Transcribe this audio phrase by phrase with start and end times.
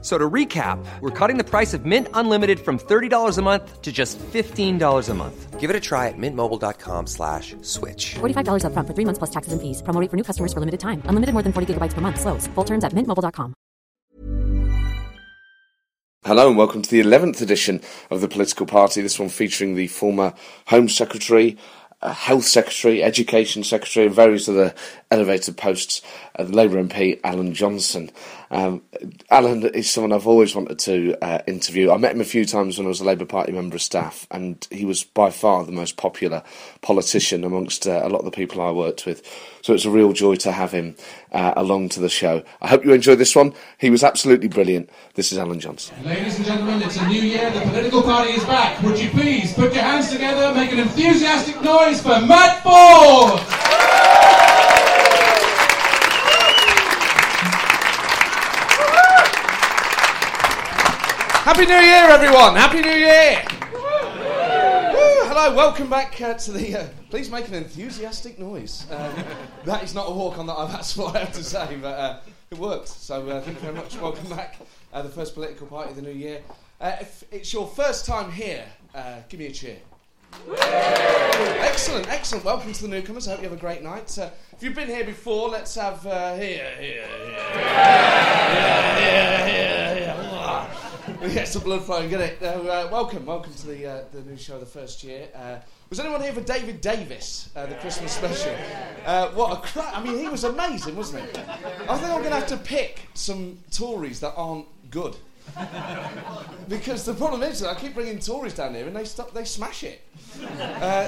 [0.00, 3.82] F- So to recap, we're cutting the price of Mint Unlimited from $30 a month
[3.82, 5.58] to just $15 a month.
[5.58, 8.14] Give it a try at mintmobile.com slash switch.
[8.20, 9.82] $45 upfront for three months plus taxes and fees.
[9.82, 11.02] Promo rate for new customers for limited time.
[11.06, 12.20] Unlimited more than 40 gigabytes per month.
[12.20, 12.46] Slows.
[12.54, 13.54] Full terms at mintmobile.com.
[16.24, 19.00] Hello and welcome to the 11th edition of the Political Party.
[19.02, 20.34] This one featuring the former
[20.66, 21.56] Home Secretary,
[22.02, 24.74] uh, Health Secretary, Education Secretary, and various other
[25.10, 26.02] elevated posts,
[26.36, 28.10] uh, the Labour MP Alan Johnson.
[28.50, 28.82] Um,
[29.30, 31.90] Alan is someone I've always wanted to uh, interview.
[31.90, 34.26] I met him a few times when I was a Labour Party member of staff,
[34.30, 36.42] and he was by far the most popular
[36.80, 39.22] politician amongst uh, a lot of the people I worked with.
[39.62, 40.96] So it's a real joy to have him
[41.32, 42.42] uh, along to the show.
[42.62, 43.52] I hope you enjoy this one.
[43.78, 44.88] He was absolutely brilliant.
[45.14, 46.02] This is Alan Johnson.
[46.04, 47.50] Ladies and gentlemen, it's a new year.
[47.50, 48.82] The political party is back.
[48.82, 53.97] Would you please put your hands together, make an enthusiastic noise for Matt Forde?
[61.48, 62.56] Happy New Year, everyone!
[62.56, 63.42] Happy New Year!
[63.72, 66.76] Woo, hello, welcome back uh, to the.
[66.76, 68.86] Uh, please make an enthusiastic noise.
[68.90, 69.24] Um,
[69.64, 70.56] that is not a walk on that.
[70.70, 72.88] That's what I have to say, but uh, it worked.
[72.88, 73.96] So uh, thank you very much.
[73.96, 74.58] Welcome back,
[74.92, 76.42] uh, the first political party of the new year.
[76.82, 79.78] Uh, if it's your first time here, uh, give me a cheer.
[80.50, 82.44] Excellent, excellent.
[82.44, 83.26] Welcome to the newcomers.
[83.26, 84.18] I hope you have a great night.
[84.18, 87.06] Uh, if you've been here before, let's have uh, here, here,
[89.46, 89.87] here.
[91.20, 92.38] We get some blood flowing, get it?
[92.40, 95.28] Uh, uh, welcome, welcome to the uh, the new show, the first year.
[95.34, 95.56] Uh,
[95.90, 98.54] was anyone here for David Davis, uh, the Christmas special?
[99.04, 99.96] Uh, what a crack!
[99.96, 101.40] I mean, he was amazing, wasn't he?
[101.40, 105.16] I think I'm going to have to pick some Tories that aren't good.
[106.68, 109.44] because the problem is that I keep bringing Tories down here and they stop, they
[109.44, 110.02] smash it.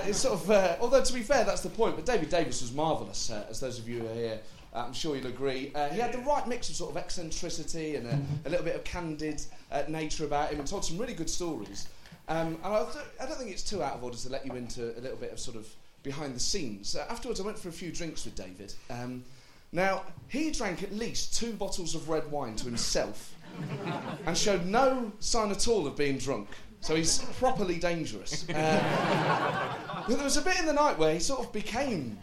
[0.06, 1.95] It's sort of, although to be fair, that's the point.
[1.95, 4.40] But David Davis was marvellous, as those of you who are here.
[4.75, 5.73] Uh, I'm sure you'll agree.
[5.75, 8.77] Uh, he had the right mix of sort of eccentricity and a, a little bit
[8.77, 9.42] of candid
[9.73, 11.89] uh, nature about him, and told some really good stories.
[12.29, 14.53] Um, and I, don't- I don't think it's too out of order to let you
[14.55, 15.67] into a little bit of sort of
[16.03, 16.95] behind the scenes.
[16.97, 18.73] Uh, afterwards, I went for a few drinks with David.
[18.89, 19.25] Um,
[19.73, 23.35] now, he drank at least two bottles of red wine to himself
[24.27, 26.48] and showed no sign at all of being drunk.
[26.81, 28.48] So he's properly dangerous.
[28.48, 32.17] Uh, but there was a bit in the night where he sort of became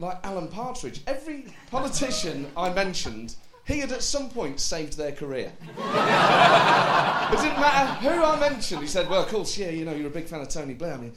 [0.00, 1.00] like Alan Partridge.
[1.08, 5.52] Every politician I mentioned, he had at some point saved their career.
[5.66, 8.80] it didn't matter who I mentioned.
[8.80, 10.94] He said, "Well, of course, yeah, you know, you're a big fan of Tony Blair.
[10.94, 11.12] I mean,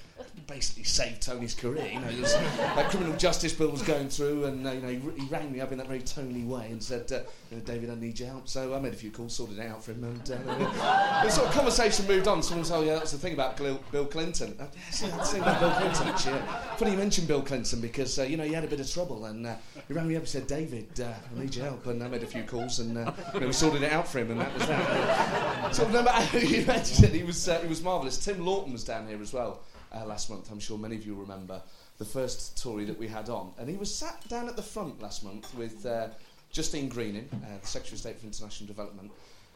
[0.47, 1.87] basically saved Tony's career.
[1.91, 5.21] You know, was, that criminal justice bill was going through, and uh, you know, he,
[5.21, 7.19] he rang me up in that very Tony way and said, uh,
[7.65, 9.91] "David, I need your help." So I made a few calls, sorted it out for
[9.91, 12.43] him, and uh, the sort of conversation moved on.
[12.43, 15.41] Someone said, "Oh, yeah, that's the thing about Bill Clinton." Uh, yeah, see, that's the
[15.41, 16.43] about Bill Clinton.
[16.77, 19.25] Funny you mentioned Bill Clinton because uh, you know he had a bit of trouble,
[19.25, 19.55] and uh,
[19.87, 22.23] he rang me up and said, "David, uh, I need your help," and I made
[22.23, 24.67] a few calls, and you know, we sorted it out for him, and that was
[24.67, 25.71] that.
[25.75, 28.17] so no matter who you mentioned, he was he was marvellous.
[28.17, 29.61] Tim Loughton was down here as well
[29.95, 30.51] uh, last month.
[30.51, 31.61] I'm sure many of you remember
[31.97, 35.01] the first Tory that we had on, and he was sat down at the front
[35.01, 36.07] last month with uh,
[36.51, 39.11] Justine Greening, uh, the Secretary of State for International Development.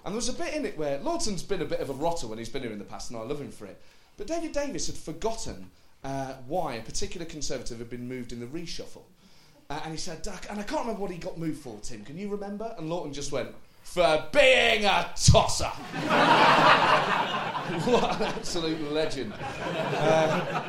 [0.05, 2.27] And there was a bit in it where Loughton's been a bit of a rotter
[2.27, 3.81] when he's been here in the past, and I love him for it.
[4.17, 5.71] But David Davis had forgotten
[6.03, 9.01] uh, why a particular Conservative had been moved in the reshuffle.
[9.69, 12.05] Uh, and he said, Duck, and I can't remember what he got moved for, Tim.
[12.05, 12.75] Can you remember?
[12.77, 13.49] And Loughton just went,
[13.85, 15.63] for being a tosser.
[17.89, 19.31] what an absolute legend.
[19.39, 20.63] Uh,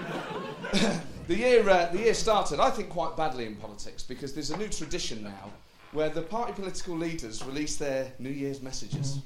[1.27, 4.57] the, year, uh, the year started, I think, quite badly in politics because there's a
[4.59, 5.51] new tradition now
[5.93, 9.19] where the party political leaders release their New Year's messages.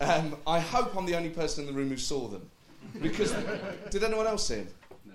[0.00, 2.48] Um, I hope I'm the only person in the room who saw them.
[3.02, 3.34] Because,
[3.90, 4.68] did anyone else see them?
[5.04, 5.14] No.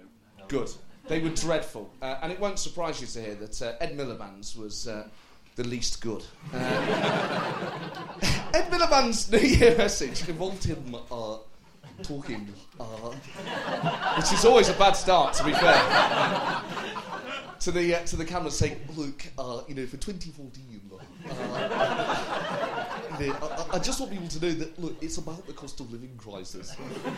[0.50, 0.70] Good.
[1.08, 1.90] They were dreadful.
[2.02, 5.08] Uh, and it won't surprise you to hear that uh, Ed Miliband's was uh,
[5.56, 6.24] the least good.
[6.54, 6.58] Uh,
[8.54, 11.38] Ed Miliband's New Year message involved him uh,
[12.02, 12.48] talking,
[12.80, 12.84] uh,
[14.18, 16.62] which is always a bad start, to be fair.
[17.60, 20.74] to the uh, to the camera saying, "Look, uh, you know, for 2014,
[23.32, 26.16] I, I- just want people to know that look, it's about the cost of living
[26.18, 26.76] crisis."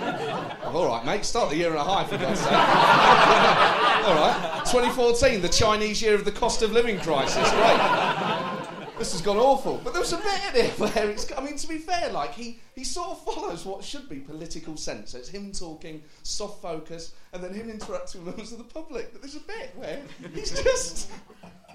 [0.65, 2.51] All right, mate, start the year on a high for God's sake.
[4.05, 7.49] All right, 2014, the Chinese year of the cost of living crisis.
[7.51, 8.61] Great.
[8.97, 9.81] This has gone awful.
[9.83, 11.29] But there was a bit in it where it's.
[11.37, 14.77] I mean, to be fair, like he, he sort of follows what should be political
[14.77, 15.11] sense.
[15.11, 19.11] So it's him talking, soft focus, and then him interacting with members of the public.
[19.11, 19.99] But there's a bit where
[20.33, 21.11] he's just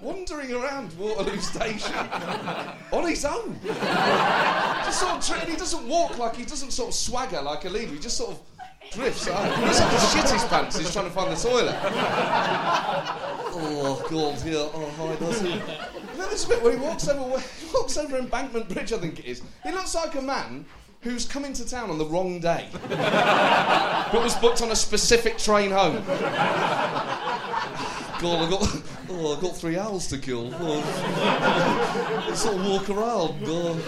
[0.01, 1.95] wandering around Waterloo Station
[2.91, 3.59] on his own.
[3.63, 7.69] just sort of, tri- he doesn't walk like he doesn't sort of swagger like a
[7.69, 7.91] leader.
[7.93, 8.39] He just sort of
[8.91, 9.27] drifts.
[9.27, 9.57] out.
[9.57, 9.91] He looks like
[10.23, 10.77] shit his pants.
[10.77, 11.75] He's trying to find the toilet.
[13.53, 14.67] oh God, yeah.
[14.73, 15.51] Oh, hi, does he?
[15.51, 15.61] And
[16.19, 19.19] then there's a bit where he walks over, he walks over Embankment Bridge, I think
[19.19, 19.41] it is.
[19.63, 20.65] He looks like a man
[21.01, 25.71] who's come into town on the wrong day, but was booked on a specific train
[25.71, 26.03] home.
[28.21, 30.49] God, I got, oh, I got three hours to kill.
[30.53, 33.43] Oh, sort of walk around.
[33.45, 33.79] Oh.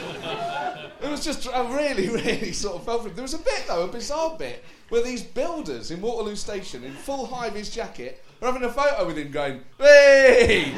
[1.03, 3.15] It was just, I really, really sort of felt for him.
[3.15, 6.93] There was a bit, though, a bizarre bit, where these builders in Waterloo Station, in
[6.93, 10.73] full high vis jacket, are having a photo with him going, hey!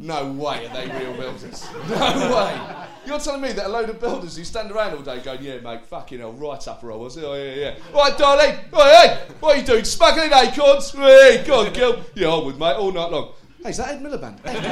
[0.00, 1.66] No way are they real builders.
[1.88, 2.60] No way.
[3.04, 5.58] You're telling me that a load of builders who stand around all day going, yeah,
[5.60, 7.16] mate, fucking hell, right up a roll, was?
[7.18, 7.74] Oh, yeah, yeah.
[7.92, 8.54] Right, darling.
[8.72, 9.84] Oh, hey, what are you doing?
[9.84, 10.90] Smuggling acorns?
[10.92, 12.00] Hey, go on, Gil.
[12.14, 13.32] Yeah, I would, mate, all night long.
[13.62, 14.38] Hey, is that Ed Miliband?
[14.44, 14.62] Ed,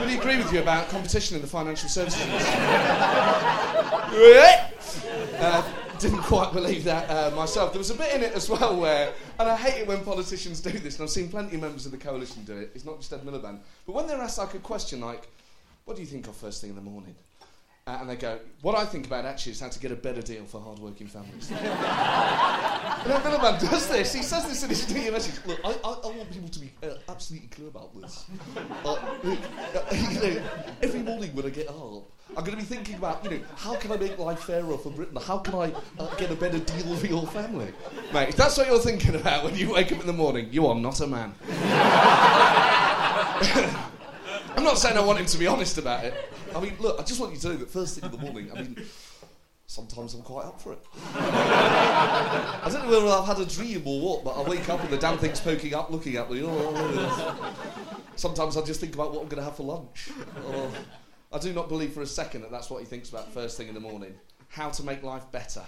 [0.00, 2.54] Will he agree with you about competition in the financial services industry?
[5.38, 5.62] uh,
[5.98, 7.72] didn't quite believe that uh, myself.
[7.72, 10.60] There was a bit in it as well where, and I hate it when politicians
[10.60, 12.70] do this, and I've seen plenty of members of the coalition do it.
[12.74, 15.28] It's not just Ed Miliband, but when they're asked like a question like,
[15.84, 17.14] "What do you think of first thing in the morning?"
[17.86, 20.22] Uh, and they go, "What I think about actually is how to get a better
[20.22, 24.14] deal for hard-working families." and Ed Miliband does this.
[24.14, 25.34] He says this in his media message.
[25.44, 28.24] Look, I, I, I want people to be uh, absolutely clear about this.
[28.86, 29.36] Uh, uh,
[29.92, 30.42] you know,
[30.80, 32.04] every morning when I get up.
[32.30, 34.90] I'm going to be thinking about, you know, how can I make life fairer for
[34.90, 35.18] Britain?
[35.22, 37.70] How can I uh, get a better deal for your family?
[38.14, 40.66] Mate, if that's what you're thinking about when you wake up in the morning, you
[40.66, 41.34] are not a man.
[44.56, 46.14] I'm not saying I want him to be honest about it.
[46.54, 48.50] I mean, look, I just want you to know that first thing in the morning,
[48.52, 48.76] I mean,
[49.66, 50.78] sometimes I'm quite up for it.
[51.14, 54.90] I don't know whether I've had a dream or what, but I wake up and
[54.90, 56.42] the damn thing's poking up, looking at me.
[56.44, 57.54] Oh,
[58.16, 60.10] sometimes I just think about what I'm going to have for lunch.
[60.46, 60.70] Oh.
[61.32, 63.66] I do not believe for a second that that's what he thinks about first thing
[63.66, 64.14] in the morning.
[64.48, 65.62] How to make life better.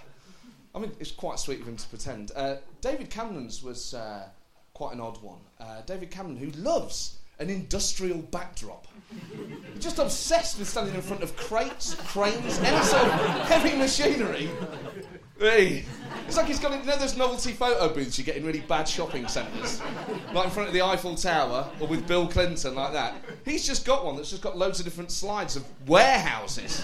[0.73, 2.31] I mean, it's quite sweet of him to pretend.
[2.35, 4.29] Uh, David Cameron's was uh,
[4.73, 5.39] quite an odd one.
[5.59, 8.87] Uh, David Cameron, who loves an industrial backdrop.
[9.09, 13.11] He's just obsessed with standing in front of crates, cranes, any sort of
[13.47, 14.49] heavy machinery.
[15.39, 15.85] Hey.
[16.25, 18.85] It's like he's got, you know, those novelty photo booths you get in really bad
[18.85, 19.81] shopping centres,
[20.33, 23.15] like in front of the Eiffel Tower or with Bill Clinton, like that.
[23.45, 26.83] He's just got one that's just got loads of different slides of warehouses.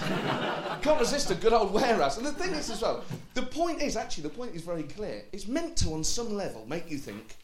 [0.80, 2.16] Can't resist a good old warehouse.
[2.16, 3.04] And the thing is, as well,
[3.34, 5.24] the point is actually, the point is very clear.
[5.32, 7.36] It's meant to, on some level, make you think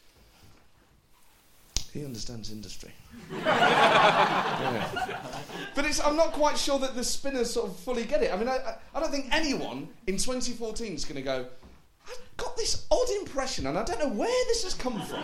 [1.93, 2.91] he understands industry.
[3.31, 4.87] yeah.
[5.75, 8.33] But it's, I'm not quite sure that the spinners sort of fully get it.
[8.33, 11.45] I mean, I, I, I don't think anyone in 2014 is going to go,
[12.07, 15.23] I've got this odd impression, and I don't know where this has come from.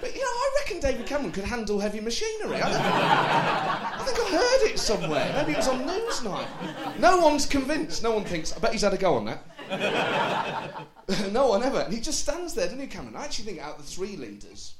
[0.00, 2.60] But you know, I reckon David Cameron could handle heavy machinery.
[2.60, 5.32] I, I think I heard it somewhere.
[5.36, 6.98] Maybe it was on Newsnight.
[6.98, 8.02] No one's convinced.
[8.02, 8.54] No one thinks.
[8.54, 9.42] I bet he's had a go on that.
[11.32, 11.80] no one ever.
[11.80, 13.16] And he just stands there, doesn't he, Cameron?
[13.16, 14.74] I actually think out of the three leaders,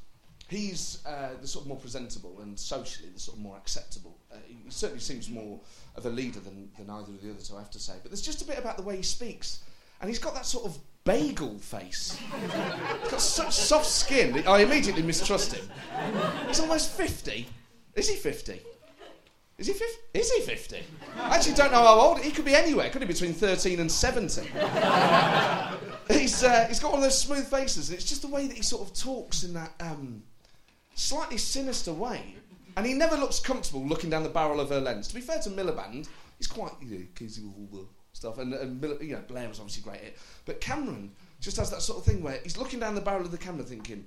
[0.48, 4.16] he's uh, the sort of more presentable and socially the sort of more acceptable.
[4.32, 5.60] Uh, he certainly seems more
[5.94, 7.94] of a leader than, than either of the others, I have to say.
[8.02, 9.62] But there's just a bit about the way he speaks.
[10.00, 12.18] And he's got that sort of bagel face.
[12.40, 14.46] He's got such soft skin.
[14.46, 15.68] I immediately mistrust him.
[16.46, 17.46] He's almost 50.
[17.94, 18.60] Is he 50?
[19.58, 19.84] Is he 50?
[20.14, 20.82] Is he 50?
[21.18, 22.20] I actually don't know how old.
[22.20, 22.88] He could be anywhere.
[22.90, 24.42] Could be between 13 and 70?
[26.08, 28.56] he's, uh, he's got one of those smooth faces, and it's just the way that
[28.56, 30.22] he sort of talks in that um,
[30.98, 32.34] slightly sinister way.
[32.76, 35.08] And he never looks comfortable looking down the barrel of her lens.
[35.08, 38.38] To be fair to Miliband, he's quite, you know, with all the stuff.
[38.38, 40.18] And, and you know, Blair was obviously great at it.
[40.44, 43.30] But Cameron just has that sort of thing where he's looking down the barrel of
[43.30, 44.06] the camera thinking,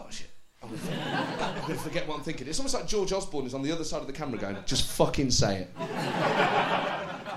[0.00, 0.28] oh shit.
[0.62, 2.46] I'm going, to forget what I'm thinking.
[2.46, 4.90] It's almost like George Osborne is on the other side of the camera going, just
[4.92, 5.70] fucking say it.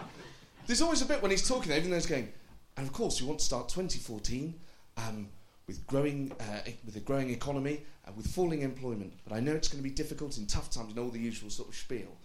[0.68, 2.27] There's always a bit when he's talking even though he's going,
[2.75, 4.53] and of course, we want to start 2014
[4.98, 5.30] um,
[5.67, 9.13] with, growing, uh, with a growing economy, uh, with falling employment.
[9.27, 11.50] But I know it's going to be difficult in tough times and all the usual
[11.50, 12.15] sort of spiel.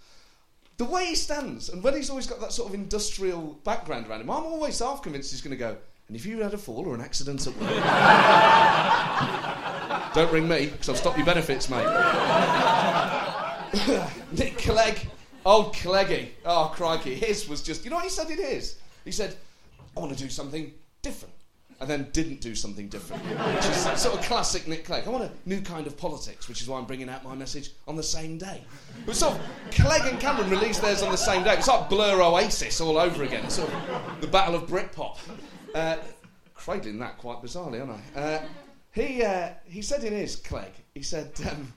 [0.76, 4.20] The way he stands, and when he's always got that sort of industrial background around
[4.20, 5.76] him, I'm always half convinced he's going to go,
[6.06, 7.68] and if you had a fall or an accident at work,
[10.14, 11.82] don't ring me, because I'll stop your benefits, mate.
[14.32, 15.08] Nick Clegg,
[15.44, 18.78] old Cleggy, oh crikey, his was just, you know what he said in his?
[19.04, 19.34] He said,
[19.96, 21.34] I want to do something different
[21.80, 25.06] and then didn't do something different, which is sort of classic Nick Clegg.
[25.06, 27.70] I want a new kind of politics, which is why I'm bringing out my message
[27.86, 28.64] on the same day.
[29.06, 31.54] It sort of Clegg and Cameron released theirs on the same day.
[31.54, 33.44] It's like Blur Oasis all over again.
[33.44, 35.18] It's sort of the Battle of Britpop.
[35.74, 35.96] Uh,
[36.54, 38.20] cradling that quite bizarrely, aren't I?
[38.20, 38.42] Uh,
[38.92, 41.72] he, uh, he said in his Clegg, he said, um,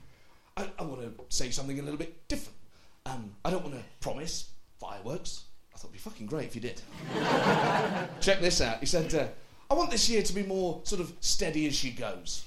[0.56, 2.58] I, I want to say something a little bit different.
[3.06, 5.44] Um, I don't want to promise fireworks.
[5.72, 6.80] I thought it'd be fucking great if you did.
[8.20, 8.80] Check this out.
[8.80, 9.26] He said, uh,
[9.72, 12.44] I want this year to be more sort of steady as she goes.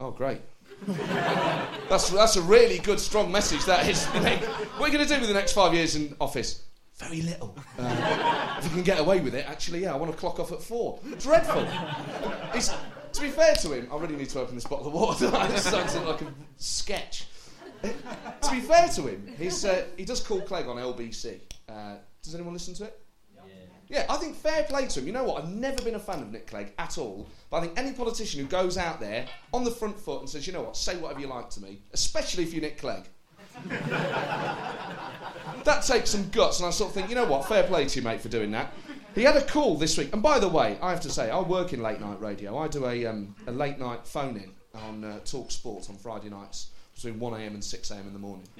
[0.00, 0.40] Oh, great.
[1.88, 4.04] that's, that's a really good, strong message, that is.
[4.06, 6.64] what are you going to do with the next five years in office?
[6.96, 7.56] Very little.
[7.78, 10.50] Uh, if you can get away with it, actually, yeah, I want to clock off
[10.50, 10.98] at four.
[11.20, 11.64] Dreadful.
[12.52, 12.74] He's,
[13.12, 15.28] to be fair to him, I really need to open this bottle of water.
[15.52, 17.28] this sounds like a sketch.
[17.82, 21.38] to be fair to him, he's, uh, he does call Clegg on LBC.
[21.68, 21.94] Uh,
[22.24, 23.01] does anyone listen to it?
[23.92, 25.06] Yeah, I think fair play to him.
[25.06, 25.44] You know what?
[25.44, 27.28] I've never been a fan of Nick Clegg at all.
[27.50, 30.46] But I think any politician who goes out there on the front foot and says,
[30.46, 33.04] you know what, say whatever you like to me, especially if you're Nick Clegg.
[33.68, 34.64] that
[35.86, 38.02] takes some guts, and I sort of think, you know what, fair play to you,
[38.02, 38.72] mate, for doing that.
[39.14, 41.40] He had a call this week, and by the way, I have to say, I
[41.40, 42.56] work in late night radio.
[42.56, 46.30] I do a, um, a late night phone in on uh, Talk Sport on Friday
[46.30, 46.68] nights
[47.02, 48.46] between 1am and 6am in the morning.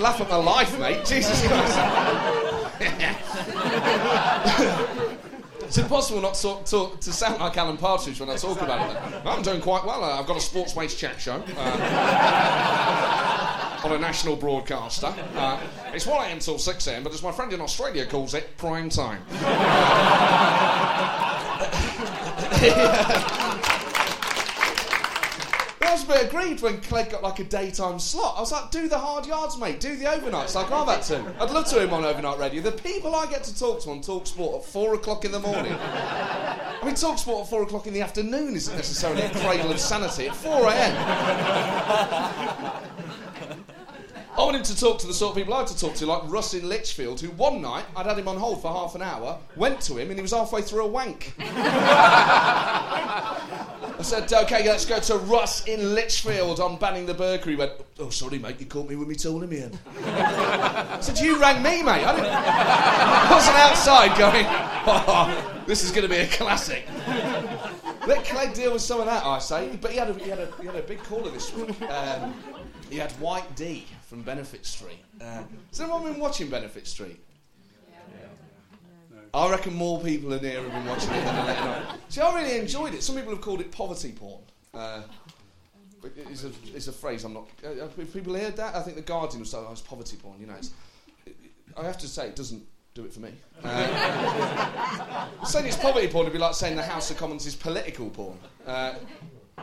[0.00, 1.04] Laugh at my life, mate.
[1.04, 1.78] Jesus Christ.
[5.60, 8.96] it's impossible not to, to, to, sound like Alan Partridge when I talk about it.
[9.26, 10.02] I'm doing quite well.
[10.02, 11.40] I've got a sports waste chat show.
[11.56, 13.02] Uh,
[13.84, 15.14] on a national broadcaster.
[15.36, 15.60] Uh,
[15.92, 19.22] it's 1am till 6am, but as my friend in Australia calls it, prime time.
[25.82, 28.34] I was a bit aggrieved when Clegg got like a daytime slot.
[28.36, 29.80] I was like, do the hard yards, mate.
[29.80, 31.34] Do the overnights like I've had to.
[31.40, 32.62] I'd love to him on overnight radio.
[32.62, 35.40] The people I get to talk to on Talk Sport at four o'clock in the
[35.40, 35.72] morning.
[35.74, 39.78] I mean, Talk Sport at four o'clock in the afternoon isn't necessarily a cradle of
[39.78, 40.28] sanity.
[40.28, 40.96] At 4 a.m.
[44.38, 46.20] I wanted to talk to the sort of people I had to talk to, like
[46.26, 49.38] Russ in Lichfield, who one night I'd had him on hold for half an hour,
[49.56, 51.32] went to him, and he was halfway through a wank.
[54.06, 57.50] Said, okay, let's go to Russ in Lichfield on banning the burger.
[57.50, 59.76] He went, oh, sorry, mate, you caught me with me tool in.
[60.04, 62.04] I said, you rang me, mate.
[62.04, 62.30] I, didn't...
[62.30, 64.46] I wasn't outside going,
[64.86, 66.86] oh, this is going to be a classic.
[68.06, 69.76] Let Clegg deal with some of that, I say.
[69.80, 71.82] But he had a, he had a, he had a big caller this week.
[71.82, 72.32] Um,
[72.88, 75.02] he had White Dee from Benefit Street.
[75.20, 77.18] Uh, has anyone been watching Benefit Street?
[79.34, 81.98] I reckon more people in here have been watching it than night.
[82.08, 83.02] See, I really enjoyed it.
[83.02, 84.42] Some people have called it poverty porn.
[84.74, 85.02] Uh,
[86.16, 87.48] it's, a, it's a phrase I'm not.
[87.64, 88.74] Uh, have people heard that?
[88.74, 90.70] I think the Guardian was saying, "Oh, it's poverty porn." You know, it's,
[91.76, 92.62] I have to say, it doesn't
[92.94, 93.30] do it for me.
[93.62, 98.10] Uh, saying it's poverty porn would be like saying the House of Commons is political
[98.10, 98.38] porn.
[98.66, 98.94] Uh,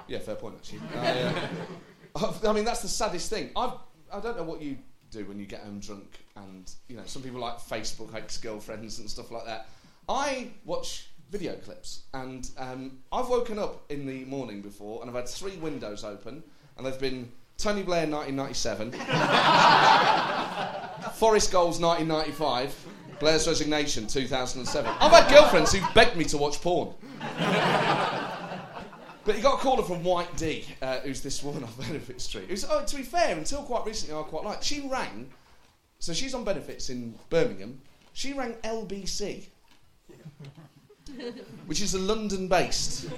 [0.07, 0.81] yeah, fair point actually.
[0.95, 3.49] Uh, I mean, that's the saddest thing.
[3.55, 3.73] I've,
[4.11, 4.77] I don't know what you
[5.13, 9.09] do when you get home drunk, and you know, some people like Facebook ex-girlfriends and
[9.09, 9.67] stuff like that.
[10.09, 15.15] I watch video clips, and um, I've woken up in the morning before, and I've
[15.15, 16.43] had three windows open,
[16.77, 18.91] and they've been Tony Blair 1997,
[21.13, 22.87] Forest Goals 1995,
[23.19, 24.91] Blair's Resignation 2007.
[24.99, 26.93] I've had girlfriends who've begged me to watch porn.
[29.25, 32.45] But he got a caller from White Dee, uh, who's this woman off Benefit Street.
[32.49, 34.63] Who's, oh, to be fair, until quite recently, I quite liked.
[34.63, 35.29] She rang,
[35.99, 37.79] so she's on benefits in Birmingham.
[38.13, 39.45] She rang LBC,
[41.65, 43.09] which is a London-based.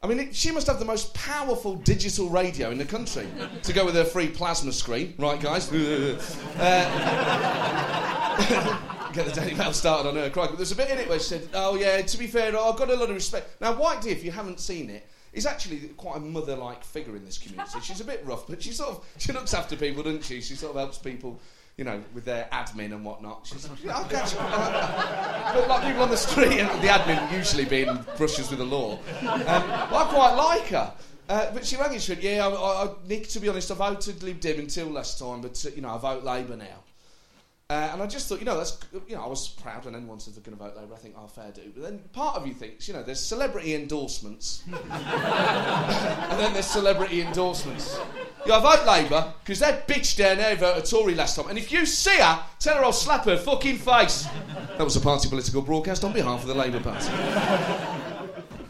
[0.00, 3.26] I mean, it, she must have the most powerful digital radio in the country
[3.64, 5.72] to go with her free plasma screen, right, guys?
[6.58, 10.50] uh, get the Daily Mail started on her crying.
[10.50, 12.76] But there's a bit in it where she said, "Oh yeah, to be fair, I've
[12.76, 15.78] got a lot of respect." Now, White Dee, if you haven't seen it, is actually
[15.96, 17.78] quite a mother-like figure in this community.
[17.82, 20.40] She's a bit rough, but she sort of she looks after people, doesn't she?
[20.40, 21.40] She sort of helps people.
[21.76, 23.46] You know, with their admin and whatnot.
[23.46, 24.38] She's like, catch you.
[24.40, 28.98] but like people on the street, and the admin usually being brushes with the law.
[29.22, 30.92] Um, I quite like her.
[31.28, 34.22] Uh, but she rang and went, yeah, I, I, Nick, to be honest, I voted
[34.22, 36.82] Lib Dem until last time, but, uh, you know, I vote Labour now.
[37.70, 40.18] Uh, and I just thought, you know, that's, you know, I was proud when anyone
[40.20, 40.94] said they're going to vote Labour.
[40.94, 41.70] I think, oh, fair do.
[41.76, 47.20] But then part of you thinks, you know, there's celebrity endorsements, and then there's celebrity
[47.20, 48.00] endorsements.
[48.46, 51.50] Yeah, I vote Labour because that bitch down there voted Tory last time.
[51.50, 54.26] And if you see her, tell her I'll slap her fucking face.
[54.78, 57.08] That was a party political broadcast on behalf of the Labour Party.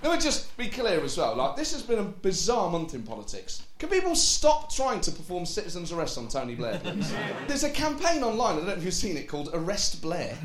[0.02, 1.35] Let me just be clear as well.
[1.35, 3.64] Like, this has been a bizarre month in politics.
[3.81, 7.12] Can people stop trying to perform citizen's arrest on Tony Blair, please?
[7.49, 10.38] There's a campaign online, I don't know if you've seen it, called Arrest Blair.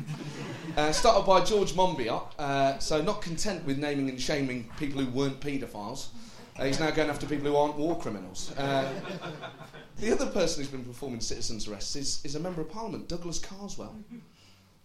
[0.76, 2.24] Uh, started by George Monbiot.
[2.36, 6.08] Uh, so, not content with naming and shaming people who weren't paedophiles,
[6.58, 8.52] uh, he's now going after people who aren't war criminals.
[8.56, 8.92] Uh,
[9.98, 13.38] the other person who's been performing citizen's arrests is, is a member of parliament, Douglas
[13.38, 13.96] Carswell.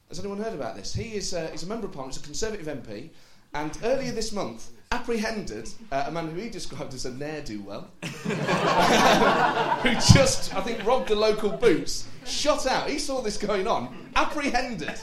[0.09, 0.93] Has anyone heard about this?
[0.93, 3.09] He is uh, he's a member of parliament, he's a Conservative MP
[3.53, 7.61] and earlier this month apprehended uh, a man who he described as a ne'er do
[7.61, 7.87] well.
[8.03, 12.89] who just, I think, robbed the local boots, shot out.
[12.89, 14.99] He saw this going on, apprehended,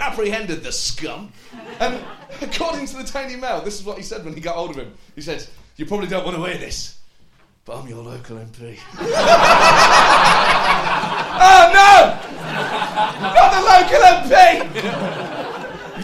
[0.00, 1.32] apprehended the scum.
[1.78, 2.02] And
[2.40, 4.76] according to the Daily Mail, this is what he said when he got hold of
[4.76, 4.92] him.
[5.14, 6.98] He said, "You probably don't want to hear this,
[7.64, 9.06] but I'm your local MP." oh
[11.74, 12.18] no!
[13.34, 15.17] Not the local MP!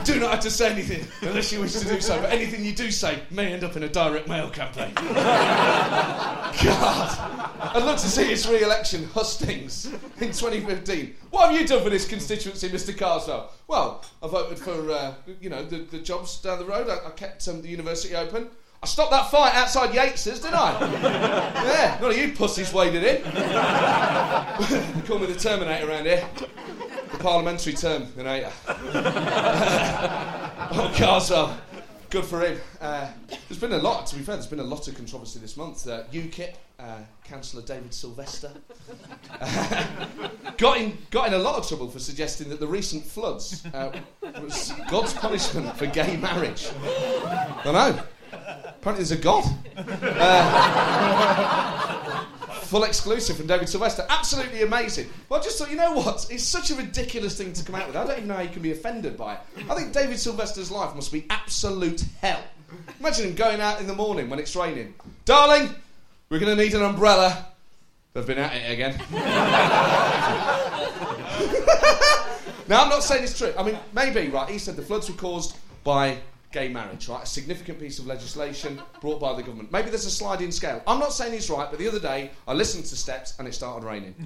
[0.04, 2.74] Do not have to say anything unless you wish to do so, but anything you
[2.74, 4.92] do say may end up in a direct mail campaign.
[4.94, 6.54] God!
[7.74, 11.14] I'd love to see his re election hustings in 2015.
[11.30, 12.96] What have you done for this constituency, Mr.
[12.96, 13.50] Carswell?
[13.66, 16.88] Well, I voted for, uh, you know, the, the jobs down the road.
[16.90, 18.48] I, I kept um, the university open.
[18.82, 20.78] I stopped that fight outside Yates's, didn't I?
[21.64, 23.22] yeah, none of you pussies waded in.
[23.24, 26.28] they call me the Terminator around here.
[27.24, 28.52] Parliamentary Terminator.
[30.68, 31.58] oh, Carswell.
[32.10, 32.60] Good for him.
[32.82, 33.08] Uh,
[33.48, 35.88] there's been a lot, to be fair, there's been a lot of controversy this month.
[35.88, 38.52] Uh, UKIP, uh, Councillor David Silvester,
[39.40, 39.86] uh,
[40.58, 43.90] got, in, got in a lot of trouble for suggesting that the recent floods uh,
[44.42, 46.68] was God's punishment for gay marriage.
[46.84, 48.02] I know.
[48.32, 49.44] Apparently there's a God.
[52.62, 54.06] Full exclusive from David Silvester.
[54.08, 55.08] Absolutely amazing.
[55.28, 56.26] Well, I just thought, you know what?
[56.30, 57.96] It's such a ridiculous thing to come out with.
[57.96, 59.40] I don't even know how you can be offended by it.
[59.68, 62.42] I think David Silvester's life must be absolute hell.
[63.00, 64.94] Imagine him going out in the morning when it's raining.
[65.24, 65.74] Darling,
[66.28, 67.46] we're going to need an umbrella.
[68.12, 68.94] They've been at it again.
[72.68, 73.52] now, I'm not saying it's true.
[73.58, 74.48] I mean, maybe, right?
[74.48, 76.18] He said the floods were caused by
[76.54, 77.24] gay marriage, right?
[77.24, 79.72] A significant piece of legislation brought by the government.
[79.72, 80.80] Maybe there's a sliding scale.
[80.86, 83.54] I'm not saying he's right, but the other day I listened to steps and it
[83.54, 84.14] started raining.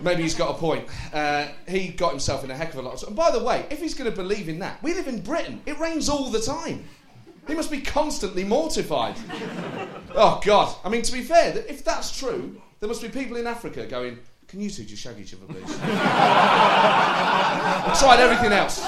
[0.00, 0.86] Maybe he's got a point.
[1.12, 3.00] Uh, he got himself in a heck of a lot of.
[3.00, 3.08] Trouble.
[3.08, 5.60] And by the way, if he's going to believe in that, we live in Britain.
[5.66, 6.84] It rains all the time.
[7.48, 9.16] He must be constantly mortified.
[10.14, 10.76] Oh, God.
[10.84, 14.20] I mean, to be fair, if that's true, there must be people in Africa going,
[14.50, 15.78] can you two just shag each other, please?
[17.84, 18.80] I've tried everything else.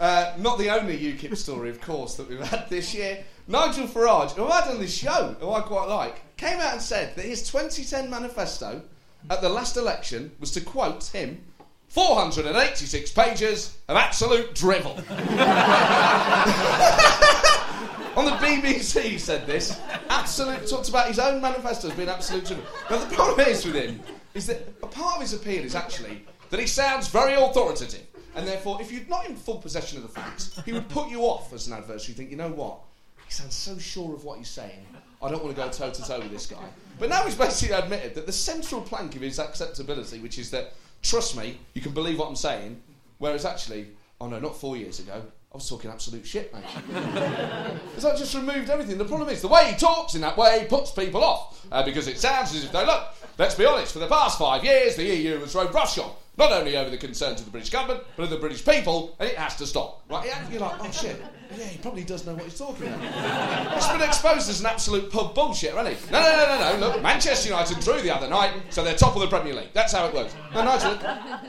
[0.00, 3.24] Uh, not the only UKIP story, of course, that we've had this year.
[3.46, 6.82] Nigel Farage, who I had on this show, who I quite like, came out and
[6.82, 8.82] said that his 2010 manifesto
[9.28, 11.42] at the last election was to quote him
[11.88, 14.96] 486 pages of absolute drivel.
[18.16, 19.78] On the BBC, he said this.
[20.08, 22.64] Absolute talked about his own manifesto as being absolute drivel.
[22.90, 24.00] Now the problem is with him
[24.34, 28.46] is that a part of his appeal is actually that he sounds very authoritative, and
[28.46, 31.52] therefore, if you're not in full possession of the facts, he would put you off
[31.52, 32.12] as an adversary.
[32.12, 32.80] You think, you know what?
[33.26, 34.86] He sounds so sure of what he's saying.
[35.22, 36.68] I don't want to go toe to toe with this guy.
[36.98, 40.72] But now he's basically admitted that the central plank of his acceptability, which is that
[41.02, 42.82] trust me, you can believe what I'm saying.
[43.18, 43.88] Whereas actually,
[44.20, 46.62] oh no, not four years ago, I was talking absolute shit, mate.
[47.90, 48.98] Because I just removed everything.
[48.98, 52.06] The problem is the way he talks in that way puts people off uh, because
[52.06, 53.02] it sounds as if they look.
[53.36, 53.92] Let's be honest.
[53.92, 57.38] For the past five years, the EU has thrown roughshod not only over the concerns
[57.38, 60.02] of the British government but of the British people, and it has to stop.
[60.08, 60.28] Right?
[60.50, 61.22] You're like, oh shit.
[61.56, 63.74] Yeah, he probably does know what he's talking about.
[63.74, 66.12] He's been exposed as an absolute pub bullshit, hasn't he?
[66.12, 66.86] No, no, no, no, no.
[66.86, 69.70] Look, Manchester United drew the other night, so they're top of the Premier League.
[69.72, 70.32] That's how it works.
[70.54, 70.94] No, Nigel,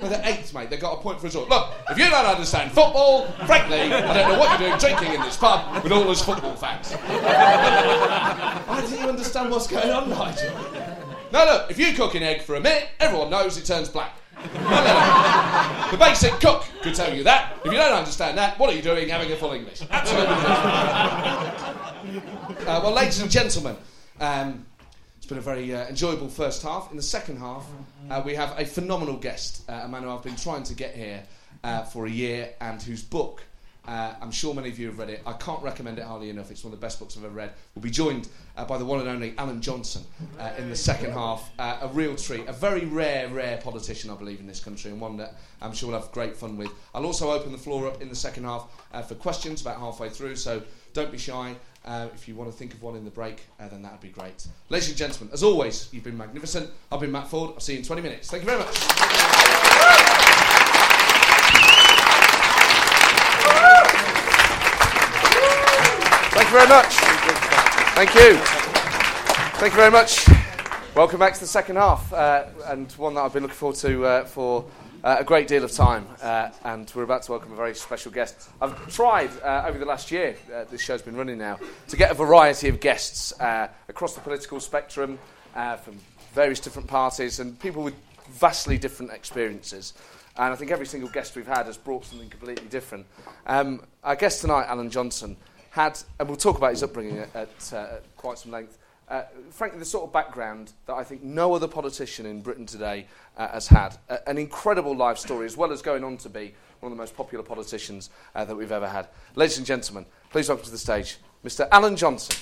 [0.02, 0.72] no, they're eighth, mate.
[0.72, 1.48] They've got a point for us all.
[1.48, 5.22] Look, if you don't understand football, frankly, I don't know what you're doing drinking in
[5.22, 6.96] this pub with all those football fans.
[6.98, 10.52] I don't you understand what's going on, Nigel.
[11.32, 14.18] No, look, if you cook an egg for a minute, everyone knows it turns black.
[15.92, 17.58] The basic cook could tell you that.
[17.66, 19.82] If you don't understand that, what are you doing having a full English?
[19.92, 20.36] Absolutely.
[22.66, 23.76] uh, well, ladies and gentlemen,
[24.22, 24.66] um,
[25.18, 26.90] it's been a very uh, enjoyable first half.
[26.92, 27.66] In the second half,
[28.10, 30.96] uh, we have a phenomenal guest, uh, a man who I've been trying to get
[30.96, 31.24] here
[31.64, 33.44] uh, for a year and whose book
[33.92, 35.22] uh, I'm sure many of you have read it.
[35.26, 36.50] I can't recommend it highly enough.
[36.50, 37.52] It's one of the best books I've ever read.
[37.76, 40.04] We'll be joined uh, by the one and only Alan Johnson
[40.40, 41.52] uh, in the second half.
[41.60, 42.48] Uh, a real treat.
[42.48, 45.90] A very rare, rare politician, I believe, in this country, and one that I'm sure
[45.90, 46.70] we'll have great fun with.
[46.96, 50.08] I'll also open the floor up in the second half uh, for questions about halfway
[50.08, 50.62] through, so
[50.94, 51.58] don't be shy.
[51.84, 54.08] Uh, if you want to think of one in the break, then that would be
[54.08, 54.48] great.
[54.70, 56.70] Ladies and gentlemen, as always, you've been magnificent.
[56.94, 57.56] I've been Matt Forde.
[57.56, 58.32] I'll see you in 20 minutes.
[58.32, 60.21] Thank you very much.
[66.52, 66.94] You very much.
[67.96, 68.36] Thank you.
[69.58, 70.28] Thank you very much.
[70.96, 74.06] Welcome back to the second half, uh, and one that I've been looking forward to
[74.06, 74.66] uh, for
[75.02, 76.06] uh, a great deal of time.
[76.22, 78.50] Uh, and we're about to welcome a very special guest.
[78.62, 82.12] I've tried uh, over the last year, uh, this show's been running now, to get
[82.12, 83.32] a variety of guests
[83.88, 85.20] across the political spectrum
[85.54, 86.00] from
[86.34, 87.96] various different parties and people with
[88.30, 89.94] vastly different experiences.
[90.36, 93.06] And I think every single guest we've had has brought something completely different.
[93.46, 95.38] Um, our guest tonight, Alan Johnson,
[95.72, 98.78] had, and we'll talk about his upbringing at, at, uh, at quite some length,
[99.10, 103.08] uh, frankly, the sort of background that I think no other politician in Britain today
[103.36, 103.98] uh, has had.
[104.10, 107.02] Uh, an incredible life story, as well as going on to be one of the
[107.02, 109.08] most popular politicians uh, that we've ever had.
[109.36, 111.68] Ladies and gentlemen, please welcome to the stage Mr.
[111.72, 112.36] Alan Johnson.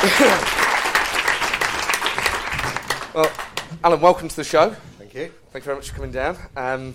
[3.14, 3.30] well,
[3.84, 4.74] Alan, welcome to the show.
[5.10, 5.34] Thank you.
[5.50, 6.36] Thank you very much for coming down.
[6.56, 6.94] Um,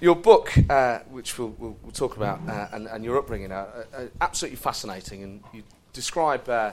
[0.00, 3.86] your book, uh, which we'll, we'll, we'll, talk about, uh, and, and, your upbringing are,
[3.92, 5.62] are, absolutely fascinating, and you
[5.92, 6.70] describe uh,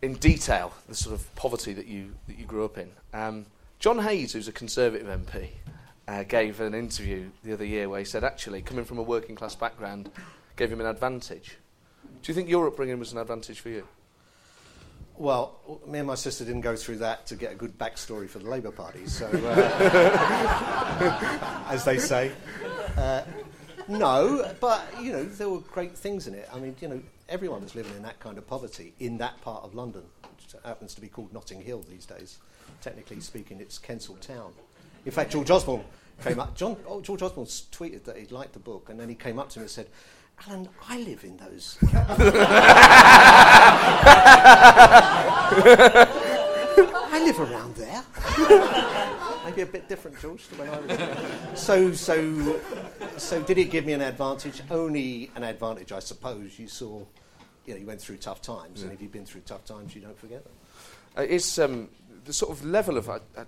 [0.00, 2.92] in detail the sort of poverty that you that you grew up in.
[3.12, 3.44] Um,
[3.78, 5.48] John Hayes, who's a Conservative MP,
[6.08, 9.36] uh, gave an interview the other year where he said, actually, coming from a working
[9.36, 10.10] class background
[10.56, 11.58] gave him an advantage.
[12.22, 13.86] Do you think your upbringing was an advantage for you?
[15.16, 18.40] Well, me and my sister didn't go through that to get a good backstory for
[18.40, 19.66] the Labour Party, so uh,
[21.70, 22.32] as they say.
[22.96, 23.22] Uh,
[23.86, 26.48] no, but you know there were great things in it.
[26.52, 29.62] I mean, you know, everyone was living in that kind of poverty in that part
[29.62, 32.38] of London, which happens to be called Notting Hill these days.
[32.80, 34.52] Technically speaking, it's Kensal Town.
[35.06, 35.84] In fact, George Osborne
[36.22, 36.56] came up.
[36.56, 39.50] John, oh, George Osborne tweeted that he'd liked the book, and then he came up
[39.50, 39.86] to me and said,
[40.46, 41.78] Alan, I live in those.
[47.12, 48.02] I live around there.
[49.44, 51.60] Maybe a bit different, George, to when I was.
[51.60, 52.60] So, so,
[53.16, 54.62] so, did it give me an advantage?
[54.70, 56.58] Only an advantage, I suppose.
[56.58, 57.02] You saw,
[57.64, 58.86] you know, you went through tough times, yeah.
[58.86, 60.52] and if you've been through tough times, you don't forget them.
[61.16, 61.88] Uh, it's um,
[62.24, 63.08] the sort of level of.
[63.08, 63.44] Uh, uh,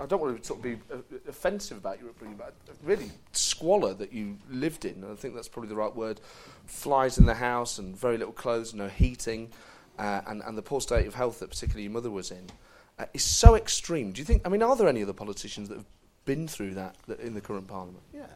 [0.00, 3.92] I don't want to sort of be uh, offensive about your upbringing, but really squalor
[3.94, 5.04] that you lived in.
[5.04, 6.20] I think that's probably the right word.
[6.66, 9.50] Flies in the house and very little clothes, no heating,
[9.98, 12.46] uh, and, and the poor state of health that particularly your mother was in
[12.98, 14.12] uh, is so extreme.
[14.12, 14.42] Do you think?
[14.46, 15.86] I mean, are there any other politicians that have
[16.24, 18.02] been through that, that in the current parliament?
[18.14, 18.26] Yeah.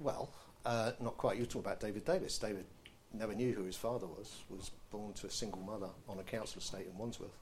[0.00, 0.30] Well,
[0.66, 1.38] uh, not quite.
[1.38, 2.38] You talk about David Davis.
[2.38, 2.64] David
[3.12, 4.42] never knew who his father was.
[4.48, 7.36] Was born to a single mother on a council estate in Wandsworth.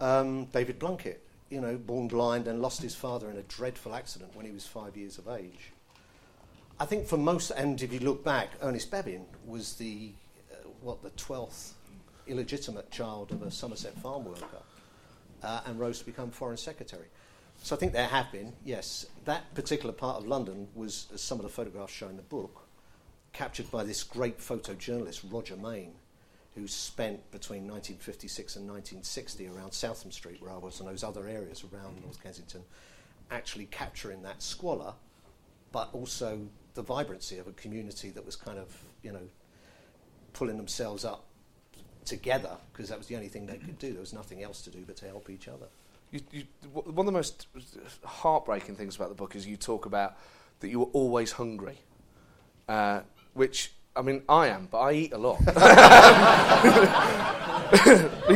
[0.00, 1.18] Um, David Blunkett
[1.54, 4.66] you know, born blind and lost his father in a dreadful accident when he was
[4.66, 5.70] five years of age.
[6.80, 10.10] I think for most, and if you look back, Ernest Bevin was the,
[10.52, 11.74] uh, what, the 12th
[12.26, 14.62] illegitimate child of a Somerset farm worker
[15.44, 17.06] uh, and rose to become Foreign Secretary.
[17.62, 19.06] So I think there have been, yes.
[19.24, 22.66] That particular part of London was, as some of the photographs show in the book,
[23.32, 25.92] captured by this great photojournalist, Roger Mayne,
[26.54, 31.26] who spent between 1956 and 1960 around Southam Street, where I was, and those other
[31.26, 32.62] areas around North Kensington,
[33.30, 34.94] actually capturing that squalor,
[35.72, 36.40] but also
[36.74, 39.28] the vibrancy of a community that was kind of, you know,
[40.32, 41.24] pulling themselves up
[42.04, 43.92] together because that was the only thing they could do.
[43.92, 45.66] There was nothing else to do but to help each other.
[46.10, 47.48] You, you, one of the most
[48.04, 50.16] heartbreaking things about the book is you talk about
[50.60, 51.78] that you were always hungry,
[52.68, 53.00] uh,
[53.32, 55.38] which I mean, I am, but I eat a lot.
[55.44, 55.54] but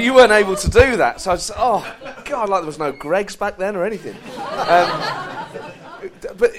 [0.00, 1.84] you weren't able to do that, so I just, oh,
[2.24, 4.14] God, like there was no Greggs back then or anything.
[4.36, 5.02] Um,
[6.36, 6.52] but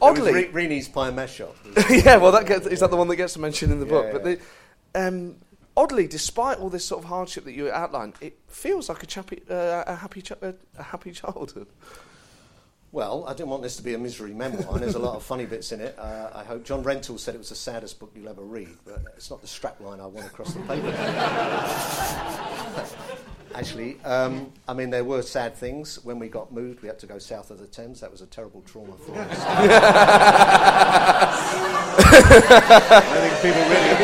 [0.00, 1.56] oddly, Re- Reenie's pie and mash shop.
[1.90, 4.06] yeah, well, that gets, is that the one that gets mentioned in the yeah, book?
[4.06, 4.12] Yeah.
[4.12, 4.38] But the,
[4.94, 5.34] um,
[5.76, 9.42] oddly, despite all this sort of hardship that you outlined, it feels like a, chappy,
[9.50, 11.66] uh, a happy, ch- a happy childhood.
[12.90, 15.22] Well, I didn't want this to be a misery memoir, and there's a lot of
[15.22, 15.94] funny bits in it.
[15.98, 19.02] Uh, I hope John Rentoul said it was the saddest book you'll ever read, but
[19.14, 20.88] it's not the strapline I want across the paper.
[23.54, 26.02] Actually, um, I mean, there were sad things.
[26.02, 28.00] When we got moved, we had to go south of the Thames.
[28.00, 29.38] That was a terrible trauma for us.
[32.90, 33.94] I think people really,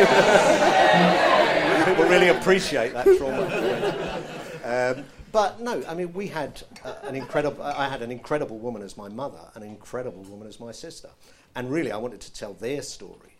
[1.86, 4.20] people really appreciate that trauma.
[4.64, 7.60] Um, but no, I mean, we had uh, an incredible.
[7.60, 11.10] I had an incredible woman as my mother, an incredible woman as my sister,
[11.56, 13.34] and really, I wanted to tell their story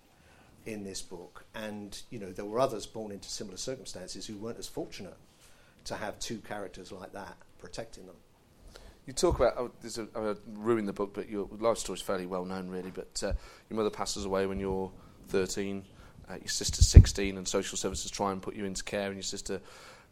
[0.66, 1.44] in this book.
[1.54, 5.16] And you know, there were others born into similar circumstances who weren't as fortunate
[5.85, 8.16] to have two characters like that protecting them.
[9.07, 12.02] You talk about, oh, there's a, I ruined the book, but your life story is
[12.02, 12.90] fairly well known, really.
[12.90, 13.35] But uh,
[13.70, 14.90] your mother passes away when you're
[15.28, 15.85] 13,
[16.28, 19.22] uh, your sister's 16, and social services try and put you into care, and your
[19.22, 19.61] sister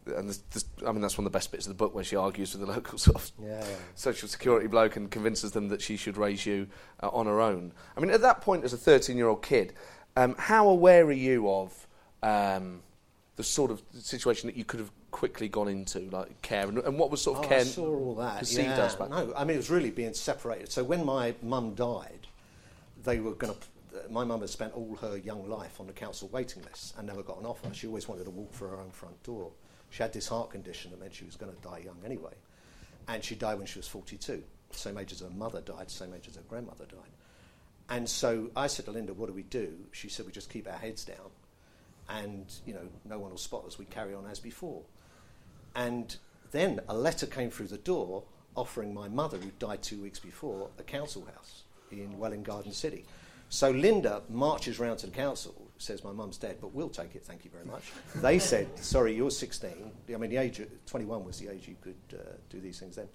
[0.07, 2.03] and this, this, I mean that's one of the best bits of the book where
[2.03, 3.75] she argues with the local sort of yeah, yeah.
[3.95, 6.67] social security bloke and convinces them that she should raise you
[7.01, 7.71] uh, on her own.
[7.95, 9.73] I mean, at that point, as a 13-year-old kid,
[10.15, 11.87] um, how aware are you of
[12.21, 12.81] um,
[13.35, 16.97] the sort of situation that you could have quickly gone into, like care, and, and
[16.97, 18.39] what was sort of oh, care I saw all that.
[18.39, 18.85] perceived yeah.
[18.85, 20.71] as back No, I mean it was really being separated.
[20.71, 22.27] So when my mum died,
[23.03, 23.59] they were going to
[24.09, 27.21] my mum had spent all her young life on the council waiting list and never
[27.21, 27.71] got an offer.
[27.73, 29.51] She always wanted to walk through her own front door
[29.93, 32.33] She had this heart condition that meant she was going to die young anyway.
[33.07, 34.41] And she died when she was 42.
[34.71, 37.11] Same age as her mother died, same age as her grandmother died.
[37.89, 39.71] And so I said to Linda, what do we do?
[39.91, 41.29] She said, we just keep our heads down.
[42.09, 43.77] And, you know, no one will spot us.
[43.77, 44.81] We carry on as before.
[45.75, 46.15] And
[46.49, 48.23] then a letter came through the door
[48.55, 53.05] offering my mother, who died two weeks before, a council house in Welwyn Garden City.
[53.49, 57.23] So Linda marches round to the council, says, My mum's dead, but we'll take it,
[57.23, 57.91] thank you very much.
[58.15, 59.69] they said, Sorry, you're 16.
[60.13, 62.95] I mean, the age of 21 was the age you could uh, do these things
[62.95, 63.07] then.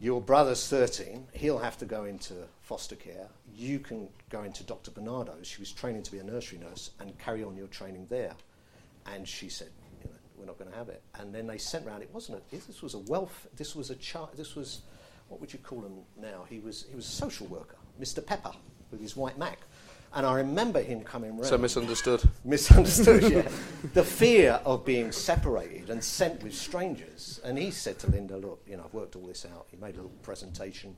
[0.00, 1.26] Your brother's 13.
[1.32, 3.26] He'll have to go into foster care.
[3.52, 4.92] You can go into Dr.
[4.92, 5.46] Barnardo's.
[5.46, 8.34] She was training to be a nursery nurse and carry on your training there.
[9.06, 11.02] And she said, you know, we're not going to have it.
[11.14, 12.02] And then they sent round.
[12.02, 12.56] It wasn't a.
[12.56, 13.48] This was a wealth.
[13.56, 14.30] This was a child.
[14.36, 14.82] This was,
[15.28, 16.44] what would you call him now?
[16.48, 16.86] He was.
[16.88, 18.24] He was a social worker, Mr.
[18.24, 18.52] Pepper,
[18.92, 19.58] with his white Mac.
[20.14, 21.46] And I remember him coming round.
[21.46, 22.22] So misunderstood.
[22.44, 23.48] misunderstood, yeah.
[23.94, 27.40] The fear of being separated and sent with strangers.
[27.44, 29.66] And he said to Linda, Look, you know, I've worked all this out.
[29.70, 30.96] He made a little presentation.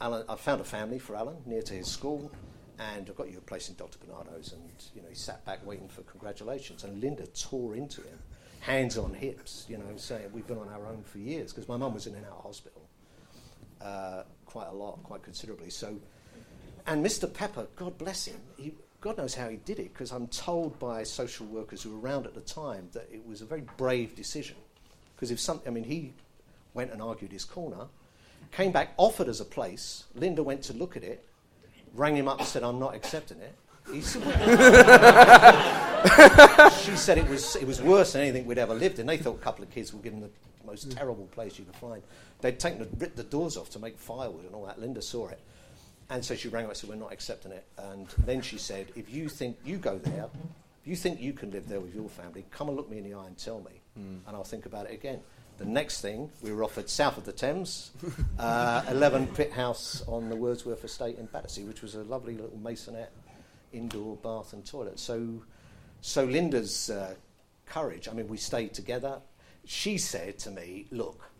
[0.00, 2.30] Alan, I found a family for Alan near to his school,
[2.78, 3.98] and I've got you a place in Dr.
[3.98, 4.52] Barnardo's.
[4.52, 4.62] And,
[4.94, 6.84] you know, he sat back waiting for congratulations.
[6.84, 8.18] And Linda tore into him,
[8.60, 11.76] hands on hips, you know, saying, We've been on our own for years, because my
[11.76, 12.86] mum was in and out of hospital
[13.80, 15.70] uh, quite a lot, quite considerably.
[15.70, 15.96] So,
[16.86, 17.32] and Mr.
[17.32, 21.02] Pepper, God bless him, he, God knows how he did it, because I'm told by
[21.02, 24.56] social workers who were around at the time that it was a very brave decision.
[25.14, 26.12] Because if some, I mean, he
[26.74, 27.86] went and argued his corner,
[28.52, 30.04] came back, offered us a place.
[30.14, 31.24] Linda went to look at it,
[31.94, 33.54] rang him up and said, I'm not accepting it.
[33.92, 34.22] He said,
[36.82, 39.06] she said it was, it was worse than anything we'd ever lived in.
[39.06, 40.30] They thought a couple of kids were given the
[40.66, 42.02] most terrible place you could find.
[42.40, 44.80] They'd taken the, ripped the doors off to make firewood and all that.
[44.80, 45.40] Linda saw it.
[46.08, 47.64] And so she rang up and said, We're not accepting it.
[47.78, 50.28] And then she said, If you think you go there,
[50.82, 53.04] if you think you can live there with your family, come and look me in
[53.04, 53.80] the eye and tell me,
[54.26, 55.20] and I'll think about it again.
[55.58, 57.90] The next thing, we were offered south of the Thames,
[58.38, 62.58] uh, 11 Pit House on the Wordsworth Estate in Battersea, which was a lovely little
[62.62, 63.08] masonette
[63.72, 64.98] indoor bath and toilet.
[64.98, 65.42] So,
[66.02, 67.14] so Linda's uh,
[67.64, 69.18] courage, I mean, we stayed together.
[69.64, 71.30] She said to me, Look,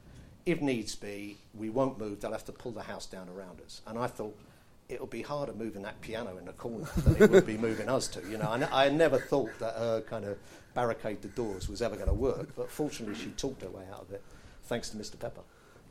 [0.47, 3.83] if needs be, we won't move, they'll have to pull the house down around us.
[3.87, 4.37] And I thought,
[4.89, 8.09] it'll be harder moving that piano in the corner than it would be moving us
[8.09, 8.21] to.
[8.29, 10.39] You know, I, never thought that her kind of
[10.75, 14.03] barricade the doors was ever going to work, but fortunately she talked her way out
[14.03, 14.23] of it,
[14.65, 15.19] thanks to Mr.
[15.19, 15.43] Pepper.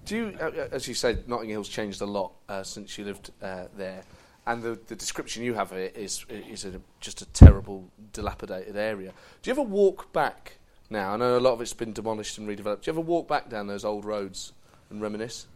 [0.05, 3.05] Do you, uh, uh, as you said, Notting Hill's changed a lot uh, since you
[3.05, 4.03] lived uh, there,
[4.45, 8.77] and the, the description you have of it is is a, just a terrible, dilapidated
[8.77, 9.11] area.
[9.41, 10.59] Do you ever walk back
[10.91, 11.13] now?
[11.13, 12.83] I know a lot of it's been demolished and redeveloped.
[12.83, 14.53] Do you ever walk back down those old roads
[14.91, 15.47] and reminisce?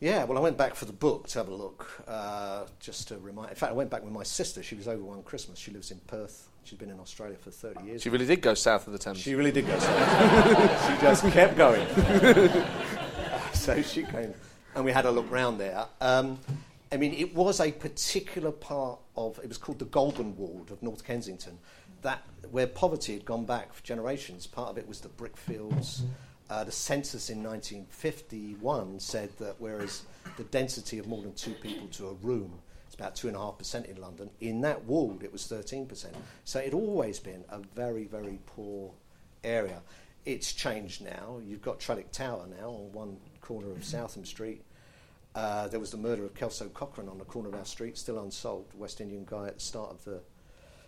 [0.00, 3.18] Yeah, well, I went back for the book to have a look, uh, just to
[3.18, 3.50] remind.
[3.50, 4.62] In fact, I went back with my sister.
[4.62, 5.58] She was over one Christmas.
[5.58, 6.48] She lives in Perth.
[6.64, 8.02] She's been in Australia for 30 years.
[8.02, 9.18] She really did go south of the Thames.
[9.18, 10.86] She really did go south.
[10.96, 11.86] she just kept going.
[13.52, 14.32] so she came,
[14.74, 15.84] and we had a look round there.
[16.00, 16.38] Um,
[16.90, 19.38] I mean, it was a particular part of.
[19.40, 21.58] It was called the Golborne Ward of North Kensington,
[22.00, 24.46] that where poverty had gone back for generations.
[24.46, 26.04] Part of it was the brick fields.
[26.50, 30.02] Uh, the census in 1951 said that whereas
[30.36, 32.52] the density of more than two people to a room
[32.88, 36.06] is about 2.5% in London, in that ward it was 13%.
[36.44, 38.90] So it always been a very, very poor
[39.44, 39.80] area.
[40.24, 41.40] It's changed now.
[41.46, 44.64] You've got Trellick Tower now on one corner of Southam Street.
[45.36, 48.18] Uh, there was the murder of Kelso Cochrane on the corner of our street, still
[48.18, 48.74] unsolved.
[48.74, 50.20] West Indian guy at the start of the,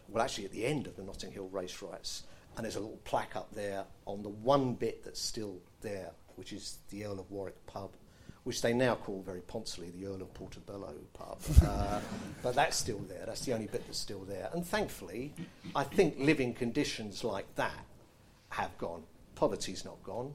[0.08, 2.24] well, actually at the end of the Notting Hill race rights.
[2.56, 6.52] And there's a little plaque up there on the one bit that's still there, which
[6.52, 7.90] is the Earl of Warwick pub,
[8.44, 11.38] which they now call very poncily the Earl of Portobello pub.
[11.66, 12.00] uh,
[12.42, 13.24] but that's still there.
[13.26, 14.50] That's the only bit that's still there.
[14.52, 15.32] And thankfully,
[15.74, 17.86] I think living conditions like that
[18.50, 19.04] have gone.
[19.34, 20.34] Poverty's not gone,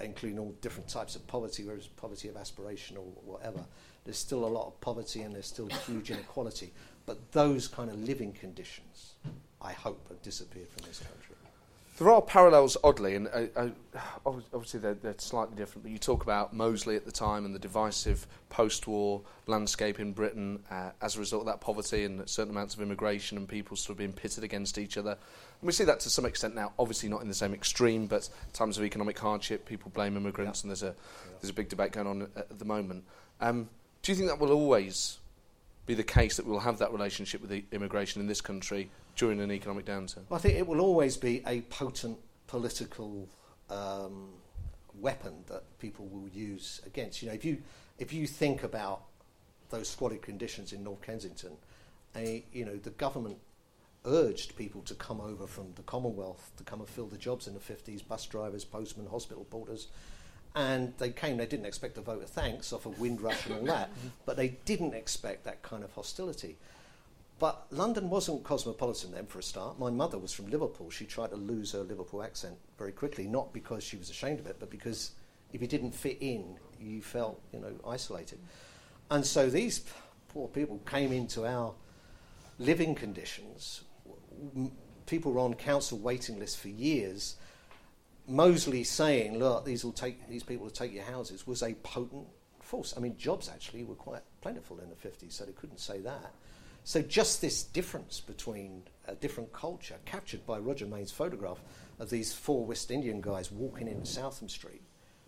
[0.00, 3.64] including all different types of poverty, whereas poverty of aspiration or whatever.
[4.04, 6.72] There's still a lot of poverty and there's still huge inequality.
[7.06, 9.14] But those kind of living conditions,
[9.62, 11.36] I hope, have disappeared from this country.
[11.98, 13.70] There are parallels, oddly, and uh, uh,
[14.24, 15.82] obviously they're, they're slightly different.
[15.82, 20.62] But you talk about Mosley at the time and the divisive post-war landscape in Britain
[20.70, 23.94] uh, as a result of that poverty and certain amounts of immigration and people sort
[23.94, 25.10] of being pitted against each other.
[25.10, 26.72] And we see that to some extent now.
[26.78, 30.70] Obviously, not in the same extreme, but times of economic hardship, people blame immigrants, and
[30.70, 30.94] there's a
[31.40, 33.02] there's a big debate going on at, at the moment.
[33.40, 33.68] Um,
[34.02, 35.18] do you think that will always
[35.86, 39.52] be the case that we'll have that relationship with immigration in this country during an
[39.52, 40.22] economic downturn?
[40.30, 43.28] Well, I think it will always be a potent political
[43.68, 44.30] um,
[44.94, 47.20] weapon that people will use against.
[47.20, 47.58] You know, if you
[47.98, 49.02] if you think about
[49.68, 51.52] those squalid conditions in North Kensington,
[52.16, 53.38] a, you know, the government
[54.06, 57.54] urged people to come over from the Commonwealth to come and fill the jobs in
[57.54, 59.88] the 50s bus drivers, postmen, hospital porters.
[60.54, 63.64] And they came, they didn't expect a vote of thanks off of Windrush and all
[63.66, 63.90] that,
[64.26, 66.56] but they didn't expect that kind of hostility.
[67.38, 69.78] But London wasn't cosmopolitan then for a start.
[69.78, 70.90] My mother was from Liverpool.
[70.90, 74.46] She tried to lose her Liverpool accent very quickly, not because she was ashamed of
[74.48, 75.12] it, but because
[75.52, 78.40] if you didn't fit in, you felt, you know, isolated.
[79.10, 79.84] And so these
[80.28, 81.74] poor people came into our
[82.58, 83.82] living conditions.
[85.06, 87.36] People were on council waiting lists for years.
[88.26, 92.26] Mosley saying, "Look, these will take these people will take your houses," was a potent
[92.60, 92.94] force.
[92.96, 96.34] I mean, jobs actually were quite plentiful in the fifties, so they couldn't say that.
[96.88, 101.60] So just this difference between a different culture, captured by Roger Mayne's photograph
[101.98, 104.80] of these four West Indian guys walking in Southam Street,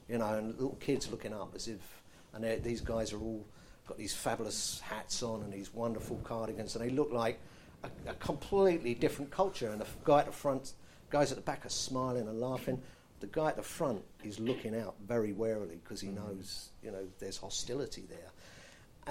[0.08, 3.46] you know, and little kids looking up as if, and these guys are all
[3.86, 7.38] got these fabulous hats on and these wonderful cardigans, and they look like
[7.84, 9.68] a, a completely different culture.
[9.68, 10.72] And the guy at the front,
[11.10, 12.80] guys at the back are smiling and laughing.
[13.20, 16.14] The guy at the front is looking out very warily because he mm.
[16.14, 18.30] knows, you know, there's hostility there.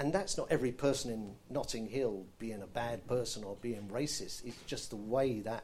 [0.00, 4.46] And that's not every person in Notting Hill being a bad person or being racist.
[4.46, 5.62] It's just the way that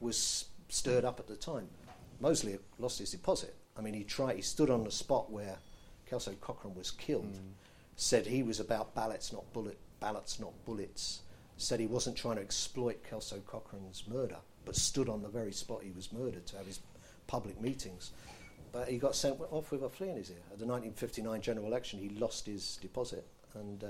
[0.00, 1.68] was stirred up at the time.
[2.18, 3.54] Mosley lost his deposit.
[3.76, 4.36] I mean, he tried.
[4.36, 5.58] He stood on the spot where
[6.08, 7.34] Kelso Cochrane was killed.
[7.34, 7.52] Mm.
[7.96, 11.20] Said he was about ballots, not bullet ballots, not bullets.
[11.58, 15.82] Said he wasn't trying to exploit Kelso Cochrane's murder, but stood on the very spot
[15.82, 16.80] he was murdered to have his
[17.26, 18.12] public meetings.
[18.72, 20.36] But he got sent off with a flea in his ear.
[20.50, 23.26] At the 1959 general election, he lost his deposit,
[23.60, 23.88] and uh,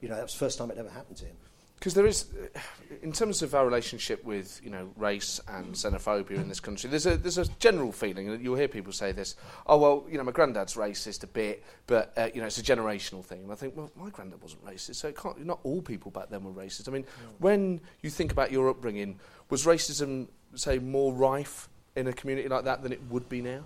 [0.00, 1.36] you know that was the first time it ever happened to him.
[1.78, 2.60] Because there is, uh,
[3.02, 7.06] in terms of our relationship with you know race and xenophobia in this country, there's
[7.06, 9.34] a there's a general feeling, and you'll hear people say this.
[9.66, 12.62] Oh well, you know my granddad's racist a bit, but uh, you know it's a
[12.62, 13.42] generational thing.
[13.42, 15.44] And I think, well, my granddad wasn't racist, so it can't.
[15.44, 16.88] Not all people back then were racist.
[16.88, 17.04] I mean,
[17.38, 19.18] when you think about your upbringing,
[19.50, 23.64] was racism say more rife in a community like that than it would be now?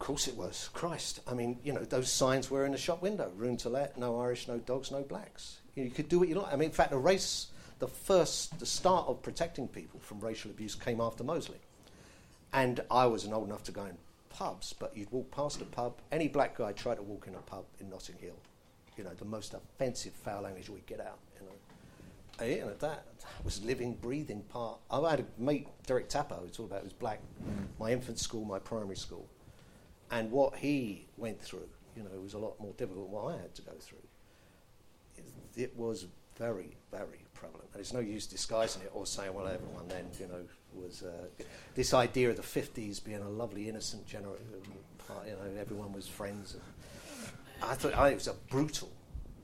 [0.00, 0.70] Of course it was.
[0.72, 1.20] Christ.
[1.26, 3.32] I mean, you know, those signs were in the shop window.
[3.36, 5.58] Room to let, no Irish, no dogs, no blacks.
[5.74, 6.52] You, know, you could do what you like.
[6.52, 7.48] I mean, in fact, the race,
[7.80, 11.58] the first, the start of protecting people from racial abuse came after Mosley.
[12.52, 13.98] And I wasn't old enough to go in
[14.30, 17.38] pubs, but you'd walk past a pub, any black guy tried to walk in a
[17.38, 18.36] pub in Notting Hill.
[18.96, 21.52] You know, the most offensive foul language we get out, you know.
[22.38, 23.04] And, you know, that
[23.42, 24.78] was living, breathing part.
[24.92, 27.20] I had a mate, Derek Tapper, who talked about, who was black,
[27.80, 29.28] my infant school, my primary school.
[30.10, 33.42] And what he went through, you know, was a lot more difficult than what I
[33.42, 33.98] had to go through.
[35.16, 35.24] It,
[35.56, 37.68] it was very, very prevalent.
[37.72, 40.42] And it's no use disguising it or saying, well, everyone then, you know,
[40.74, 41.44] was uh,
[41.74, 44.46] this idea of the 50s being a lovely, innocent generation.
[45.26, 46.56] You know, everyone was friends.
[47.62, 48.90] I thought I, it was a brutal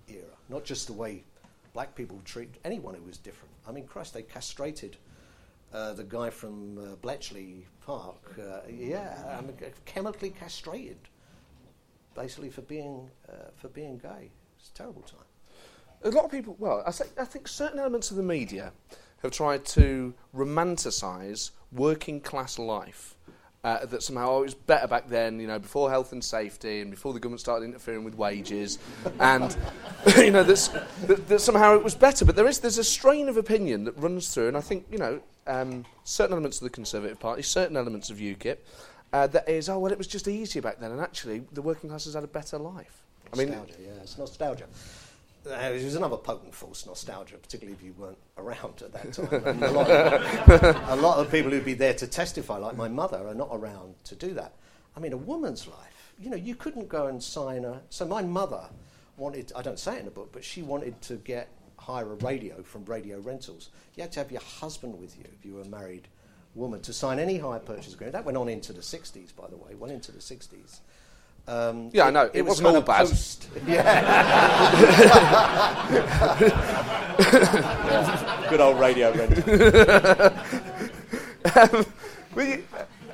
[0.08, 1.24] era, not just the way
[1.72, 3.52] black people treat anyone who was different.
[3.66, 4.96] I mean, Christ, they castrated
[5.74, 8.38] uh, the guy from uh, Bletchley Park.
[8.38, 10.98] Uh, yeah, I mean, chemically castrated,
[12.14, 14.30] basically for being uh, for being gay.
[14.58, 15.26] It's a terrible time.
[16.04, 18.72] A lot of people, well, I, say, I think certain elements of the media
[19.22, 23.16] have tried to romanticise working class life.
[23.64, 26.82] Uh, that somehow oh, it was better back then, you know, before health and safety
[26.82, 28.78] and before the government started interfering with wages,
[29.18, 29.56] and
[30.18, 30.68] you know that's,
[31.06, 32.26] that, that somehow it was better.
[32.26, 34.98] But there is there's a strain of opinion that runs through, and I think you
[34.98, 38.58] know um, certain elements of the Conservative Party, certain elements of UKIP,
[39.14, 41.88] uh, that is oh well it was just easier back then, and actually the working
[41.88, 43.02] class has had a better life.
[43.32, 44.66] I mean, nostalgia, yeah, it's nostalgia.
[45.46, 49.62] Uh, it was another potent force, nostalgia, particularly if you weren't around at that time.
[49.62, 53.26] A, lot of, a lot of people who'd be there to testify, like my mother,
[53.26, 54.54] are not around to do that.
[54.96, 57.82] I mean, a woman's life, you know, you couldn't go and sign a.
[57.90, 58.68] So my mother
[59.16, 62.14] wanted, I don't say it in the book, but she wanted to get hire a
[62.16, 63.68] radio from Radio Rentals.
[63.96, 66.08] You had to have your husband with you if you were a married
[66.54, 68.14] woman to sign any hire purchase agreement.
[68.14, 70.80] That went on into the 60s, by the way, went into the 60s.
[71.46, 72.30] Um, Yeah, I know.
[72.32, 73.08] It was wasn't all kind of bad.
[73.08, 74.00] Post, yeah.
[78.50, 79.42] Good old radio rental.
[82.34, 82.64] Well, you-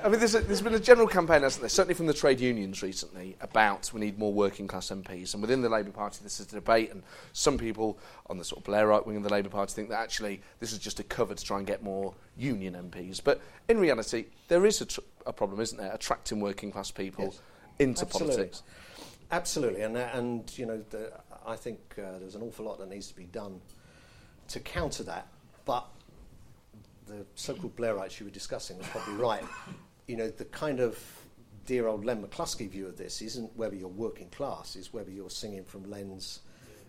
[0.02, 2.40] I mean, there's, a, there's been a general campaign, hasn't there, certainly from the trade
[2.40, 5.34] unions recently, about we need more working class MPs.
[5.34, 7.02] And within the Labour Party, this is a debate, and
[7.34, 7.98] some people
[8.30, 10.78] on the sort of Blairite wing of the Labour Party think that actually this is
[10.78, 13.20] just a cover to try and get more union MPs.
[13.22, 17.24] But in reality, there is a, tr- a problem, isn't there, attracting working class people
[17.26, 17.40] Yes.
[17.80, 18.36] Into Absolutely.
[18.36, 18.62] politics.
[19.32, 21.12] Absolutely, and uh, and you know, the,
[21.46, 23.60] I think uh, there's an awful lot that needs to be done
[24.48, 25.26] to counter that.
[25.64, 25.86] But
[27.06, 29.44] the so-called Blairites you were discussing was probably right.
[30.06, 30.98] You know, the kind of
[31.66, 35.30] dear old Len McCluskey view of this isn't whether you're working class, is whether you're
[35.30, 36.40] singing from Len's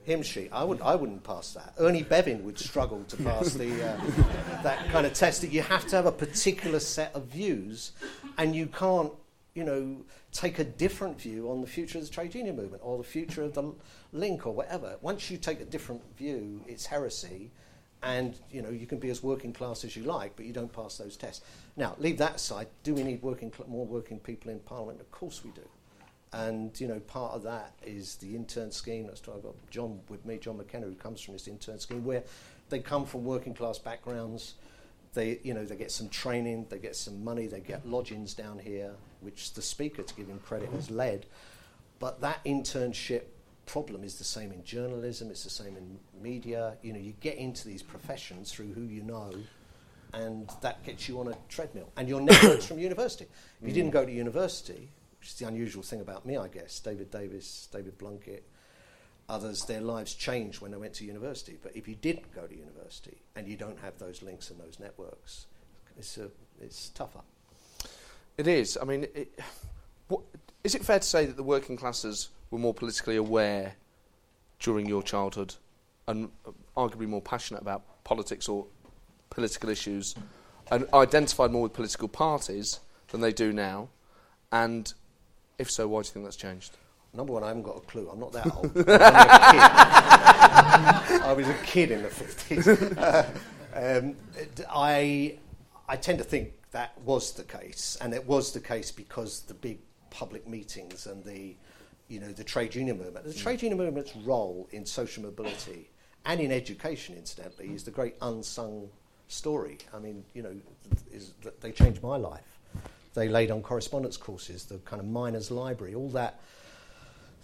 [0.04, 0.50] hymn sheet.
[0.52, 1.76] I would I wouldn't pass that.
[1.78, 5.42] Ernie Bevin would struggle to pass the uh, that kind of test.
[5.42, 7.92] That you have to have a particular set of views,
[8.40, 9.12] and you can't
[9.54, 12.98] you know take a different view on the future of the trade union movement or
[12.98, 13.74] the future of the
[14.14, 14.98] link or whatever.
[15.02, 17.52] Once you take a different view, it's heresy.
[18.04, 20.74] And you know you can be as working class as you like, but you don't
[20.74, 21.46] pass those tests.
[21.78, 22.68] Now, leave that aside.
[22.82, 25.00] Do we need working cl- more working people in Parliament?
[25.00, 25.68] Of course we do.
[26.34, 29.06] And you know, part of that is the intern scheme.
[29.06, 32.04] That's why I've got John with me, John McKenna, who comes from this intern scheme,
[32.04, 32.24] where
[32.70, 34.56] they come from working class backgrounds.
[35.14, 38.60] They, you know, they get some training, they get some money, they get lodgings down
[38.60, 41.26] here, which the speaker, to give him credit, has led.
[42.00, 43.24] But that internship
[43.66, 45.30] problem is the same in journalism.
[45.30, 46.78] It's the same in media.
[46.82, 49.32] You know, you get into these professions through who you know,
[50.14, 51.90] and that gets you on a treadmill.
[51.98, 53.28] And your networks from university.
[53.62, 53.94] If you didn't mm.
[53.94, 54.90] go to university,
[55.20, 58.42] which is the unusual thing about me, I guess, David Davis, David Blunkett,
[59.32, 61.58] others, their lives changed when they went to university.
[61.62, 64.80] But if you didn't go to university and you don't have those links and those
[64.80, 65.48] networks,
[65.98, 66.30] it's, a,
[66.60, 67.22] it's tougher.
[68.38, 68.78] It is.
[68.80, 69.40] I mean, it,
[70.08, 70.22] what,
[70.64, 73.76] is it fair to say that the working classes were more politically aware
[74.60, 75.56] during your childhood
[76.08, 76.30] and
[76.76, 78.66] arguably more passionate about politics or
[79.30, 80.14] political issues
[80.72, 82.80] and identified more with political parties
[83.10, 83.90] than they do now?
[84.52, 84.94] And
[85.58, 86.78] if so, why do you think that's changed?
[87.14, 88.10] Number one, I haven't got a clue.
[88.12, 88.72] I'm not that old.
[88.88, 88.94] I
[89.34, 91.22] was a kid.
[91.22, 93.28] I was a kid in the 50s.
[94.06, 94.16] um,
[94.70, 95.38] I,
[95.90, 99.54] I tend to think that was the case, and it was the case because the
[99.54, 101.56] big public meetings and the,
[102.08, 103.26] you know, the trade union movement.
[103.26, 105.90] The trade union movement's role in social mobility
[106.26, 108.90] and in education, incidentally, is the great unsung
[109.28, 109.80] story.
[109.94, 110.56] I mean, you know,
[111.12, 112.60] is that they changed my life.
[113.14, 116.40] They laid on correspondence courses, the kind of miners' library, all that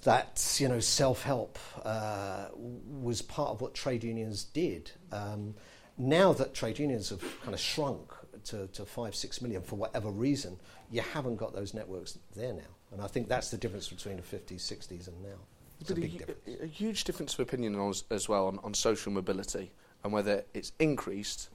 [0.03, 4.91] that you know self-help uh, was part of what trade unions did.
[5.11, 5.55] Um,
[5.97, 8.11] now that trade unions have kind of shrunk
[8.45, 10.57] to, to five, six million for whatever reason,
[10.91, 12.61] you haven't got those networks there now.
[12.91, 15.37] And I think that's the difference between the 50s, 60s, and now.
[15.81, 16.61] It's a hu- difference.
[16.61, 19.71] a huge difference of opinion on, as well on, on social mobility
[20.03, 21.49] and whether it's increased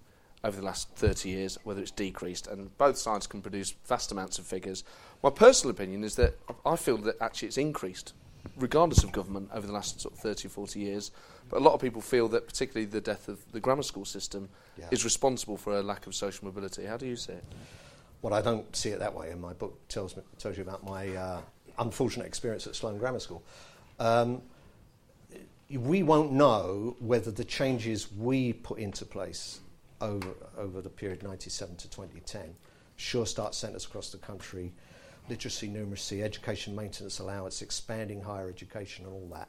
[0.45, 4.39] over the last 30 years, whether it's decreased, and both sides can produce vast amounts
[4.39, 4.83] of figures.
[5.23, 6.37] My personal opinion is that
[6.67, 8.13] I feel that actually it's increased,
[8.57, 11.11] regardless of government, over the last sort of 30 or 40 years.
[11.49, 14.49] But a lot of people feel that particularly the death of the grammar school system
[14.79, 14.89] Yeah.
[14.91, 16.85] is responsible for a lack of social mobility.
[16.85, 17.45] How do you see it?
[18.21, 20.85] Well, I don't see it that way, and my book tells, me, tells you about
[20.85, 21.41] my uh,
[21.79, 23.43] unfortunate experience at Sloane Grammar School.
[23.99, 24.43] Um,
[25.71, 29.61] we won't know whether the changes we put into place
[30.01, 30.29] over,
[30.59, 32.55] over the period 97 to 2010,
[32.97, 34.73] Sure Start centres across the country,
[35.29, 39.49] literacy, numeracy, education maintenance allowance, expanding higher education, and all that.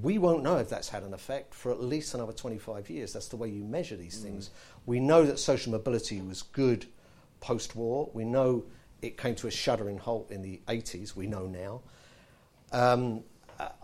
[0.00, 3.12] We won't know if that's had an effect for at least another 25 years.
[3.12, 4.50] That's the way you measure these things.
[4.86, 6.86] We know that social mobility was good
[7.40, 8.10] post war.
[8.14, 8.64] We know
[9.02, 11.14] it came to a shuddering halt in the 80s.
[11.14, 11.82] We know now.
[12.72, 13.24] Um,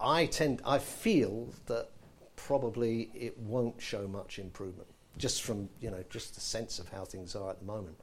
[0.01, 1.91] I tend, I feel that
[2.37, 7.05] probably it won't show much improvement, just from you know just the sense of how
[7.05, 8.01] things are at the moment.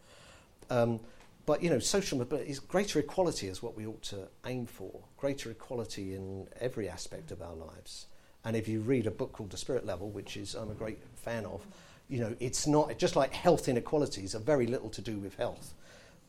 [0.69, 0.99] Um,
[1.45, 5.01] but you know, social is greater equality is what we ought to aim for.
[5.17, 8.07] Greater equality in every aspect of our lives.
[8.43, 10.99] And if you read a book called The Spirit Level, which is I'm a great
[11.15, 11.65] fan of,
[12.09, 15.73] you know, it's not just like health inequalities are very little to do with health.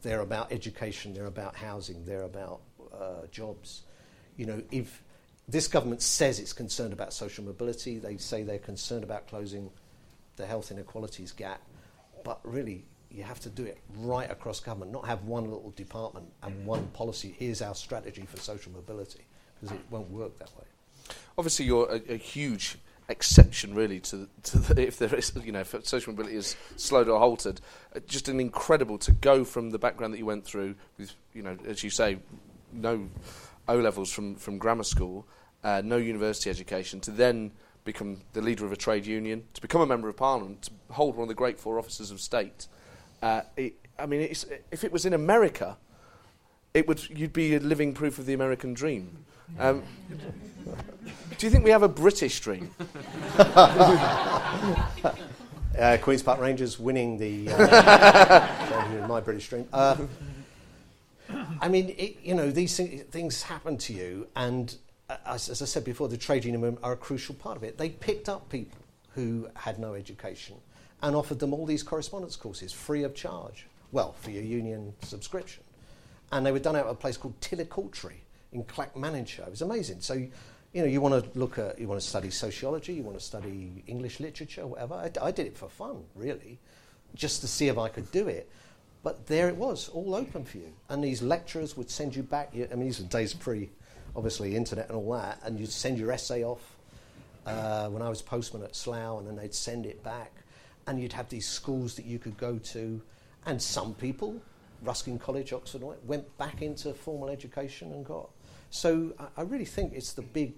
[0.02, 1.14] They're about education.
[1.14, 2.04] They're about housing.
[2.04, 2.60] They're about
[2.92, 3.82] uh, jobs.
[4.36, 5.02] You know, if
[5.48, 9.70] this government says it's concerned about social mobility, they say they're concerned about closing
[10.36, 11.62] the health inequalities gap,
[12.24, 16.26] but really you have to do it right across government, not have one little department
[16.42, 17.34] and one policy.
[17.38, 20.64] Here's our strategy for social mobility, because it won't work that way.
[21.38, 22.78] Obviously, you're a, a huge
[23.08, 27.08] exception, really, to, to the, if there is, you know, if social mobility is slowed
[27.08, 27.60] or halted.
[27.94, 31.42] Uh, just an incredible to go from the background that you went through, with, you
[31.42, 32.18] know, as you say,
[32.72, 33.08] no
[33.68, 35.26] O levels from from grammar school,
[35.64, 37.52] uh, no university education, to then
[37.84, 41.16] become the leader of a trade union, to become a member of parliament, to hold
[41.16, 42.66] one of the great four offices of state.
[43.26, 45.76] Uh, it, I mean, it's, if it was in America,
[46.74, 49.24] it would you'd be a living proof of the American dream.
[49.58, 49.82] Um,
[51.36, 52.70] do you think we have a British dream?
[55.76, 59.68] Uh, Queen's Park Rangers winning the uh, my British dream.
[59.70, 59.94] Uh,
[61.60, 64.74] I mean, it, you know, these thi- things happen to you, and
[65.10, 67.62] uh, as, as I said before, the trade union movement are a crucial part of
[67.62, 67.76] it.
[67.76, 68.78] They picked up people
[69.14, 70.56] who had no education
[71.02, 73.66] and offered them all these correspondence courses free of charge.
[73.92, 75.62] Well, for your union subscription,
[76.32, 78.16] and they were done out of a place called Tillicoultry
[78.52, 79.46] in Clackmannanshire.
[79.46, 80.00] It was amazing.
[80.00, 83.18] So, you know, you want to look at, you want to study sociology, you want
[83.18, 84.94] to study English literature, whatever.
[84.94, 86.58] I, I did it for fun, really,
[87.14, 88.50] just to see if I could do it.
[89.02, 90.72] But there it was, all open for you.
[90.88, 92.52] And these lecturers would send you back.
[92.54, 93.70] I mean, these were days pre,
[94.16, 95.38] obviously, internet and all that.
[95.44, 96.76] And you'd send your essay off
[97.46, 100.32] uh, when I was postman at Slough, and then they'd send it back.
[100.86, 103.00] And you'd have these schools that you could go to.
[103.46, 104.40] And some people,
[104.82, 108.30] Ruskin College, Oxford, went back into formal education and got.
[108.70, 110.54] So I, I really think it's the big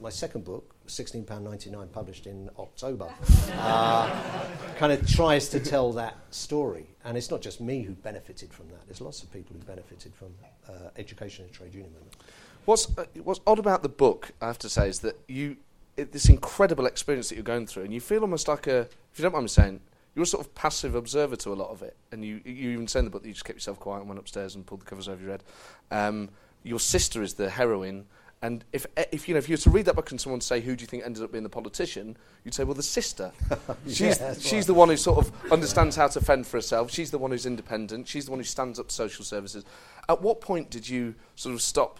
[0.00, 3.08] my second book, £16.99, published in October,
[3.54, 4.44] uh,
[4.76, 6.86] kind of tries to tell that story.
[7.04, 10.14] And it's not just me who benefited from that, there's lots of people who benefited
[10.14, 10.28] from
[10.68, 12.16] uh, education and trade union movement.
[12.64, 15.56] What's, uh, what's odd about the book, I have to say, is that you,
[15.96, 18.88] it, this incredible experience that you're going through, and you feel almost like a,
[19.18, 19.80] you don't mind me saying,
[20.14, 21.96] you're a sort of passive observer to a lot of it.
[22.12, 24.08] And you, you even say in the book that you just kept yourself quiet and
[24.08, 25.44] went upstairs and pulled the covers over your head.
[25.90, 26.30] Um,
[26.64, 28.06] your sister is the heroine
[28.40, 30.60] and if, if, you know, if you were to read that book and someone say,
[30.60, 33.32] who do you think ended up being the politician, you'd say, well, the sister.
[33.86, 34.66] she's yeah, she's right.
[34.66, 36.92] the one who sort of understands how to fend for herself.
[36.92, 38.06] She's the one who's independent.
[38.06, 39.64] She's the one who stands up to social services.
[40.08, 41.98] At what point did you sort of stop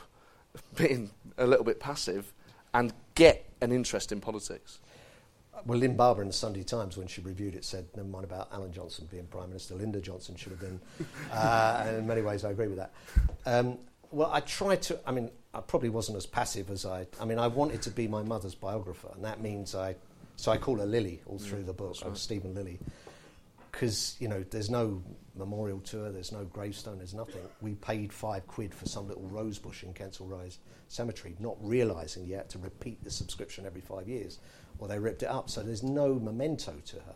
[0.76, 2.32] being a little bit passive
[2.72, 4.78] and get an interest in politics?
[5.66, 8.48] Well, Lynn Barber in the Sunday Times, when she reviewed it, said, never mind about
[8.52, 10.80] Alan Johnson being Prime Minister, Linda Johnson should have been.
[11.32, 12.92] uh, and in many ways, I agree with that.
[13.46, 13.78] Um,
[14.10, 17.06] well, I tried to, I mean, I probably wasn't as passive as I.
[17.20, 19.96] I mean, I wanted to be my mother's biographer, and that means I.
[20.36, 21.96] So I call her Lily all through the book.
[22.04, 22.78] I'm Stephen Lilly,
[23.72, 25.02] because you know there's no
[25.34, 27.42] memorial to her, there's no gravestone, there's nothing.
[27.60, 32.24] We paid five quid for some little rose bush in Kensal Rise Cemetery, not realising
[32.26, 34.38] yet to repeat the subscription every five years,
[34.78, 35.50] or they ripped it up.
[35.50, 37.14] So there's no memento to her,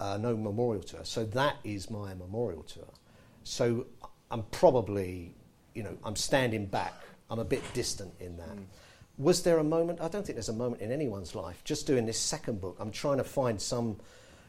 [0.00, 1.04] uh, no memorial to her.
[1.04, 2.94] So that is my memorial to her.
[3.44, 3.86] So
[4.30, 5.34] I'm probably,
[5.74, 6.94] you know, I'm standing back
[7.32, 8.56] I'm a bit distant in that.
[8.56, 8.64] Mm.
[9.16, 10.02] Was there a moment?
[10.02, 11.62] I don't think there's a moment in anyone's life.
[11.64, 13.96] Just doing this second book, I'm trying to find some,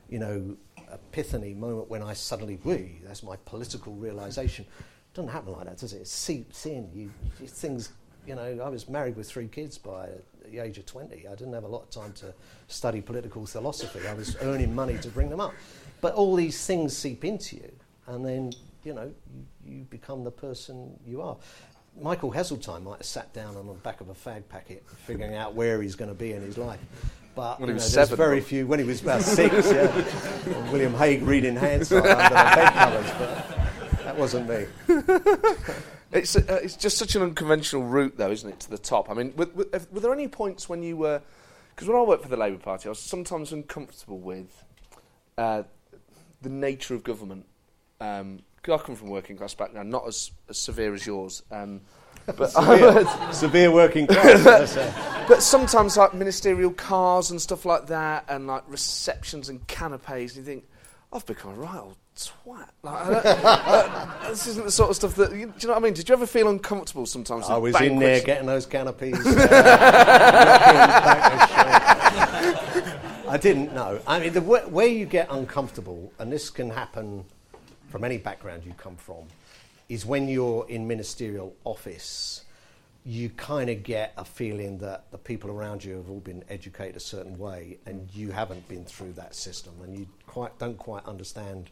[0.10, 0.58] you know,
[0.92, 4.66] epiphany moment when I suddenly, wee, that's my political realization.
[4.66, 6.02] It doesn't happen like that, does it?
[6.02, 6.90] It seeps in.
[6.94, 7.10] You,
[7.40, 7.94] you, things,
[8.28, 10.10] you know, I was married with three kids by
[10.54, 11.28] the age of 20.
[11.28, 12.34] I didn't have a lot of time to
[12.68, 14.08] study political philosophy.
[14.08, 15.54] I was earning money to bring them up.
[16.00, 17.72] But all these things seep into you,
[18.08, 21.38] and then, you know, you, you become the person you are.
[22.00, 25.54] Michael Heseltine might have sat down on the back of a fag packet figuring out
[25.54, 26.80] where he's going to be in his life.
[27.36, 30.72] But when you know, there's seven, very few, when he was about six, yeah.
[30.72, 33.73] William Hague reading Hansard under the bed covers, but
[34.04, 34.66] that wasn't me.
[36.12, 39.10] it's, uh, it's just such an unconventional route, though, isn't it, to the top?
[39.10, 41.22] I mean, were, were, were there any points when you were.
[41.76, 44.64] Because when I worked for the Labour Party, I was sometimes uncomfortable with
[45.38, 45.64] uh,
[46.42, 47.46] the nature of government.
[48.00, 51.42] Um, I come from a working class background, not as, as severe as yours.
[51.52, 51.82] Um,
[52.38, 54.76] but severe, severe working class.
[55.28, 60.46] but sometimes like ministerial cars and stuff like that, and like receptions and canapes, and
[60.46, 60.68] you think,
[61.12, 62.70] I've become a right old twat.
[62.84, 65.32] Like, uh, this isn't the sort of stuff that.
[65.32, 65.94] You, do you know what I mean?
[65.94, 67.50] Did you ever feel uncomfortable sometimes?
[67.50, 69.26] I was in there getting those canopies.
[69.26, 69.40] Uh,
[73.34, 74.00] I didn't know.
[74.06, 77.26] I mean, the where you get uncomfortable, and this can happen
[77.90, 79.26] from any background you come from,
[79.90, 82.44] is when you're in ministerial office,
[83.06, 86.96] you kind of get a feeling that the people around you have all been educated
[86.96, 91.06] a certain way, and you haven't been through that system, and you quite don't quite
[91.06, 91.70] understand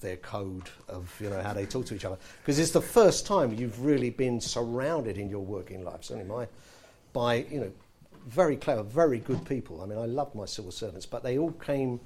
[0.00, 2.18] their code of you know how they talk to each other.
[2.42, 6.04] Because it's the first time you've really been surrounded in your working life.
[6.04, 6.46] Certainly my
[7.12, 7.72] by you know
[8.26, 9.82] very clever very good people.
[9.82, 12.00] I mean i loved my civil servants but they all came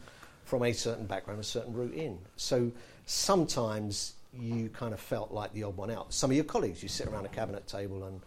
[0.45, 2.19] from a certain background a certain route in.
[2.37, 2.71] So
[3.07, 6.13] sometimes you kind of felt like the odd one out.
[6.13, 8.21] Some of your colleagues, you sit around a cabinet table and,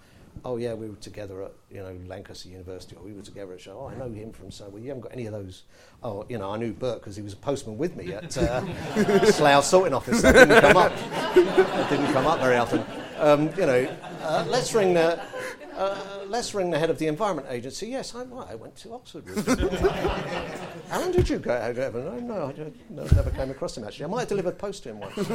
[0.45, 3.61] oh yeah, we were together at you know Lancaster University, or we were together at
[3.61, 3.77] show.
[3.79, 4.69] Oh, I know him from so.
[4.69, 5.63] Well, you haven't got any of those.
[6.03, 9.25] Oh, you know, I knew Bert because he was a postman with me at uh,
[9.31, 10.21] Slough Sorting Office.
[10.21, 10.95] That didn't come up.
[10.95, 12.83] That didn't come up very often.
[13.17, 15.19] Um, you know, uh, let's ring the
[15.77, 17.87] uh, let's ring the head of the Environment Agency.
[17.87, 19.47] Yes, I, well, I went to Oxford with
[20.91, 21.73] Alan, did you go?
[21.93, 24.05] No, no, I no, never came across him actually.
[24.05, 25.15] I might have delivered post to him once.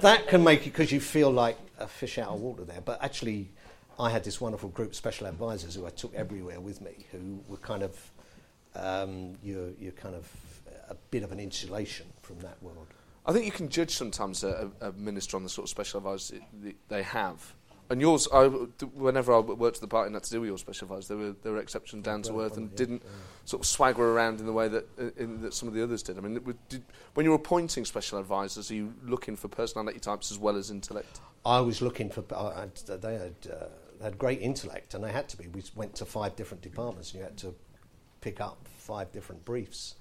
[0.00, 2.80] that can make you, because you feel like a fish out of water there.
[2.80, 3.50] But actually,
[3.98, 7.40] I had this wonderful group of special advisors who I took everywhere with me, who
[7.48, 8.10] were kind of,
[8.74, 10.28] um, you're, you're kind of
[10.88, 12.88] a bit of an insulation from that world.
[13.26, 16.38] I think you can judge sometimes a, a minister on the sort of special advisors
[16.88, 17.54] they have
[17.90, 20.58] and yours, I, whenever I worked at the party and had to do with your
[20.58, 23.10] special advisors, they were, they were exceptional, down to earth, and didn't yeah.
[23.44, 24.86] sort of swagger around in the way that,
[25.18, 26.16] in, that some of the others did.
[26.16, 26.82] I mean, did,
[27.12, 31.20] when you're appointing special advisors, are you looking for personality types as well as intellect?
[31.44, 32.24] I was looking for.
[32.32, 33.66] Uh, they had uh,
[34.02, 35.48] had great intellect, and they had to be.
[35.48, 37.54] We went to five different departments, and you had to
[38.22, 39.96] pick up five different briefs,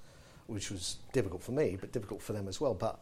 [0.48, 2.74] which was difficult for me, but difficult for them as well.
[2.74, 3.00] But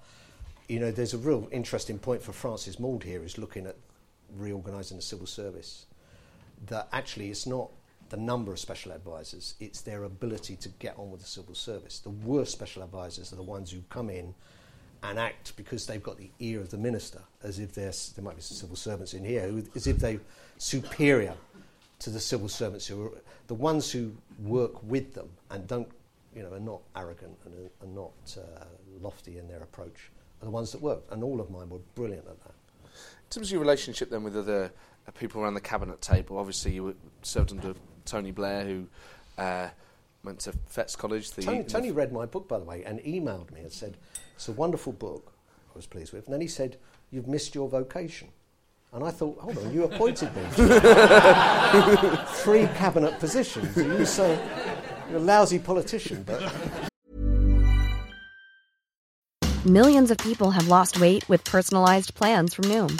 [0.67, 3.75] you know, there's a real interesting point for Francis Maude here is looking at
[4.37, 5.85] reorganising the civil service.
[6.67, 7.69] That actually it's not
[8.09, 11.99] the number of special advisors, it's their ability to get on with the civil service.
[11.99, 14.35] The worst special advisors are the ones who come in
[15.03, 18.35] and act because they've got the ear of the minister, as if there's, there might
[18.35, 20.19] be some civil servants in here, who, as if they're
[20.57, 21.33] superior
[21.99, 23.11] to the civil servants who are
[23.47, 25.87] the ones who work with them and don't,
[26.35, 28.65] you know, are not arrogant and are, are not uh,
[28.99, 30.11] lofty in their approach,
[30.41, 31.03] are the ones that work.
[31.11, 32.53] And all of mine were brilliant at that.
[33.31, 34.73] In terms of your relationship then with other
[35.07, 37.73] uh, people around the cabinet table, obviously you were served under
[38.03, 38.87] Tony Blair, who
[39.37, 39.69] uh,
[40.21, 41.31] went to Fettes College.
[41.31, 43.95] The Tony, Tony read my book, by the way, and emailed me and said,
[44.35, 45.31] It's a wonderful book,
[45.73, 46.25] I was pleased with.
[46.25, 46.75] And then he said,
[47.09, 48.27] You've missed your vocation.
[48.91, 50.41] And I thought, hold on, you appointed me
[52.43, 53.77] three cabinet positions.
[53.77, 54.37] You say
[55.09, 56.41] you're a lousy politician, but
[59.67, 62.99] Millions of people have lost weight with personalized plans from Noom,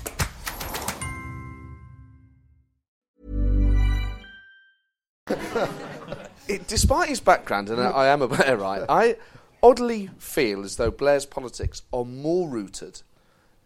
[6.47, 9.17] it, despite his background, and I, I am a Blairite, I
[9.63, 13.01] oddly feel as though Blair's politics are more rooted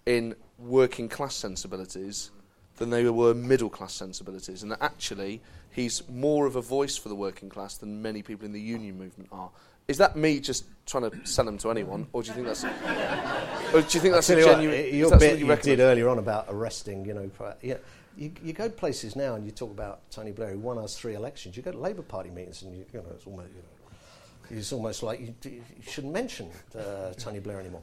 [0.05, 2.31] in working class sensibilities
[2.77, 5.41] than they were middle class sensibilities, and that actually
[5.71, 8.97] he's more of a voice for the working class than many people in the union
[8.97, 9.49] movement are.
[9.87, 12.63] Is that me just trying to sell them to anyone, or do you think that's,
[12.63, 14.79] or do you think that's a you what, genuine?
[14.79, 15.61] uh, your bit you, recommend?
[15.61, 17.29] did earlier on about arresting, you know,
[17.61, 17.75] yeah,
[18.17, 20.97] you, you go to places now and you talk about Tony Blair who won us
[20.97, 21.57] three elections.
[21.57, 24.71] You go to Labour Party meetings and you, you know it's almost you know, it's
[24.73, 27.81] almost like you, you shouldn't mention uh, Tony Blair anymore.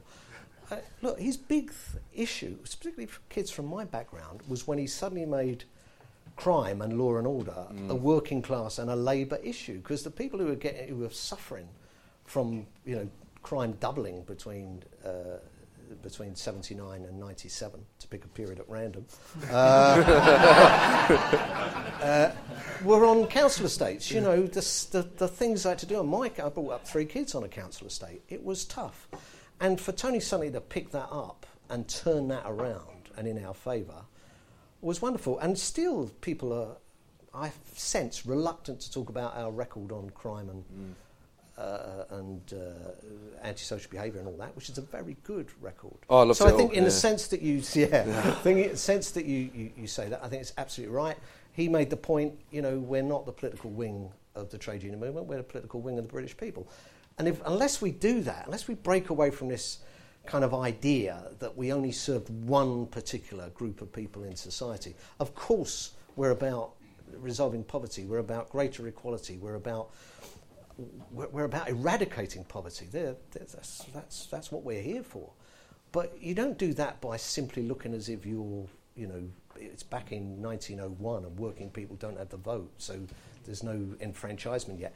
[0.71, 4.87] Uh, look, his big th- issue, particularly for kids from my background, was when he
[4.87, 5.65] suddenly made
[6.35, 10.39] crime and law and order a working class and a Labour issue because the people
[10.39, 11.67] who were getting who were suffering
[12.25, 13.07] from you know
[13.43, 15.37] crime doubling between uh,
[16.01, 19.05] between 79 and 97 to pick a period at random.
[19.51, 19.95] Uh,
[22.01, 22.31] uh,
[22.83, 24.11] were on council estates.
[24.11, 26.87] You know the, the, the things I had to do and Mike I brought up
[26.87, 28.21] three kids on a council estate.
[28.29, 29.07] It was tough.
[29.59, 33.53] And for Tony suddenly to pick that up and turn that around and in our
[33.53, 34.03] favour
[34.81, 35.39] was wonderful.
[35.39, 36.77] And still, people are,
[37.33, 40.95] I sense, reluctant to talk about our record on crime and
[41.63, 45.97] uh, and uh, antisocial behaviour and all that, which is a very good record.
[46.09, 48.65] Oh, I loved so I think, all, in the sense that you, yeah, I think
[48.65, 51.17] in the sense that you, you, you say that, I think it's absolutely right.
[51.53, 54.99] He made the point, you know, we're not the political wing of the trade union
[54.99, 56.67] movement; we're the political wing of the British people.
[57.17, 59.79] And if, unless we do that, unless we break away from this
[60.25, 65.35] kind of idea that we only served one particular group of people in society, of
[65.35, 66.71] course we're about
[67.17, 69.91] resolving poverty, we're about greater equality, we're about
[71.11, 72.87] we're, about eradicating poverty.
[72.91, 75.29] There, there- that's, that's, that's what we're here for.
[75.91, 78.65] But you don't do that by simply looking as if you're,
[78.95, 79.23] you know,
[79.55, 82.99] it's back in 1901 and working people don't have the vote, so
[83.45, 84.95] there's no enfranchisement yet.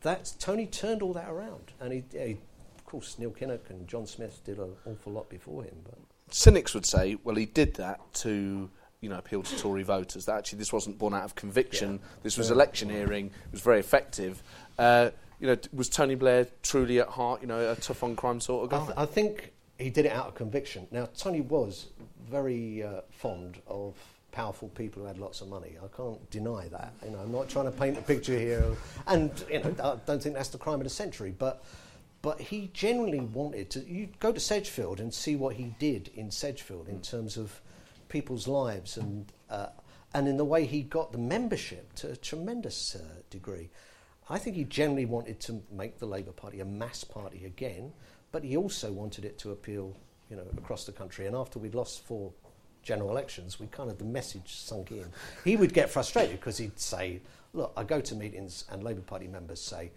[0.00, 1.72] That's, Tony turned all that around.
[1.80, 2.38] And he, he,
[2.76, 5.76] of course, Neil Kinnock and John Smith did an awful lot before him.
[5.84, 5.98] But
[6.30, 8.70] cynics would say, well, he did that to
[9.04, 10.24] you know appeal to Tory voters.
[10.24, 12.00] That actually this wasn't born out of conviction.
[12.22, 13.26] This was electioneering.
[13.26, 14.42] It was very effective.
[14.78, 18.40] Uh, you know, was Tony Blair truly at heart, you know, a tough on crime
[18.40, 18.86] sort of I, guy?
[18.86, 20.86] th- I think he did it out of conviction.
[20.90, 21.88] Now, Tony was
[22.30, 23.94] very uh, fond of
[24.32, 25.76] powerful people who had lots of money.
[25.82, 26.94] I can't deny that.
[27.04, 28.64] You know, I'm not trying to paint a picture here,
[29.06, 31.34] and you know, I don't think that's the crime of the century.
[31.36, 31.62] But
[32.22, 33.86] but he genuinely wanted to.
[33.86, 37.60] You go to Sedgefield and see what he did in Sedgefield in terms of
[38.14, 39.66] people's lives and uh,
[40.14, 43.68] and in the way he got the membership to a tremendous uh, degree.
[44.30, 47.92] I think he generally wanted to make the Labour Party a mass party again,
[48.30, 49.96] but he also wanted it to appeal,
[50.30, 51.26] you know, across the country.
[51.26, 52.32] And after we'd lost four
[52.84, 55.06] general elections, we kind of the message sunk in.
[55.44, 57.20] He would get frustrated because he'd say,
[57.52, 59.90] "Look, I go to meetings and Labour Party members say."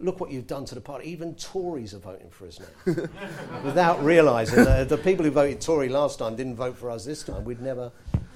[0.00, 1.10] Look what you've done to the party.
[1.10, 2.94] Even Tories are voting for us now.
[3.64, 7.22] Without realising that the people who voted Tory last time didn't vote for us this
[7.22, 7.92] time, we'd never,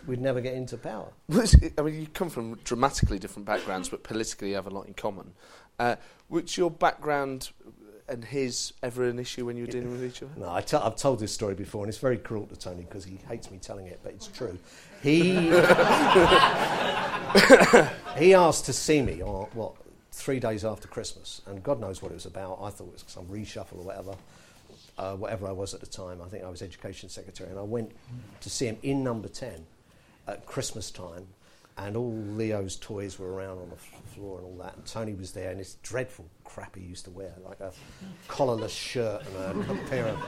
[0.07, 1.09] we'd never get into power.
[1.31, 4.95] I mean, you come from dramatically different backgrounds, but politically you have a lot in
[4.95, 5.33] common.
[5.79, 5.97] Uh,
[6.29, 7.51] was your background
[8.09, 10.33] and his ever an issue when you were dealing with each other?
[10.37, 13.05] No, I t- I've told this story before, and it's very cruel to Tony because
[13.05, 14.59] he hates me telling it, but it's true.
[15.03, 15.35] He
[18.17, 19.75] he asked to see me on what
[20.19, 22.59] three days after Christmas, and God knows what it was about.
[22.61, 24.17] I thought it was some reshuffle or whatever.
[24.99, 27.63] Uh, whatever I was at the time, I think I was education secretary, and I
[27.63, 27.93] went
[28.41, 29.65] to see him in number 10
[30.27, 31.29] at Christmas time,
[31.79, 34.77] and all Leo's toys were around on the f- floor and all that.
[34.77, 37.73] And Tony was there in this dreadful crap he used to wear, like a
[38.29, 40.19] collarless shirt and a, a pair of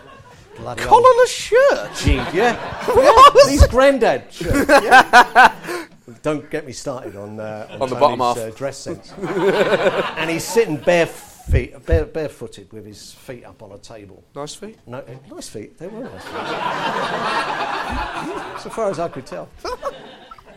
[0.57, 1.90] bloody old Collarless shirt?
[1.96, 2.32] jeans.
[2.34, 2.57] Yeah,
[2.96, 3.12] yeah.
[3.48, 4.70] These granddad shirts.
[4.84, 5.86] Yeah.
[6.22, 8.36] Don't get me started on uh, on, On the bottom half.
[8.38, 9.12] uh, dress sense.
[9.12, 14.22] and he's sitting bare feet, bare, barefooted with his feet up on a table.
[14.34, 14.78] Nice feet?
[14.86, 15.78] No, uh, nice feet.
[15.78, 16.32] They were nice feet.
[18.62, 19.48] so far as I could tell.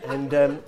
[0.06, 0.58] And um,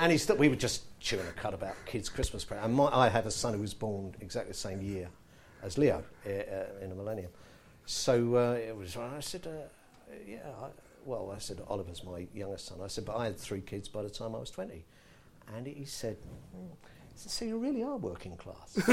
[0.00, 2.66] and he's st- we were just chewing a cut about kids' Christmas presents.
[2.66, 5.08] And my, I have a son who was born exactly the same year
[5.62, 6.30] as Leo uh,
[6.82, 7.30] in a millennium.
[7.84, 8.96] So uh, it was.
[8.96, 9.68] I said, uh,
[10.26, 10.38] yeah.
[10.62, 10.68] I,
[11.04, 12.78] well, I said Oliver's my youngest son.
[12.82, 14.84] I said, but I had three kids by the time I was twenty.
[15.54, 16.16] And he said,
[17.14, 18.76] said, so you really are working class.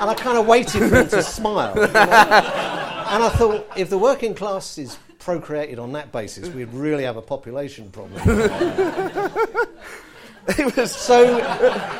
[0.00, 1.74] and I kind of waited for him to smile.
[1.74, 2.69] you know.
[3.10, 7.16] And I thought, if the working class is procreated on that basis, we'd really have
[7.16, 8.20] a population problem.
[10.86, 11.40] so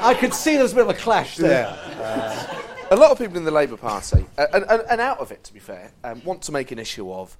[0.01, 1.67] I could see there was a bit of a clash there.
[2.93, 5.43] a lot of people in the Labour Party, uh, and, and, and out of it,
[5.45, 7.37] to be fair, um, want to make an issue of,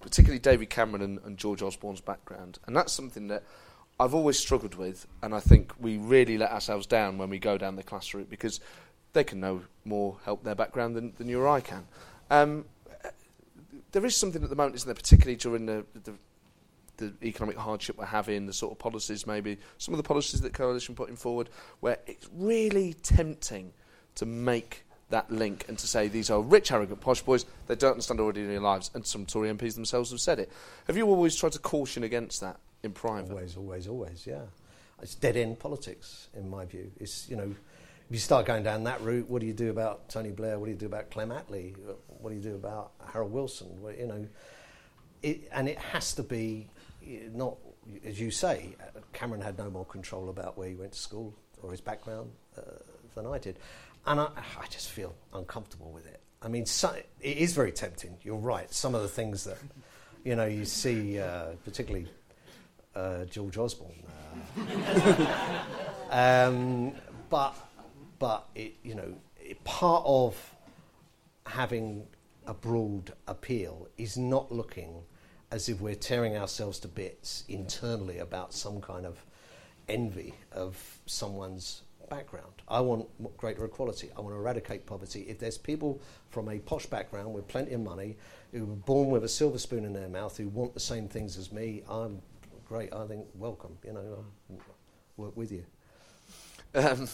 [0.00, 3.44] particularly David Cameron and, and George Osborne's background, and that's something that
[3.98, 7.56] I've always struggled with, and I think we really let ourselves down when we go
[7.56, 8.60] down the class route because
[9.14, 11.86] they can know more help their background than, than you or I can.
[12.30, 12.75] Um, uh,
[13.96, 16.12] there is something at the moment, isn't there, particularly during the, the
[16.98, 20.52] the economic hardship we're having, the sort of policies, maybe some of the policies that
[20.52, 21.48] coalition putting forward,
[21.80, 23.72] where it's really tempting
[24.14, 27.46] to make that link and to say these are rich, arrogant, posh boys.
[27.68, 30.50] They don't understand ordinary lives, and some Tory MPs themselves have said it.
[30.86, 33.30] Have you always tried to caution against that in private?
[33.30, 34.42] Always, always, always, yeah.
[35.00, 36.90] It's dead end politics, in my view.
[36.98, 37.54] It's, you know,
[38.08, 40.58] if you start going down that route, what do you do about Tony Blair?
[40.58, 41.74] What do you do about Clem Attlee?
[42.20, 43.68] What do you do about Harold Wilson?
[43.80, 44.26] Well, you know,
[45.22, 46.68] it, and it has to be
[47.32, 47.56] not,
[48.04, 48.76] as you say,
[49.12, 52.62] Cameron had no more control about where he went to school or his background uh,
[53.14, 53.58] than I did.
[54.06, 54.28] And I,
[54.60, 56.20] I just feel uncomfortable with it.
[56.42, 58.18] I mean, so, it is very tempting.
[58.22, 58.72] You're right.
[58.72, 59.58] Some of the things that,
[60.24, 62.06] you know, you see, uh, particularly
[62.94, 63.92] uh, George Osborne.
[64.58, 65.26] Uh,
[66.10, 66.92] um,
[67.30, 67.56] but,
[68.18, 70.54] but it, you know, it, part of
[71.46, 72.06] having
[72.46, 75.02] a broad appeal is not looking
[75.50, 79.24] as if we're tearing ourselves to bits internally about some kind of
[79.88, 82.52] envy of someone's background.
[82.68, 84.10] I want greater equality.
[84.16, 85.22] I want to eradicate poverty.
[85.28, 86.00] If there's people
[86.30, 88.16] from a posh background with plenty of money
[88.52, 91.36] who were born with a silver spoon in their mouth who want the same things
[91.36, 92.20] as me, I'm
[92.68, 92.92] great.
[92.92, 93.76] I think welcome.
[93.84, 94.58] You know, I'll
[95.16, 95.64] work with you.
[96.74, 97.08] Um,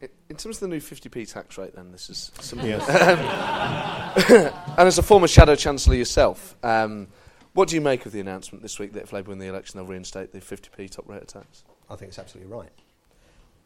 [0.00, 2.68] in terms of the new 50p tax rate, then this is something.
[2.68, 2.88] Yes.
[4.10, 4.18] Um,
[4.76, 7.06] and as a former shadow chancellor yourself, um,
[7.52, 9.78] what do you make of the announcement this week that if Labour win the election,
[9.78, 11.64] they'll reinstate the 50p top rate of tax?
[11.88, 12.70] I think it's absolutely right.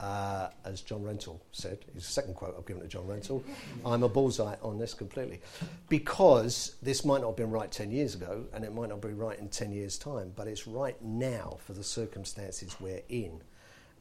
[0.00, 3.42] Uh, as John Rentoul said, his second quote I've given to John Rentoul,
[3.86, 5.40] I'm a bullseye on this completely.
[5.88, 9.08] Because this might not have been right 10 years ago, and it might not be
[9.08, 13.40] right in 10 years' time, but it's right now for the circumstances we're in,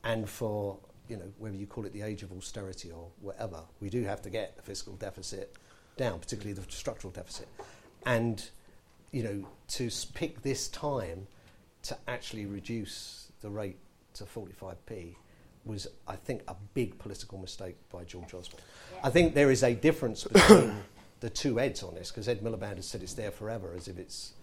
[0.04, 0.80] and for,
[1.10, 4.22] you know, whether you call it the age of austerity or whatever, we do have
[4.22, 5.56] to get the fiscal deficit
[5.98, 7.48] down, particularly the structural deficit.
[8.06, 8.50] And,
[9.12, 11.28] you know, to pick this time
[11.84, 13.78] to actually reduce the rate
[14.16, 15.16] to 45p
[15.66, 18.62] was, I think, a big political mistake by George Osborne.
[19.04, 20.76] I think there is a difference between
[21.20, 23.98] the two Eds on this, because Ed Miliband has said it's there forever, as if
[23.98, 24.34] it's,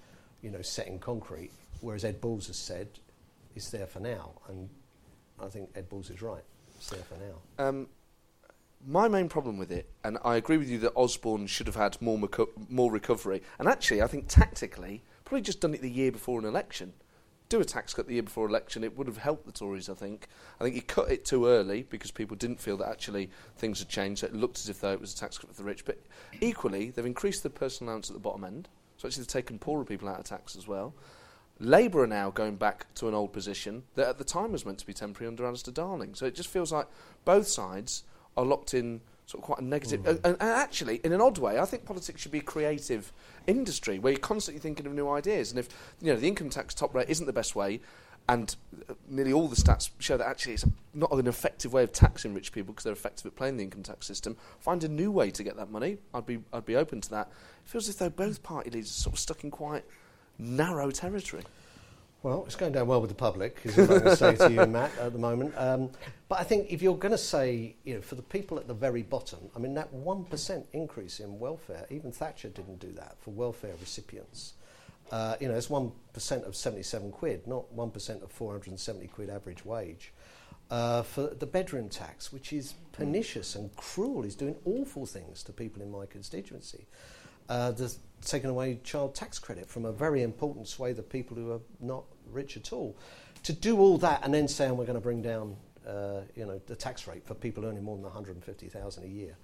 [0.43, 1.51] you know, set in concrete,
[1.81, 2.89] whereas Ed Balls has said
[3.55, 4.71] it's there for now, and
[5.43, 6.43] I think Ed Balls is right.
[7.59, 7.67] Now.
[7.67, 7.89] Um,
[8.87, 12.01] my main problem with it, and I agree with you that Osborne should have had
[12.01, 12.19] more
[12.69, 16.47] more recovery, and actually, I think tactically, probably just done it the year before an
[16.47, 16.95] election,
[17.51, 19.91] do a tax cut the year before election, it would have helped the Tories.
[19.91, 20.29] I think.
[20.59, 23.29] I think you cut it too early because people didn't feel that actually
[23.59, 24.21] things had changed.
[24.21, 25.85] So it looked as if though it was a tax cut for the rich.
[25.85, 25.99] But
[26.41, 28.69] equally, they've increased the personal allowance at the bottom end.
[28.97, 30.95] So actually, they've taken poorer people out of tax as well.
[31.61, 34.79] Labour are now going back to an old position that at the time was meant
[34.79, 36.15] to be temporary under Alistair Darling.
[36.15, 36.87] So it just feels like
[37.25, 38.05] both sides
[38.37, 40.07] are locked in sort of quite a negative.
[40.07, 43.13] And, and actually, in an odd way, I think politics should be a creative
[43.47, 45.51] industry where you're constantly thinking of new ideas.
[45.51, 45.69] And if
[46.01, 47.81] you know the income tax top rate isn't the best way,
[48.29, 48.55] and
[48.89, 52.33] uh, nearly all the stats show that actually it's not an effective way of taxing
[52.35, 54.37] rich people because they're effective at playing the income tax system.
[54.61, 55.99] Find a new way to get that money.
[56.15, 57.29] I'd be I'd be open to that.
[57.65, 59.85] It feels as though both party leaders are sort of stuck in quite
[60.41, 61.45] narrow territory.
[62.23, 64.53] Well, it's going down well with the public, is what I'm going to say to
[64.53, 65.55] you, Matt, at the moment.
[65.57, 65.91] Um,
[66.29, 68.75] but I think if you're going to say, you know, for the people at the
[68.75, 73.31] very bottom, I mean, that 1% increase in welfare, even Thatcher didn't do that for
[73.31, 74.53] welfare recipients.
[75.11, 75.93] Uh, you know, it's 1%
[76.47, 80.13] of 77 quid, not 1% of 470 quid average wage.
[80.71, 85.53] Uh, for the bedroom tax, which is pernicious and cruel, is doing awful things to
[85.53, 86.87] people in my constituency.
[87.51, 87.73] Uh,
[88.45, 92.57] away child tax credit from a very important swathe of people who are not rich
[92.57, 92.97] at all.
[93.43, 96.61] To do all that and then saying we're going to bring down, uh, you know,
[96.67, 99.37] the tax rate for people earning more than 150,000 a year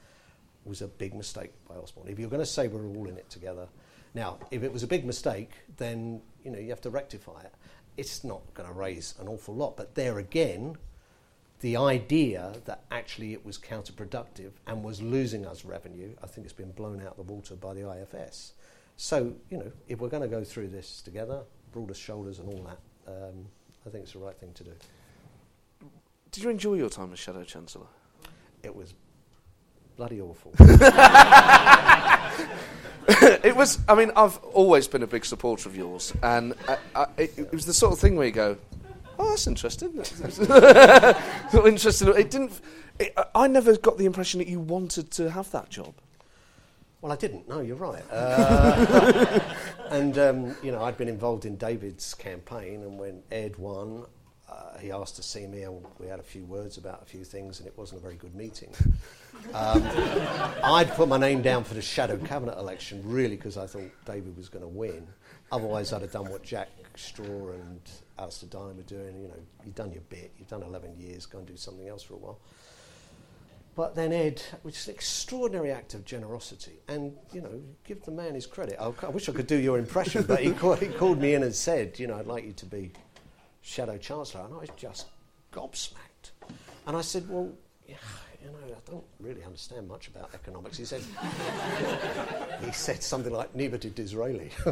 [0.64, 2.06] was a big mistake by Osborne.
[2.08, 3.66] If you're going to say we're all in it together,
[4.14, 7.54] now if it was a big mistake, then you know you have to rectify it.
[7.96, 10.76] It's not going to raise an awful lot, but there again,
[11.60, 16.52] the idea that actually it was counterproductive and was losing us revenue, I think it's
[16.52, 18.52] been blown out of the water by the IFS.
[18.96, 21.42] So, you know, if we're going to go through this together,
[21.72, 22.78] broadest shoulders and all that,
[23.12, 23.46] um,
[23.86, 24.72] I think it's the right thing to do.
[26.32, 27.86] Did you enjoy your time as Shadow Chancellor?
[28.62, 28.94] It was
[29.96, 30.52] bloody awful.
[33.08, 33.78] it was.
[33.88, 37.52] I mean, I've always been a big supporter of yours, and I, I, it, it,
[37.52, 38.58] was the sort of thing where you go,
[39.18, 39.92] "Oh, that's interesting."
[41.64, 42.08] interesting.
[42.08, 42.60] It didn't.
[42.98, 45.94] It, I never got the impression that you wanted to have that job.
[47.00, 47.48] Well, I didn't.
[47.48, 48.02] No, you're right.
[48.10, 49.38] Uh,
[49.90, 54.06] and um, you know, I'd been involved in David's campaign, and when Ed won,
[54.48, 57.24] uh, he asked to see me, and we had a few words about a few
[57.24, 58.70] things, and it wasn't a very good meeting.
[59.54, 59.82] Um,
[60.64, 64.36] I'd put my name down for the shadow cabinet election, really, because I thought David
[64.36, 65.06] was going to win.
[65.52, 67.80] Otherwise, I'd have done what Jack Straw and
[68.18, 69.20] Alistair Darling were doing.
[69.20, 72.02] You know, you've done your bit, you've done 11 years, go and do something else
[72.02, 72.38] for a while.
[73.74, 78.10] But then Ed, which is an extraordinary act of generosity, and you know, give the
[78.10, 78.76] man his credit.
[78.80, 81.42] I, I wish I could do your impression, but he, call, he called me in
[81.42, 82.92] and said, you know, I'd like you to be
[83.60, 85.08] shadow chancellor, and I was just
[85.52, 86.30] gobsmacked.
[86.86, 87.52] And I said, well,
[87.86, 87.96] yeah,
[88.46, 90.78] you know, I don't really understand much about economics.
[90.78, 91.02] He said,
[92.64, 94.48] he said something like, neither did Disraeli.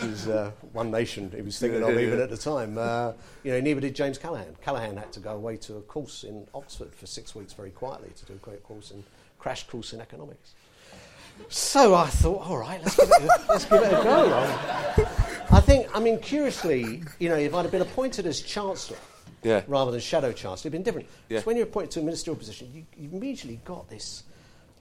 [0.00, 2.76] Which uh, one nation he was thinking of even at the time.
[2.78, 3.12] Uh,
[3.44, 4.56] you know, neither did James Callaghan.
[4.62, 8.10] Callaghan had to go away to a course in Oxford for six weeks very quietly
[8.16, 9.04] to do a great course in,
[9.38, 10.54] crash course in economics.
[11.48, 15.06] So I thought, all right, let's give it a, let's give it a go.
[15.52, 18.98] I think, I mean, curiously, you know, if I'd have been appointed as Chancellor,
[19.42, 19.62] yeah.
[19.66, 20.68] rather than shadow chancellor.
[20.68, 21.08] It'd been different.
[21.28, 21.40] Yeah.
[21.40, 24.24] So when you're appointed to a ministerial position, you, you immediately got this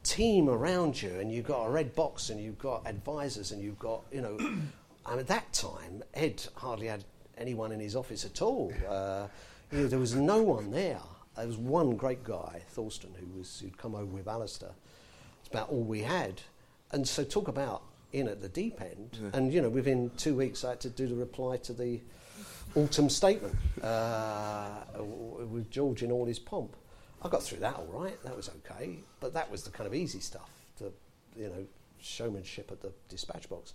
[0.04, 3.80] team around you, and you've got a red box, and you've got advisors, and you've
[3.80, 4.38] got, you know,
[5.08, 7.04] and at that time, Ed hardly had
[7.38, 8.74] anyone in his office at all.
[8.88, 9.28] Uh,
[9.72, 11.00] you know, there was no one there.
[11.36, 14.72] There was one great guy, Torsten, who was who'd come over with Alistair.
[15.40, 16.42] It's about all we had,
[16.92, 19.18] and so talk about in at the deep end.
[19.22, 19.30] Yeah.
[19.34, 22.02] And you know, within two weeks, I had to do the reply to the
[22.76, 24.70] autumn statement uh,
[25.48, 26.76] with George in all his pomp.
[27.22, 28.22] I got through that all right.
[28.24, 30.50] That was okay, but that was the kind of easy stuff.
[30.78, 30.92] The
[31.36, 31.66] you know
[32.00, 33.74] showmanship at the dispatch box,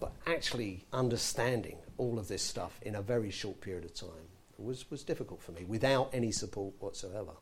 [0.00, 4.28] but actually understanding all of this stuff in a very short period of time
[4.58, 7.32] was was difficult for me without any support whatsoever.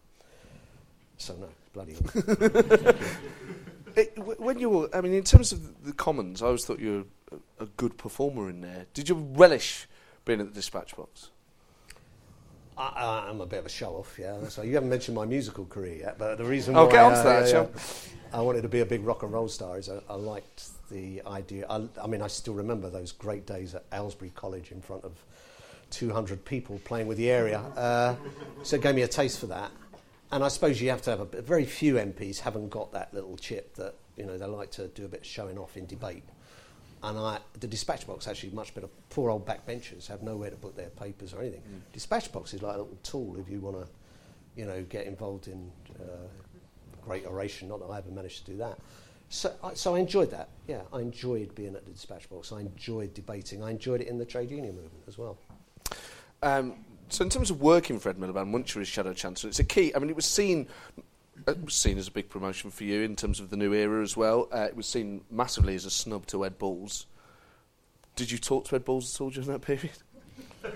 [1.17, 1.97] So no, bloody.
[3.95, 7.07] It, when you were, I mean, in terms of the Commons, I always thought you
[7.31, 8.87] were a good performer in there.
[8.95, 9.87] Did you relish
[10.25, 11.31] being at the dispatch box?
[12.77, 14.49] I, I'm a bit of a show off, yeah.
[14.49, 17.13] So you haven't mentioned my musical career yet, but the reason Oh, why get on
[17.13, 17.71] to I, that, yeah, shall
[18.33, 21.23] I wanted to be a big rock and roll star is I, I liked the
[21.27, 21.67] idea.
[21.69, 25.13] I, I mean, I still remember those great days at Aylesbury College in front of
[25.91, 27.59] 200 people playing with the area.
[27.59, 28.17] Uh,
[28.63, 29.71] so it gave me a taste for that.
[30.31, 33.37] And I suppose you have to have a very few MPs haven't got that little
[33.37, 36.25] chip that you know they like to do a bit of showing off in debate.
[37.05, 38.87] And I, the dispatch box actually much better.
[39.11, 41.63] Poor old backbenchers have nowhere to put their papers or anything.
[41.93, 43.89] Dispatch box is like a little tool if you want to,
[44.57, 46.05] you know, get involved in uh,
[47.05, 47.69] great oration.
[47.69, 48.79] Not that I ever managed to do that.
[49.31, 50.51] So, I- so I enjoyed that.
[50.69, 52.53] Yeah, I enjoyed being at the dispatch box.
[52.53, 53.65] I enjoyed debating.
[53.65, 55.39] I enjoyed it in the trade union movement as well.
[56.43, 56.75] Um,
[57.09, 59.65] so in terms of working for Ed Miliband, once you're his shadow chancellor, it's a
[59.65, 59.93] key.
[59.95, 60.69] I mean, it was seen.
[61.47, 64.03] It was seen as a big promotion for you in terms of the new era
[64.03, 64.49] as well.
[64.53, 67.07] Uh, it was seen massively as a snub to Ed Balls.
[68.15, 69.93] Did you talk to Ed Balls at all during that period?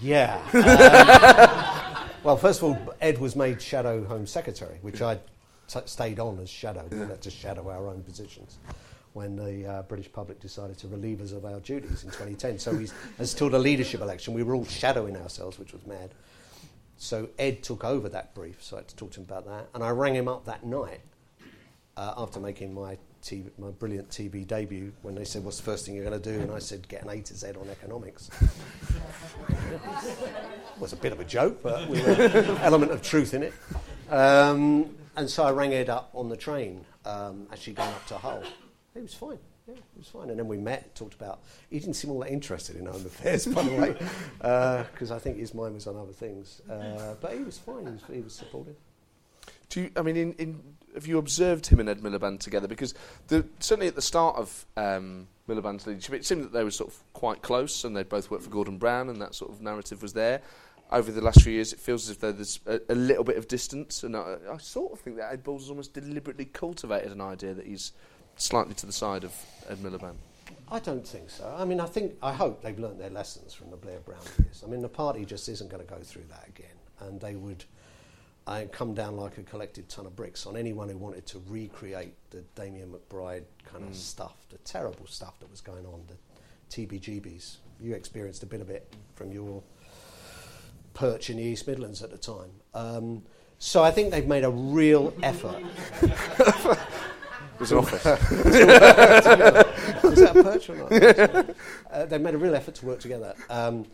[0.00, 0.40] Yeah.
[0.52, 5.18] Um, well, first of all, Ed was made Shadow Home Secretary, which I
[5.68, 6.86] t- stayed on as Shadow.
[6.90, 8.58] We had to shadow our own positions
[9.12, 12.58] when the uh, British public decided to relieve us of our duties in 2010.
[12.58, 12.88] So we,
[13.18, 16.10] until the leadership election, we were all shadowing ourselves, which was mad.
[16.96, 19.68] So Ed took over that brief, so I had to talk to him about that.
[19.74, 21.00] And I rang him up that night
[21.96, 25.86] uh, after making my TV, my brilliant TV debut when they said, "What's the first
[25.86, 28.30] thing you're going to do?" And I said, "Get an A to Z on economics."
[29.48, 29.80] it
[30.78, 33.54] was a bit of a joke, but an element of truth in it.
[34.10, 38.18] Um, and so I rang Ed up on the train, um, actually going up to
[38.18, 38.42] Hull.
[38.92, 39.38] He was fine.
[39.66, 40.30] Yeah, he was fine.
[40.30, 41.40] And then we met, talked about.
[41.70, 43.96] He didn't seem all that interested in home affairs, by the way,
[44.92, 46.60] because I think his mind was on other things.
[46.70, 47.86] Uh, but he was fine.
[47.86, 48.76] He was, he was supportive.
[49.70, 50.62] Do you, I mean, in, in,
[50.94, 52.68] have you observed him and Ed Miliband together?
[52.68, 52.94] Because
[53.28, 56.90] the, certainly at the start of um, Miliband's leadership, it seemed that they were sort
[56.90, 60.02] of quite close, and they both worked for Gordon Brown, and that sort of narrative
[60.02, 60.42] was there.
[60.92, 63.48] Over the last few years, it feels as if there's a, a little bit of
[63.48, 67.22] distance, and I, I sort of think that Ed Balls has almost deliberately cultivated an
[67.22, 67.92] idea that he's
[68.36, 69.32] slightly to the side of
[69.68, 70.16] Ed Miliband.
[70.70, 71.54] I don't think so.
[71.56, 74.62] I mean, I think, I hope they've learnt their lessons from the Blair Brown years.
[74.66, 77.64] I mean, the party just isn't going to go through that again, and they would
[78.46, 82.14] uh, come down like a collected ton of bricks on anyone who wanted to recreate
[82.30, 87.56] the Damien McBride kind of stuff, the terrible stuff that was going on, the TBGBs.
[87.80, 89.62] You experienced a bit of it from your
[90.94, 92.50] perch in the East Midlands at the time.
[92.72, 93.22] Um,
[93.58, 95.62] so I think they've made a real effort.
[97.54, 98.04] It was an office.
[100.04, 101.56] Was that a perch or not?
[101.90, 103.34] uh, they made a real effort to work together.
[103.48, 103.86] Um,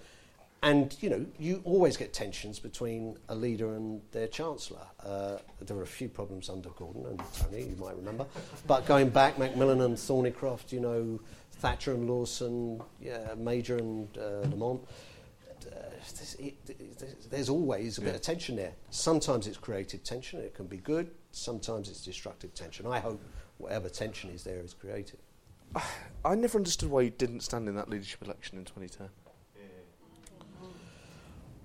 [0.63, 4.87] and, you know, you always get tensions between a leader and their chancellor.
[5.05, 8.27] Uh, there were a few problems under Gordon and Tony, you might remember.
[8.67, 11.21] But going back, Macmillan and Thornycroft, you know,
[11.53, 14.83] Thatcher and Lawson, yeah, Major and uh, Lamont.
[15.67, 15.77] Uh,
[16.17, 18.73] there's, it, there's always a bit of tension there.
[18.91, 21.11] Sometimes it's creative tension, it can be good.
[21.33, 22.87] Sometimes it's destructive tension.
[22.87, 23.23] I hope
[23.61, 25.19] whatever tension is there is created.
[26.25, 29.09] I never understood why you didn't stand in that leadership election in 2010.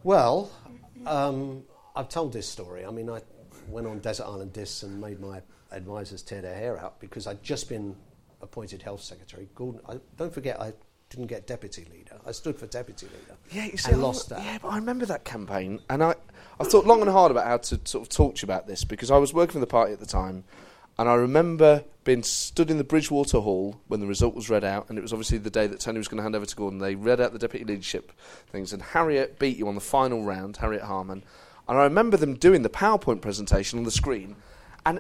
[0.04, 0.52] Well,
[1.08, 1.64] um,
[1.96, 2.86] I've told this story.
[2.86, 3.22] I mean, I
[3.68, 5.42] went on Desert Island Discs and made my
[5.72, 7.96] advisors tear their hair out because I'd just been
[8.40, 9.50] appointed health secretary.
[9.56, 10.74] Gordon, I, don't forget, I
[11.10, 12.20] didn't get deputy leader.
[12.26, 13.36] I stood for deputy leader.
[13.52, 14.44] Yeah, you see, I lost that.
[14.44, 16.16] Yeah, but I remember that campaign, and I,
[16.60, 18.84] I thought long and hard about how to sort of talk to you about this
[18.84, 20.44] because I was working for the party at the time,
[20.98, 24.90] and I remember being stood in the Bridgewater Hall when the result was read out,
[24.90, 26.80] and it was obviously the day that Tony was going to hand over to Gordon.
[26.80, 28.12] They read out the deputy leadership
[28.50, 31.24] things, and Harriet beat you on the final round, Harriet Harman,
[31.68, 34.36] and I remember them doing the PowerPoint presentation on the screen,
[34.86, 35.00] and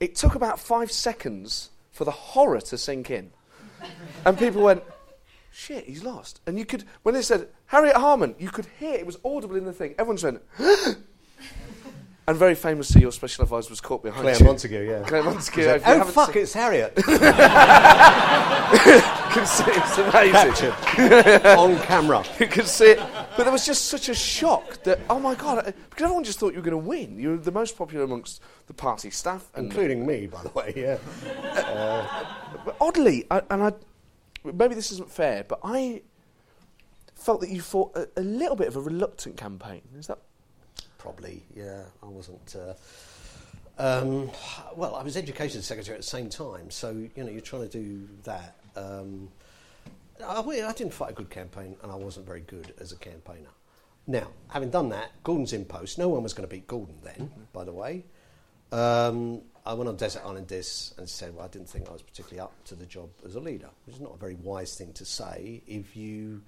[0.00, 3.30] it took about five seconds for the horror to sink in,
[4.24, 4.82] and people went
[5.54, 6.40] shit, he's lost.
[6.46, 9.64] And you could, when they said Harriet Harman, you could hear it was audible in
[9.64, 9.94] the thing.
[9.98, 10.42] Everyone went,
[12.26, 14.44] and very famously, your special advisor was caught behind Claire you.
[14.44, 15.02] Montague, yeah.
[15.02, 15.62] Claire Montague.
[15.62, 16.94] You oh, fuck, seen- it's Harriet.
[19.36, 20.32] it's amazing.
[20.32, 21.46] Captured.
[21.58, 22.24] on camera.
[22.40, 22.98] you could see it,
[23.36, 26.54] but there was just such a shock that oh my god, because everyone just thought
[26.54, 27.18] you were going to win.
[27.18, 30.72] You were the most popular amongst the party staff, and Including me, by the way,
[30.74, 30.98] yeah.
[31.42, 32.24] Uh,
[32.64, 33.72] but oddly, I, and I,
[34.44, 36.02] maybe this isn't fair, but I
[37.14, 39.82] felt that you fought a, a little bit of a reluctant campaign.
[39.98, 40.18] Is that?
[41.04, 41.82] Probably, yeah.
[42.02, 42.56] I wasn't.
[42.56, 42.72] Uh,
[43.76, 44.30] um,
[44.74, 47.68] well, I was education secretary at the same time, so you know you're trying to
[47.68, 48.56] do that.
[48.74, 49.28] Um,
[50.26, 53.50] I, I didn't fight a good campaign, and I wasn't very good as a campaigner.
[54.06, 55.98] Now, having done that, Gordon's in post.
[55.98, 58.06] No one was going to beat Gordon then, by the way.
[58.72, 62.00] Um, I went on Desert Island Dis and said, well, I didn't think I was
[62.00, 64.94] particularly up to the job as a leader, which is not a very wise thing
[64.94, 66.40] to say if you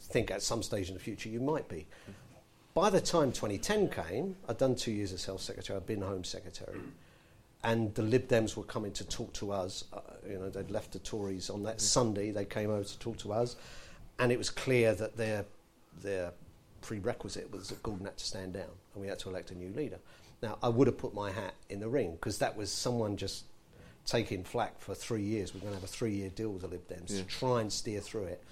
[0.00, 1.86] think at some stage in the future you might be.
[2.74, 6.24] By the time 2010 came, I'd done two years as health secretary, I'd been home
[6.24, 6.80] secretary,
[7.62, 9.84] and the Lib Dems were coming to talk to us.
[9.92, 13.16] Uh, you know, they'd left the Tories on that Sunday, they came over to talk
[13.18, 13.54] to us,
[14.18, 15.44] and it was clear that their,
[16.02, 16.32] their
[16.80, 19.72] prerequisite was that Gordon had to stand down, and we had to elect a new
[19.72, 20.00] leader.
[20.42, 23.44] Now, I would have put my hat in the ring, because that was someone just
[24.04, 25.54] taking flack for three years.
[25.54, 27.72] We're going to have a three year deal with the Lib Dems to try and
[27.72, 28.42] steer through it.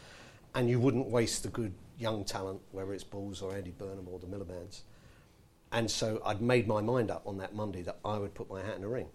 [0.55, 1.73] And you wouldn't waste the good
[2.03, 4.81] young talent, whether it's Balls or Andy Burnham or the Milibands.
[5.71, 8.61] And so I'd made my mind up on that Monday that I would put my
[8.61, 9.09] hat in the ring.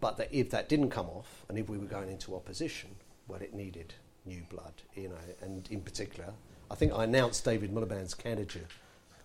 [0.00, 2.88] but that if that didn't come off, and if we were going into opposition,
[3.28, 3.92] well, it needed
[4.24, 6.32] new blood, you know, and in particular,
[6.70, 8.66] I think I announced David Miliband's candidature,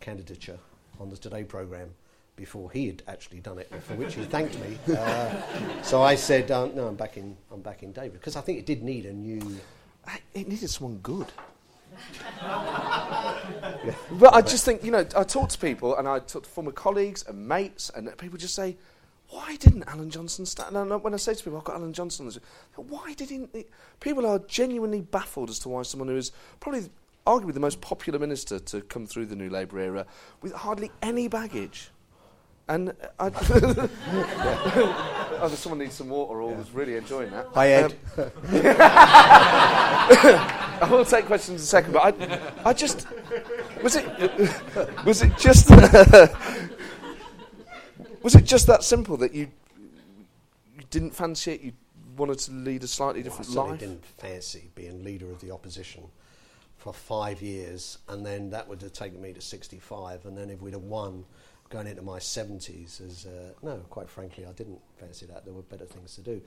[0.01, 0.59] candidature
[0.99, 1.91] on the Today programme
[2.35, 4.77] before he had actually done it, for which he thanked me.
[4.97, 8.65] Uh, so I said, uh, "No, I'm backing, I'm backing David," because I think it
[8.65, 9.41] did need a new.
[10.33, 11.27] It needed someone good.
[14.11, 16.71] But I just think, you know, I talk to people and I talk to former
[16.71, 18.77] colleagues and mates, and people just say,
[19.29, 20.75] why didn't Alan Johnson stand?
[20.75, 22.31] And when I say to people, I've got Alan Johnson,
[22.75, 23.65] why didn't he?
[23.99, 26.89] People are genuinely baffled as to why someone who is probably
[27.25, 30.05] arguably the most popular minister to come through the New Labour era
[30.41, 31.89] with hardly any baggage.
[32.67, 33.29] And uh, I,
[35.39, 37.47] oh, someone needs some water or was really enjoying that.
[37.53, 37.95] Hi, Ed.
[38.17, 38.31] Um,
[40.81, 43.07] I will take questions in a second, but I, I just
[43.81, 44.05] was it
[45.05, 45.69] was it just
[48.21, 49.47] was it just that simple that you
[50.75, 51.61] you didn't fancy it?
[51.61, 51.73] You
[52.17, 53.79] wanted to lead a slightly different well, I life.
[53.79, 56.03] didn't fancy being leader of the opposition
[56.77, 60.61] for five years, and then that would have taken me to 65, and then if
[60.61, 61.25] we'd have won
[61.69, 65.45] going into my 70s, as uh, no, quite frankly, I didn't fancy that.
[65.45, 66.41] There were better things to do,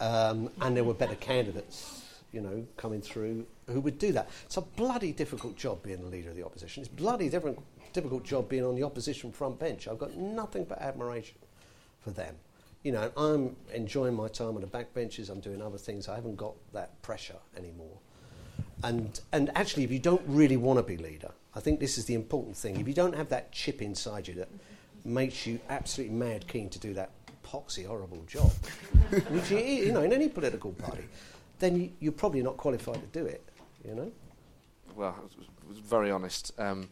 [0.00, 2.06] um, and there were better candidates.
[2.32, 4.30] You know, coming through who would do that.
[4.44, 6.80] It's a bloody difficult job being the leader of the opposition.
[6.80, 7.58] It's bloody different,
[7.92, 9.88] difficult job being on the opposition front bench.
[9.88, 11.38] I've got nothing but admiration
[12.00, 12.36] for them.
[12.84, 15.28] You know, I'm enjoying my time on the back benches.
[15.28, 16.08] I'm doing other things.
[16.08, 17.98] I haven't got that pressure anymore.
[18.82, 22.04] And and actually, if you don't really want to be leader, I think this is
[22.04, 22.78] the important thing.
[22.80, 24.48] If you don't have that chip inside you that
[25.04, 27.10] makes you absolutely mad keen to do that
[27.44, 28.50] poxy horrible job,
[29.30, 31.04] which you, you know in any political party,
[31.58, 33.42] then you, you're probably not qualified to do it.
[33.84, 34.12] You know.
[34.94, 35.32] well, I was,
[35.68, 36.52] was very honest.
[36.58, 36.88] Um,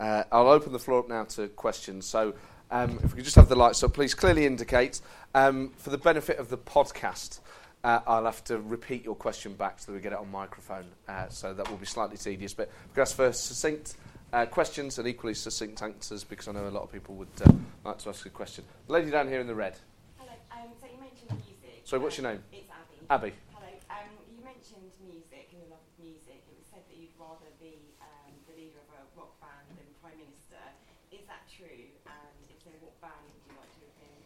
[0.00, 2.04] uh, I'll open the floor up now to questions.
[2.04, 2.34] So,
[2.70, 5.00] um, if we could just have the lights up, please clearly indicate.
[5.34, 7.40] Um, for the benefit of the podcast,
[7.84, 10.86] uh, I'll have to repeat your question back so that we get it on microphone.
[11.06, 12.54] Uh, so that will be slightly tedious.
[12.54, 13.96] But we ask for succinct
[14.32, 17.52] uh, questions and equally succinct answers because I know a lot of people would uh,
[17.84, 18.64] like to ask a question.
[18.86, 19.76] The lady down here in the red.
[20.16, 20.32] Hello.
[20.50, 21.84] Um, so you mentioned music.
[21.84, 22.42] Sorry, what's your name?
[22.50, 23.30] It's Abby.
[23.30, 23.32] Abby.
[23.52, 23.68] Hello.
[23.92, 26.40] Um, you mentioned music and your love of music.
[26.48, 29.84] It was said that you'd rather be um, the leader of a rock band than
[30.00, 30.64] prime minister.
[31.12, 31.84] Is that true?
[32.08, 34.24] And if so, what band would you like to have been?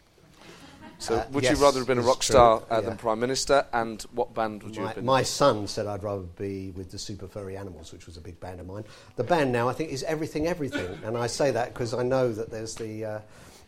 [1.09, 2.81] So, Uh, would yes, you rather have been a rock star uh, yeah.
[2.81, 3.67] than prime minister?
[3.73, 5.05] And what band would you My, have been?
[5.07, 8.39] my son said I'd rather be with the Super Furry Animals, which was a big
[8.41, 8.85] band of mine.
[9.17, 10.99] The band now, I think, is Everything Everything.
[11.05, 13.21] and I say that because I know that there's the uh,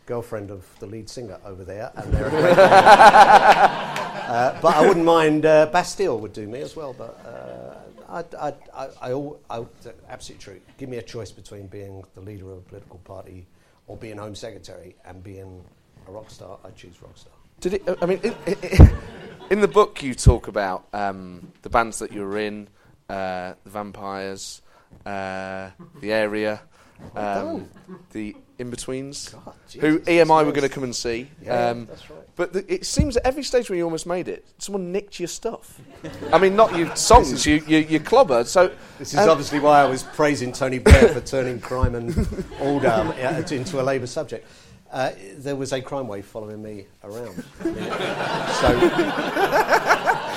[0.05, 1.91] girlfriend of the lead singer over there.
[1.95, 6.75] And they're a great uh, but I wouldn't mind, uh, Bastille would do me as
[6.75, 6.93] well.
[6.93, 9.65] But uh, I'd, I'd, I, I, al- I,
[10.09, 10.61] absolutely true.
[10.77, 13.45] Give me a choice between being the leader of a political party
[13.87, 15.63] or being Home Secretary and being
[16.07, 16.57] a rock star.
[16.63, 17.33] I'd choose rock star.
[17.59, 17.97] Did it?
[18.01, 18.91] I mean, in, in,
[19.51, 22.67] in the book you talk about um, the bands that you were in,
[23.09, 24.61] uh, the Vampires,
[25.05, 26.61] uh, the Area,
[27.15, 27.69] um,
[28.11, 31.29] the In-Betweens, God, who EMI were going to come and see.
[31.43, 32.19] Yeah, um, that's right.
[32.35, 35.27] But the, it seems at every stage when you almost made it, someone nicked your
[35.27, 35.79] stuff.
[36.31, 38.43] I mean, not your songs, you, you, your clobber.
[38.45, 42.45] So This is um, obviously why I was praising Tony Blair for turning crime and
[42.61, 43.13] all down
[43.51, 44.47] into a Labour subject.
[44.91, 47.35] Uh, there was a crime wave following me around.
[47.63, 48.79] so,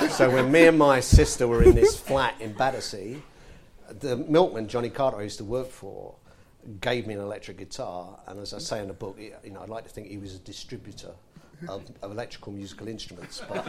[0.09, 3.21] so when me and my sister were in this flat in Battersea,
[3.89, 6.15] the milkman Johnny Carter I used to work for
[6.81, 9.69] gave me an electric guitar, and as I say in the book, you know, I'd
[9.69, 11.11] like to think he was a distributor
[11.69, 13.67] of, of electrical musical instruments, but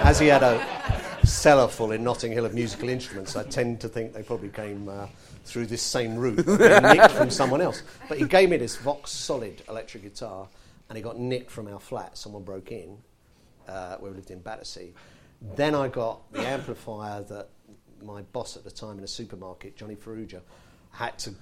[0.00, 3.88] as he had a cellar full in Notting Hill of musical instruments, I tend to
[3.88, 5.06] think they probably came uh,
[5.44, 7.82] through this same route, nicked from someone else.
[8.08, 10.48] But he gave me this Vox Solid electric guitar,
[10.88, 12.16] and it got nicked from our flat.
[12.16, 12.98] Someone broke in,
[13.68, 14.92] uh, where we lived in Battersea.
[15.56, 17.48] Then I got the amplifier that
[18.02, 20.40] my boss at the time in a supermarket, Johnny Ferrugia,
[20.90, 21.34] had to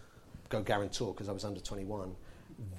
[0.48, 2.14] go guarantor because I was under 21.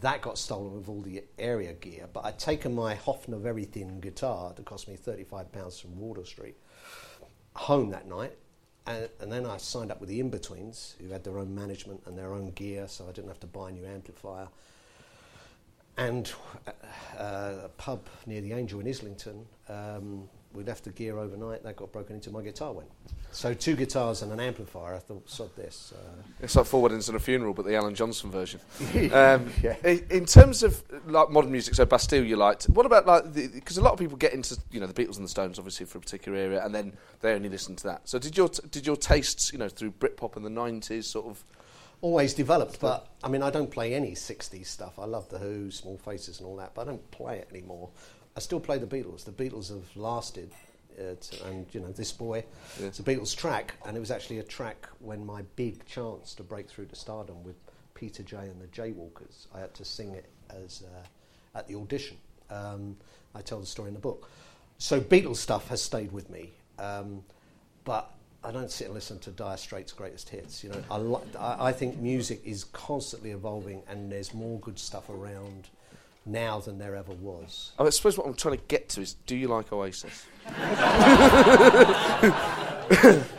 [0.02, 4.54] That got stolen with all the area gear, but I'd taken my Hofner Verithin guitar
[4.56, 6.58] that cost me £35 from Wardour Street
[7.56, 8.38] home that night.
[8.86, 12.18] And, and then I signed up with the In-Betweens, who had their own management and
[12.18, 14.48] their own gear, so I didn't have to buy a new amplifier
[16.00, 16.32] and
[17.18, 19.46] uh, a pub near the Angel in Islington.
[19.68, 21.64] Um, we left the gear overnight.
[21.64, 22.32] That got broken into.
[22.32, 22.90] My guitar went.
[23.32, 24.96] So two guitars and an amplifier.
[24.96, 25.94] I thought, sod this.
[25.96, 28.60] Uh, It's like Four Weddings and a Funeral, but the Alan Johnson version.
[29.14, 29.76] Um, Yeah.
[29.86, 32.66] In terms of like modern music, so Bastille, you liked.
[32.66, 35.26] What about like because a lot of people get into you know the Beatles and
[35.26, 38.10] the Stones, obviously for a particular area, and then they only listen to that.
[38.10, 41.28] So did your t- did your tastes, you know, through Britpop in the nineties, sort
[41.28, 41.44] of?
[42.02, 44.98] always developed, but I mean, I don't play any '60s stuff.
[44.98, 47.90] I love the Who, Small Faces, and all that, but I don't play it anymore
[48.40, 49.26] I still play the Beatles.
[49.26, 50.50] The Beatles have lasted,
[50.98, 52.46] uh, t- and you know this boy,
[52.80, 52.88] Yeah.
[52.88, 56.44] it's a Beatles track, and it was actually a track when my big chance to
[56.44, 57.58] break through to stardom with
[57.96, 59.48] Peter Jay and the Jaywalkers.
[59.54, 62.16] I had to sing it as uh, at the audition.
[62.50, 62.96] Um,
[63.36, 64.30] I tell the story in the book.
[64.78, 67.26] So Beatles stuff has stayed with me, um,
[67.84, 68.10] but
[68.42, 70.64] I don't sit and listen to Dire Straits' greatest hits.
[70.64, 74.80] You know, I, li- I, I think music is constantly evolving, and there's more good
[74.80, 75.68] stuff around
[76.32, 77.72] now than there ever was.
[77.80, 80.26] I suppose what I'm trying to get to is, do you like Oasis?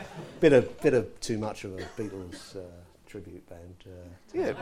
[0.41, 2.61] bit of bit of too much of a Beatles uh,
[3.07, 3.75] tribute band.
[3.87, 3.91] Uh,
[4.33, 4.53] Yeah.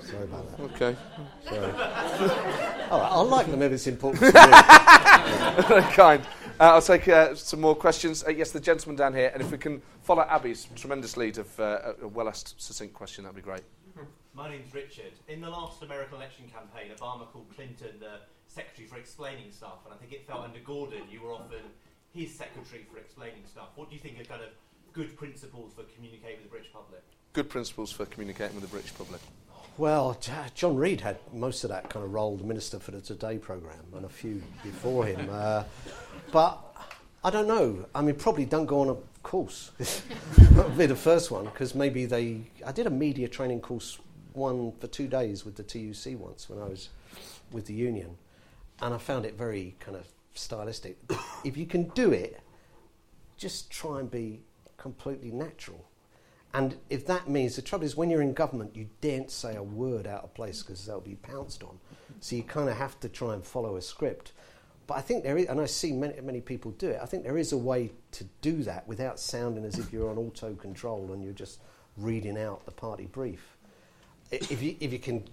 [0.00, 0.62] Sorry about that.
[0.74, 0.96] Okay.
[1.44, 1.60] Sorry.
[2.90, 4.20] All right, I'll like them if it's important.
[4.20, 5.62] To you.
[5.68, 6.22] Very kind.
[6.58, 8.24] Uh, I'll take uh, some more questions.
[8.24, 11.60] Uh, yes, the gentleman down here, and if we can follow Abby's tremendous lead of
[11.60, 13.62] uh, a well asked, succinct question, that'd be great.
[14.38, 15.10] My name's Richard.
[15.26, 19.92] In the last American election campaign, Obama called Clinton the secretary for explaining stuff, and
[19.92, 21.58] I think it felt under Gordon you were often
[22.14, 23.70] his secretary for explaining stuff.
[23.74, 24.50] What do you think are kind of
[24.92, 27.02] good principles for communicating with the British public?
[27.32, 29.20] Good principles for communicating with the British public.
[29.76, 33.00] Well, J- John Reid had most of that kind of role, the Minister for the
[33.00, 35.28] Today programme, and a few before him.
[35.32, 35.64] Uh,
[36.30, 36.60] but
[37.24, 37.86] I don't know.
[37.92, 39.72] I mean, probably don't go on a course.
[40.38, 42.42] That'll be the first one, because maybe they.
[42.64, 43.98] I did a media training course,
[44.38, 46.88] one for two days with the TUC once when I was
[47.52, 48.16] with the union,
[48.80, 50.96] and I found it very kind of stylistic.
[51.44, 52.40] if you can do it,
[53.36, 54.40] just try and be
[54.76, 55.84] completely natural.
[56.54, 59.62] And if that means the trouble is when you're in government, you daren't say a
[59.62, 61.78] word out of place because they'll be pounced on.
[62.20, 64.32] So you kind of have to try and follow a script.
[64.86, 66.98] But I think there is, and I see many, many people do it.
[67.02, 70.16] I think there is a way to do that without sounding as if you're on
[70.16, 71.60] auto control and you're just
[71.98, 73.57] reading out the party brief.
[74.30, 75.24] If you, if you can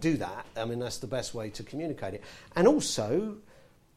[0.00, 2.22] do that, I mean, that's the best way to communicate it.
[2.54, 3.36] And also,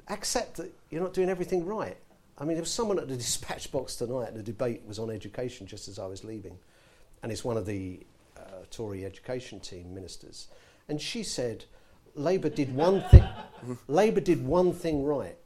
[0.07, 1.97] accept that you're not doing everything right.
[2.37, 5.67] I mean, there was someone at the dispatch box tonight, the debate was on education
[5.67, 6.57] just as I was leaving,
[7.23, 7.99] and it's one of the
[8.37, 8.41] uh,
[8.71, 10.47] Tory education team ministers.
[10.87, 11.65] And she said,
[12.15, 13.23] Labour did one thing,
[13.87, 15.37] Labour did one thing right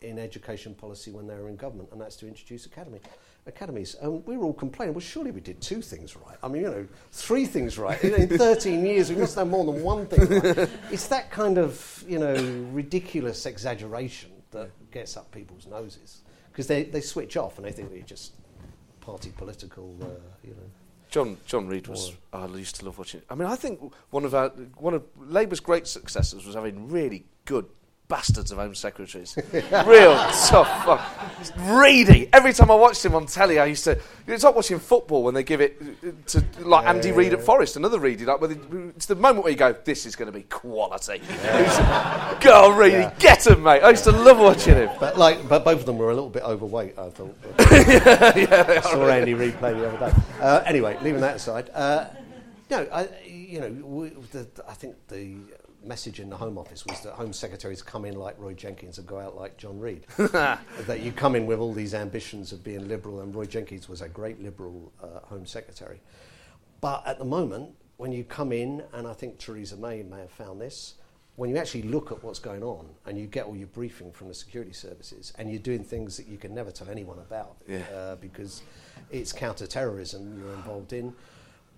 [0.00, 3.00] in education policy when they were in government, and that's to introduce academy,
[3.46, 3.96] academies.
[4.00, 6.36] And we were all complaining, well, surely we did two things right.
[6.42, 8.02] I mean, you know, three things right.
[8.02, 10.68] In 13 years, we must have more than one thing right.
[10.90, 12.34] It's that kind of, you know,
[12.72, 16.22] ridiculous exaggeration that gets up people's noses.
[16.50, 18.32] Because they, they switch off and they think we're just
[19.00, 20.06] party political, uh,
[20.42, 20.70] you know.
[21.10, 22.12] John John Reid was.
[22.32, 23.22] I used to love watching.
[23.30, 27.24] I mean, I think one of our one of Labour's great successes was having really
[27.44, 27.66] good
[28.08, 29.36] bastards of home secretaries.
[29.52, 30.84] Real tough.
[30.84, 31.00] fuck.
[31.58, 32.28] Reedy.
[32.32, 33.98] Every time I watched him on telly, I used to.
[34.26, 37.98] It's like watching football when they give it to like Andy Reid at Forest, another
[37.98, 38.24] Reedy.
[38.24, 38.58] Like, they-
[38.96, 41.20] it's the moment where you go, "This is going to be quality."
[42.40, 43.82] Go on, Reedy, get him, mate.
[43.82, 44.90] I used to love watching him.
[45.00, 46.98] But like, but both of them were a little bit overweight.
[46.98, 47.36] I thought.
[47.58, 49.08] yeah, I saw.
[49.08, 50.16] Andy Reid play the other day.
[50.40, 52.06] Uh, anyway, leaving that aside, uh,
[52.70, 55.36] no, I, you know, we, the, I think the
[55.86, 59.06] message in the Home Office was that Home Secretaries come in like Roy Jenkins and
[59.06, 60.06] go out like John Reid.
[60.18, 64.00] that you come in with all these ambitions of being liberal, and Roy Jenkins was
[64.02, 66.00] a great liberal uh, Home Secretary.
[66.80, 70.30] But at the moment, when you come in, and I think Theresa May may have
[70.30, 70.94] found this,
[71.36, 74.28] when you actually look at what's going on and you get all your briefing from
[74.28, 77.80] the security services and you're doing things that you can never tell anyone about Yeah.
[77.92, 78.62] uh, because
[79.10, 81.12] it's counter-terrorism you're involved in,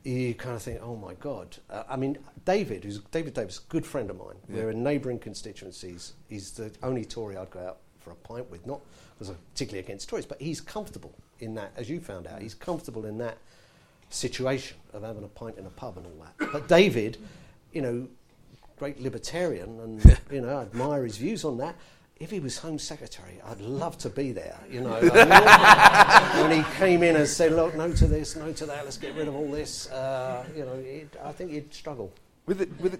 [0.06, 1.56] you kind of think, oh my God.
[1.68, 4.36] Uh, I mean, David, who's David Davis, a good friend of mine.
[4.48, 4.64] Yeah.
[4.64, 6.12] We're in neighbouring constituencies.
[6.28, 8.80] He's the only Tory I'd go out for a pint with, not
[9.14, 12.54] because I'm particularly against Tories, but he's comfortable in that, as you found out, he's
[12.54, 13.38] comfortable in that
[14.10, 16.52] situation of having a pint in a pub and all that.
[16.52, 17.18] But David,
[17.72, 18.08] you know,
[18.78, 21.74] great libertarian, and you know, I admire his views on that.
[22.18, 24.58] If he was Home Secretary, I'd love to be there.
[24.70, 28.84] You know, when he came in and said, "Look, no to this, no to that,
[28.84, 32.10] let's get rid of all this," uh, you know, he'd, I think he'd struggle.
[32.46, 32.98] With the, with the,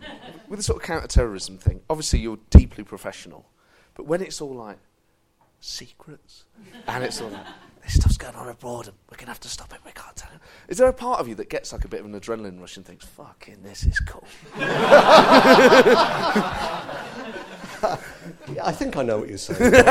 [0.48, 3.46] with the sort of counter-terrorism thing, obviously you're deeply professional,
[3.94, 4.78] but when it's all like
[5.60, 6.44] secrets
[6.86, 7.46] and it's all like
[7.82, 10.30] this stuff's going on abroad and we're gonna have to stop it, we can't tell
[10.30, 10.40] him.
[10.68, 12.76] Is there a part of you that gets like a bit of an adrenaline rush
[12.76, 14.24] and thinks, "Fucking this is cool"?
[18.62, 19.72] I think I know what you're saying.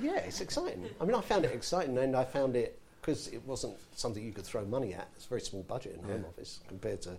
[0.00, 0.88] yeah, it's exciting.
[1.00, 4.32] I mean, I found it exciting, and I found it because it wasn't something you
[4.32, 5.08] could throw money at.
[5.16, 7.16] It's a very small budget in Home Office compared to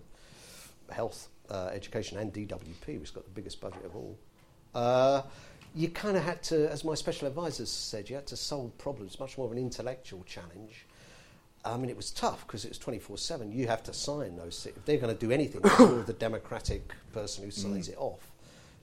[0.90, 4.18] health, uh, education, and DWP, which got the biggest budget of all.
[4.74, 5.22] Uh,
[5.74, 9.18] you kind of had to, as my special advisors said, you had to solve problems,
[9.18, 10.86] much more of an intellectual challenge.
[11.64, 13.50] I mean, it was tough because it was 24 7.
[13.50, 14.66] You have to sign those.
[14.66, 18.30] If they're going to do anything, you're the democratic person who signs it off.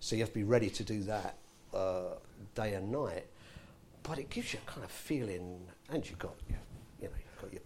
[0.01, 1.37] So you have to be ready to do that
[1.73, 2.15] uh,
[2.55, 3.27] day and night.
[4.03, 5.61] But it gives you a kind of feeling,
[5.91, 6.57] and you've got your,
[6.99, 7.61] you know, you've got your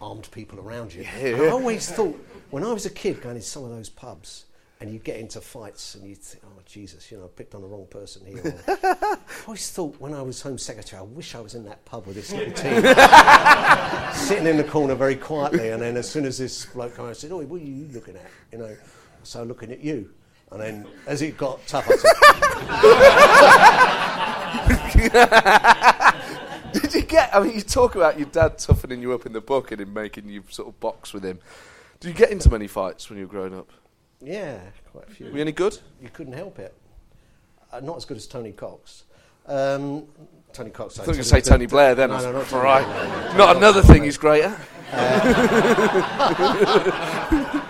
[0.00, 1.06] armed people around you.
[1.16, 2.14] And I always thought,
[2.50, 4.44] when I was a kid going in some of those pubs,
[4.80, 7.62] and you get into fights and you think, oh, Jesus, you know, I picked on
[7.62, 8.62] the wrong person here.
[8.68, 9.16] I
[9.46, 12.16] always thought when I was Home Secretary, I wish I was in that pub with
[12.16, 12.82] this little team.
[14.14, 17.14] Sitting in the corner very quietly, and then as soon as this bloke came, I
[17.14, 18.26] said, oh, what are you looking at?
[18.52, 18.76] You know,
[19.22, 20.10] so looking at you.
[20.54, 21.90] And then as it got tougher,
[26.72, 27.34] Did you get?
[27.34, 29.92] I mean, you talk about your dad toughening you up in the book and him
[29.92, 31.40] making you sort of box with him.
[31.98, 33.68] Did you get into many fights when you were growing up?
[34.22, 34.60] Yeah,
[34.92, 35.26] quite a few.
[35.26, 35.76] Were you any good?
[36.00, 36.72] You couldn't help it.
[37.72, 39.02] Uh, not as good as Tony Cox.
[39.46, 40.04] Um,
[40.52, 41.00] Tony Cox.
[41.00, 42.10] I thought you were going to say Tony Blair then.
[42.10, 42.84] No, no, not all right.
[42.84, 43.36] Blair, no, no.
[43.38, 44.56] Not another thing he's greater.
[44.92, 46.30] at.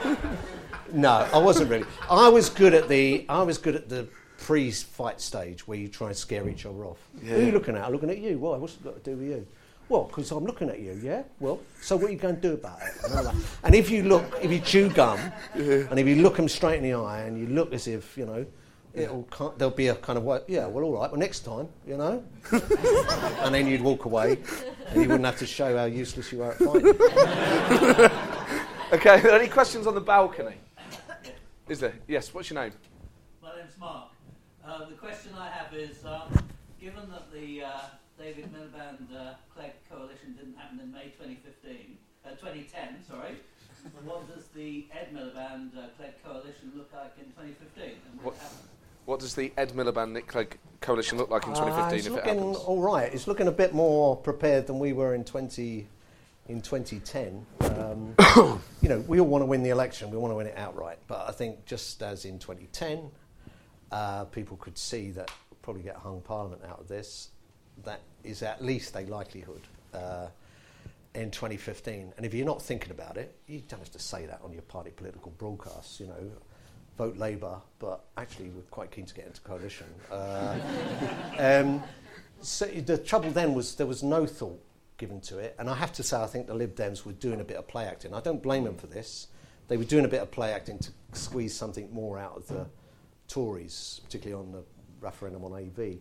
[0.95, 1.87] no, I wasn't really.
[2.11, 3.27] I was good at the.
[3.29, 4.07] I was good at the
[4.39, 6.99] pre-fight stage where you try and scare each other off.
[7.23, 7.85] Who are you looking at?
[7.85, 8.39] I'm looking at you.
[8.39, 8.57] Why?
[8.57, 9.47] What's it got to do with you?
[9.89, 10.99] Well, because I'm looking at you.
[11.03, 11.25] Yeah.
[11.41, 12.93] Well, so what are you going to do about it?
[13.05, 13.35] And, that.
[13.65, 15.19] And if you look, if you chew gum,
[15.55, 18.27] and if you look them straight in the eye, and you look as if you
[18.27, 18.47] know.
[18.95, 19.27] It'll,
[19.59, 22.23] there'll be a kind of way, yeah, well, all right, well, next time, you know?
[22.53, 24.39] and then you'd walk away,
[24.87, 28.11] and you wouldn't have to show how useless you are at fighting.
[28.95, 30.55] Okay, are there any questions on the balcony?
[31.69, 31.95] Is there?
[32.09, 32.73] Yes, what's your name?
[33.43, 34.09] My name's Mark.
[34.67, 36.33] Uh, the question I have is, um,
[36.81, 37.71] given that the uh,
[38.19, 41.97] David Miliband uh, Clegg coalition didn't happen in May 2015,
[42.27, 43.37] uh, 2010, sorry,
[44.05, 47.85] what does the Ed Miliband uh, Clegg coalition look like in 2015?
[48.13, 48.37] And What-
[49.07, 52.13] What does the Ed Miliband Nick Clegg coalition look like in Ah, 2015 it's if
[52.13, 52.57] it looking happens?
[52.65, 53.13] all right.
[53.13, 55.87] It's looking a bit more prepared than we were in 20
[56.49, 57.47] in 2010.
[57.61, 58.15] Um,
[58.83, 60.11] you know, we all want to win the election.
[60.11, 60.99] We want to win it outright.
[61.07, 63.11] But I think just as in 2010,
[63.93, 67.31] uh, people could see that we'll probably get hung parliament out of this.
[67.85, 69.63] That is at least a likelihood.
[69.93, 70.29] Uh,
[71.15, 74.41] in 2015, and if you're not thinking about it, you don't have to say that
[74.43, 76.01] on your party political broadcasts.
[76.01, 76.31] You know,
[76.99, 79.87] vote Labour, but actually we're quite keen to get into coalition.
[80.11, 80.59] Uh,
[81.39, 81.83] um,
[82.41, 84.61] so the trouble then was there was no thought
[84.97, 87.41] given to it, and I have to say I think the Lib Dems were doing
[87.41, 88.15] a bit of play acting.
[88.15, 89.29] I don't blame them for this.
[89.69, 92.67] They were doing a bit of play acting to squeeze something more out of the
[93.29, 94.63] Tories, particularly on the
[95.01, 95.99] referendum on AV.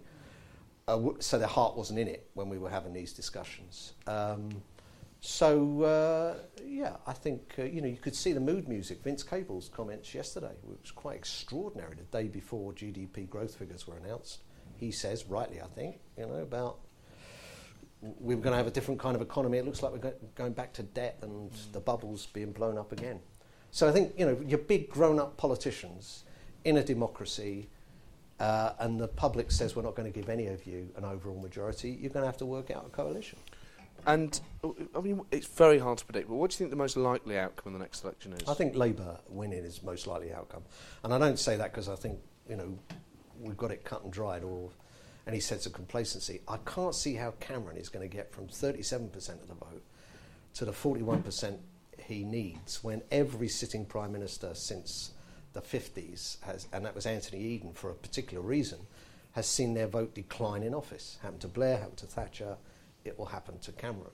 [0.85, 3.93] Uh, w- so their heart wasn't in it when we were having these discussions.
[4.05, 4.49] Um,
[5.21, 9.01] so uh, yeah, I think uh, you know you could see the mood music.
[9.01, 11.95] Vince Cable's comments yesterday was quite extraordinary.
[11.95, 14.39] The day before GDP growth figures were announced,
[14.75, 16.79] he says rightly, I think, you know about
[18.19, 19.57] we were going to have a different kind of economy.
[19.57, 22.91] It looks like we're go- going back to debt and the bubbles being blown up
[22.91, 23.19] again.
[23.71, 26.23] So I think you know your big grown-up politicians
[26.63, 27.69] in a democracy.
[28.39, 31.39] Uh, and the public says we're not going to give any of you an overall
[31.39, 33.37] majority, you're going to have to work out a coalition.
[34.05, 34.39] And
[34.95, 36.27] I mean, it's very hard to predict.
[36.27, 38.47] But what do you think the most likely outcome in the next election is?
[38.49, 40.63] I think Labour winning is most likely outcome,
[41.03, 42.19] and I don't say that because I think
[42.49, 42.77] you know
[43.39, 44.69] we've got it cut and dried or
[45.27, 46.41] any sense of complacency.
[46.47, 49.83] I can't see how Cameron is going to get from 37% of the vote
[50.55, 51.57] to the 41%
[51.97, 55.11] he needs when every sitting prime minister since
[55.53, 58.79] the 50s has, and that was Anthony Eden for a particular reason,
[59.33, 61.17] has seen their vote decline in office.
[61.21, 62.57] Happened to Blair, happened to Thatcher,
[63.05, 64.11] it will happen to Cameron.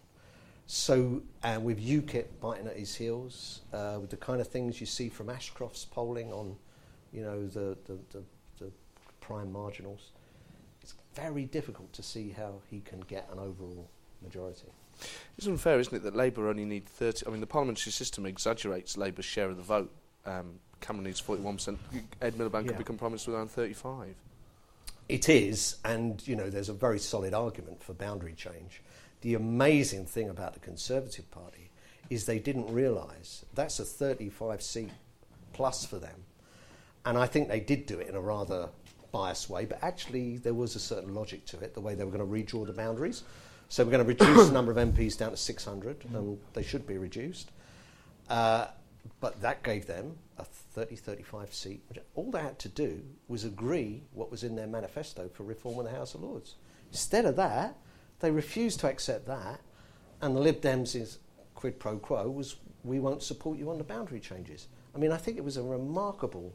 [0.65, 4.85] So, and with UKIP biting at his heels, uh, with the kind of things you
[4.85, 6.55] see from Ashcroft's polling on,
[7.11, 8.23] you know, the, the, the,
[8.59, 8.71] the
[9.19, 10.11] prime marginals,
[10.89, 13.89] it's very difficult to see how he can get an overall
[14.23, 14.67] majority.
[15.37, 17.25] It's unfair, isn't it, that Labour only need 30...
[17.27, 19.91] I mean, the parliamentary system exaggerates Labour's share of the vote.
[20.25, 21.77] Um, Cameron needs 41%.
[22.21, 22.69] Ed Miliband Yeah.
[22.69, 24.15] could become Prime Minister with around 35
[25.07, 28.81] It is, and you know, there's a very solid argument for boundary change.
[29.21, 31.69] The amazing thing about the Conservative Party
[32.09, 34.91] is they didn't realise that's a 35 seat
[35.53, 36.25] plus for them,
[37.05, 38.69] and I think they did do it in a rather
[39.11, 39.65] biased way.
[39.65, 42.55] But actually, there was a certain logic to it, the way they were going to
[42.55, 43.23] redraw the boundaries.
[43.69, 46.87] So we're going to reduce the number of MPs down to 600, and they should
[46.87, 47.51] be reduced.
[48.29, 48.67] Uh,
[49.19, 51.83] but that gave them a 30 35 seat.
[52.15, 55.85] All they had to do was agree what was in their manifesto for reform in
[55.85, 56.55] the House of Lords.
[56.91, 57.77] Instead of that,
[58.19, 59.61] they refused to accept that,
[60.21, 61.17] and the Lib Dems'
[61.55, 64.67] quid pro quo was we won't support you on the boundary changes.
[64.95, 66.53] I mean, I think it was a remarkable,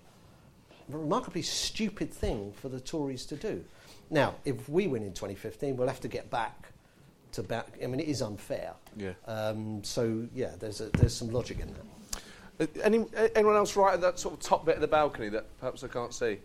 [0.88, 3.64] remarkably stupid thing for the Tories to do.
[4.10, 6.68] Now, if we win in 2015, we'll have to get back
[7.32, 7.78] to back.
[7.82, 8.74] I mean, it is unfair.
[8.96, 9.12] Yeah.
[9.26, 11.84] Um, so yeah, there's a, there's some logic in that.
[12.60, 13.04] Uh, any,
[13.34, 15.88] anyone else right at that sort of top bit of the balcony that perhaps I
[15.88, 16.38] can't see?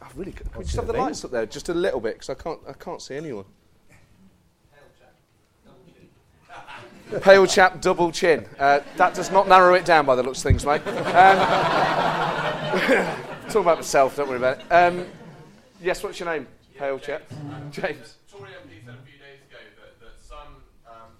[0.00, 0.50] I really could.
[0.50, 2.60] Can we just have the lights up there just a little bit because I can't
[2.68, 3.44] I can't see anyone.
[7.20, 8.46] Pale chap, double chin.
[8.58, 10.80] Uh, that does not narrow it down by the looks of things, mate.
[10.86, 10.94] Um,
[13.52, 14.64] talking about myself, don't worry about it.
[14.72, 15.06] Um,
[15.80, 16.46] yes, what's your name?
[16.78, 17.22] Pale chap.
[17.70, 18.16] James.
[18.30, 20.56] Tory MP said a few days ago that, that some
[20.88, 21.12] um,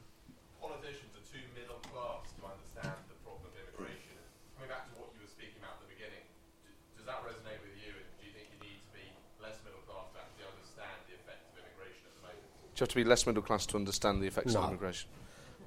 [0.61, 4.17] politicians are too middle class to understand the problem of immigration.
[4.57, 6.25] Coming back to what you were speaking about at the beginning,
[6.65, 7.93] d- does that resonate with you?
[7.93, 9.05] And do you think you need to be
[9.45, 12.49] less middle class to actually understand the effects of immigration at the moment?
[12.49, 14.65] Do you have to be less middle class to understand the effects No.
[14.65, 15.13] of immigration?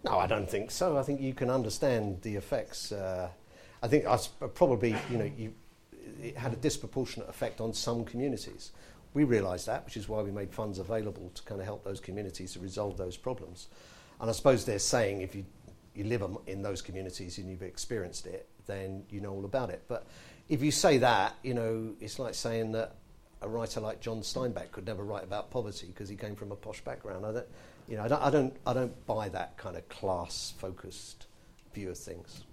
[0.06, 0.98] No, I don't think so.
[0.98, 2.92] I think you can understand the effects.
[2.92, 3.30] Uh,
[3.82, 5.54] I think I s- probably, you know, you,
[6.22, 8.72] it had a disproportionate effect on some communities.
[9.16, 12.00] We realised that, which is why we made funds available to kind of help those
[12.00, 13.68] communities to resolve those problems.
[14.22, 15.44] And I suppose they're saying if you,
[15.96, 19.84] you live in those communities and you've experienced it, then you know all about it.
[19.88, 20.06] But
[20.50, 22.96] if you say that, you know, it's like saying that
[23.42, 26.56] a writer like John Steinbeck could never write about poverty because he came from a
[26.56, 27.26] posh background.
[27.26, 27.48] I don't,
[27.88, 31.28] you know, I don't, I don't, I don't buy that kind of class-focused
[31.74, 32.44] view of things.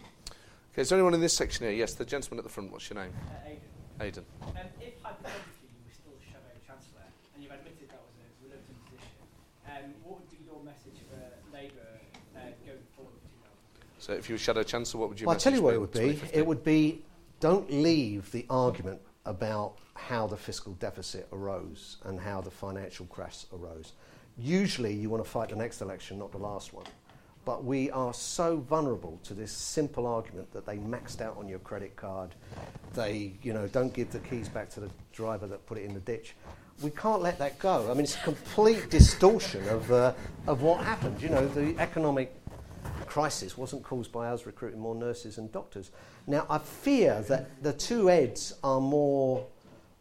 [0.72, 1.74] Okay, is there anyone in this section here?
[1.74, 2.72] Yes, the gentleman at the front.
[2.72, 3.12] What's your name?
[3.26, 3.60] Uh, Aidan.
[4.00, 4.24] Aidan.
[4.42, 7.04] Um, if hypothetically you were still Shadow Chancellor,
[7.34, 9.12] and you've admitted that was a reluctant position,
[9.68, 11.20] um, what would be your message for
[11.54, 12.00] Labour
[12.36, 13.12] uh, going forward
[13.98, 15.26] So, if you were Shadow Chancellor, what would you?
[15.26, 16.20] Well, I'll tell you what it would be.
[16.32, 17.02] It would be
[17.40, 23.46] don't leave the argument about how the fiscal deficit arose and how the financial crash
[23.52, 23.92] arose.
[24.43, 26.86] Usually, you want to fight the next election, not the last one.
[27.44, 31.60] But we are so vulnerable to this simple argument that they maxed out on your
[31.60, 32.35] credit card.
[32.94, 35.94] They, you know, don't give the keys back to the driver that put it in
[35.94, 36.35] the ditch.
[36.82, 37.89] We can't let that go.
[37.89, 40.12] I mean, it's a complete distortion of, uh,
[40.48, 41.23] of what happened.
[41.23, 42.35] You know, the economic
[43.06, 45.90] crisis wasn't caused by us recruiting more nurses and doctors.
[46.27, 49.47] Now, I fear that the two eds are more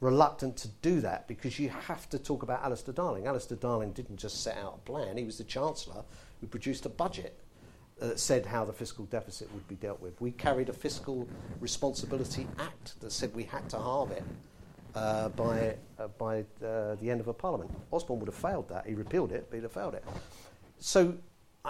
[0.02, 3.28] reluctant to do that because you have to talk about Alistair Darling.
[3.28, 6.04] Alistair Darling didn't just set out a plan, he was the Chancellor
[6.42, 7.40] who produced a budget
[8.00, 10.20] that said how the fiscal deficit would be dealt with.
[10.20, 11.28] We carried a Fiscal
[11.60, 14.24] Responsibility Act that said we had to halve it.
[14.94, 18.86] Uh, by uh, by uh, the end of a parliament, Osborne would have failed that.
[18.86, 20.04] He repealed it, but he'd have failed it.
[20.80, 21.16] So,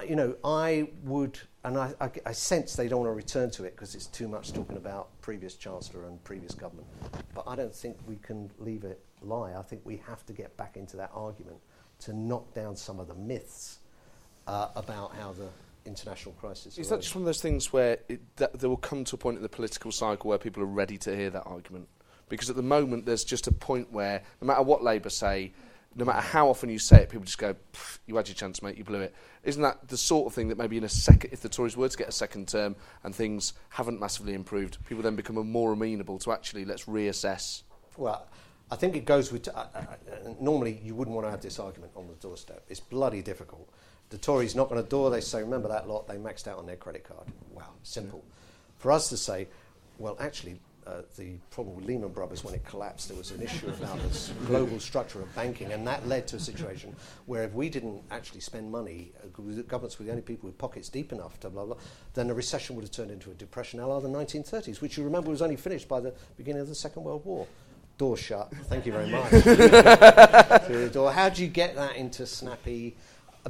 [0.08, 3.66] you know, I would, and I, I, I sense they don't want to return to
[3.66, 6.88] it because it's too much talking about previous chancellor and previous government.
[7.36, 9.54] But I don't think we can leave it lie.
[9.54, 11.58] I think we have to get back into that argument
[12.00, 13.80] to knock down some of the myths
[14.48, 15.50] uh, about how the
[15.86, 16.78] international crisis.
[16.78, 19.38] Is that just one of those things where it, there will come to a point
[19.38, 21.88] in the political cycle where people are ready to hear that argument?
[22.30, 25.52] Because at the moment, there's just a point where no matter what Labour say,
[25.96, 27.56] no matter how often you say it, people just go,
[28.06, 28.78] "You had your chance, mate.
[28.78, 29.14] You blew it."
[29.44, 31.90] Isn't that the sort of thing that maybe in a second, if the Tories were
[31.90, 36.20] to get a second term and things haven't massively improved, people then become more amenable
[36.20, 37.64] to actually let's reassess.
[37.98, 38.26] Well,
[38.70, 39.48] I think it goes with.
[39.48, 39.86] Uh, uh, uh,
[40.40, 42.64] normally, you wouldn't want to have this argument on the doorstep.
[42.70, 43.70] It's bloody difficult.
[44.12, 46.66] The Tories knock on a door, they say, remember that lot, they maxed out on
[46.66, 47.28] their credit card.
[47.54, 48.26] Wow, simple.
[48.78, 49.48] For us to say,
[50.00, 50.60] well, actually,
[50.92, 54.34] uh, the problem with Lehman Brothers when it collapsed, there was an issue about this
[54.46, 56.96] global structure of banking, and that led to a situation
[57.26, 60.58] where if we didn't actually spend money, uh, the governments were the only people with
[60.58, 61.78] pockets deep enough to blah, blah,
[62.14, 65.04] then the recession would have turned into a depression a la the 1930s, which you
[65.04, 67.48] remember was only finished by the beginning of the Second World War.
[67.98, 68.52] Door shut.
[68.64, 69.30] Thank you very much.
[69.30, 69.56] Through
[70.86, 71.12] the door.
[71.12, 72.98] How do you get that into snappy?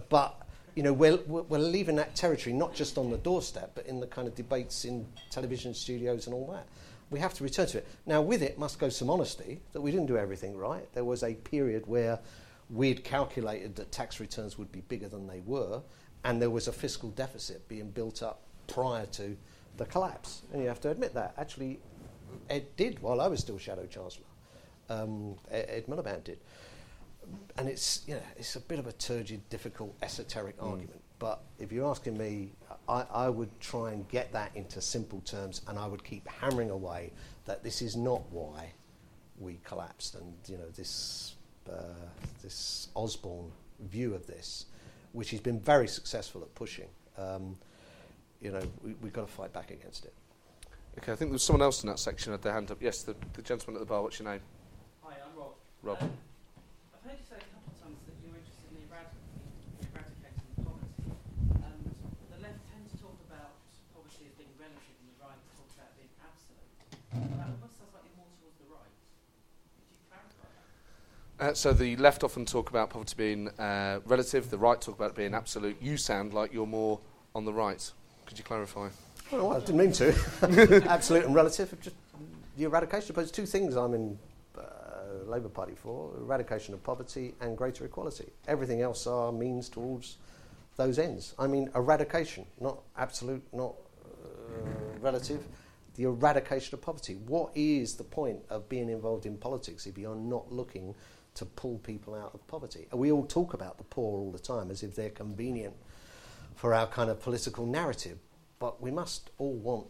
[0.10, 0.36] But
[0.76, 4.08] you know, we're we're leaving that territory not just on the doorstep, but in the
[4.08, 6.68] kind of debates in television studios and all that.
[7.12, 7.88] We have to return to it.
[8.06, 10.92] Now, with it must go some honesty that we didn't do everything right.
[10.94, 12.20] There was a period where
[12.70, 15.82] we'd calculated that tax returns would be bigger than they were,
[16.24, 19.36] and there was a fiscal deficit being built up prior to
[19.78, 20.44] the collapse.
[20.54, 21.34] And you have to admit that.
[21.38, 21.80] Actually,
[22.50, 24.26] Ed did while I was still Shadow Chancellor.
[24.90, 26.40] Um, Ed, Miliband did.
[27.58, 31.02] And it's, you know, it's a bit of a turgid, difficult, esoteric argument.
[31.20, 32.54] But if you're asking me,
[32.88, 36.70] I, I would try and get that into simple terms, and I would keep hammering
[36.70, 37.12] away
[37.46, 38.74] that this is not why
[39.40, 41.36] we collapsed, and you know this
[41.70, 41.94] uh,
[42.42, 43.52] this Osborne
[43.90, 44.66] view of this,
[45.14, 46.88] which he's been very successful at pushing.
[47.18, 47.58] Um,
[48.42, 50.14] you know, we, we've got to fight back against it.
[50.98, 52.82] Okay, I think there's someone else in that section had their hand up.
[52.82, 54.02] Yes, the, the gentleman at the bar.
[54.04, 54.42] What's your name?
[55.04, 55.54] Hi, I'm Rob.
[55.84, 56.02] Rob.
[56.02, 56.12] Um,
[56.92, 61.16] I've heard you say a couple of times that you're interested in eradicating, eradicating poverty.
[61.64, 61.96] And
[62.28, 63.56] the left tend to talk about
[63.96, 66.68] poverty as being relative and the right talk about it being absolute.
[67.40, 68.92] That almost sounds like you're more towards the right.
[68.92, 70.68] Could you clarify that?
[71.42, 75.10] Uh, so the left often talk about poverty being uh, relative, the right talk about
[75.10, 75.76] it being absolute.
[75.82, 77.00] You sound like you're more
[77.34, 77.92] on the right.
[78.28, 78.90] Could you clarify?
[79.32, 80.84] Oh, well, I didn't mean to.
[80.88, 81.76] Absolute and relative.
[81.82, 81.96] Just
[82.58, 83.16] the eradication.
[83.16, 84.20] But it's two things I'm in
[84.56, 84.62] uh,
[85.26, 88.28] Labour Party for, eradication of poverty and greater equality.
[88.48, 90.18] Everything else are means towards
[90.76, 91.34] those ends.
[91.40, 93.74] I mean, eradication, not absolute, not
[94.06, 95.44] uh, relative.
[95.96, 97.16] The eradication of poverty.
[97.26, 100.94] What is the point of being involved in politics if you're not looking
[101.36, 102.88] to pull people out of poverty?
[102.92, 105.76] And we all talk about the poor all the time as if they're convenient
[106.56, 108.20] for our kind of political narrative,
[108.60, 109.88] but we must all want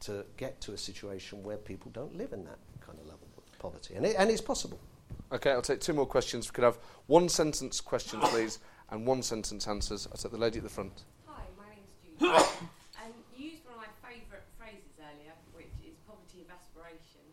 [0.00, 3.58] to get to a situation where people don't live in that kind of level of
[3.58, 4.80] poverty, and, it, and it's possible.
[5.30, 6.50] Okay, I'll take two more questions.
[6.50, 8.58] We could have one sentence questions, please,
[8.90, 10.08] and one sentence answers.
[10.10, 11.04] I'll take the lady at the front.
[11.26, 12.28] Hi, my name's Judy.
[13.04, 17.24] and you used one of my favourite phrases earlier, which is poverty of aspiration.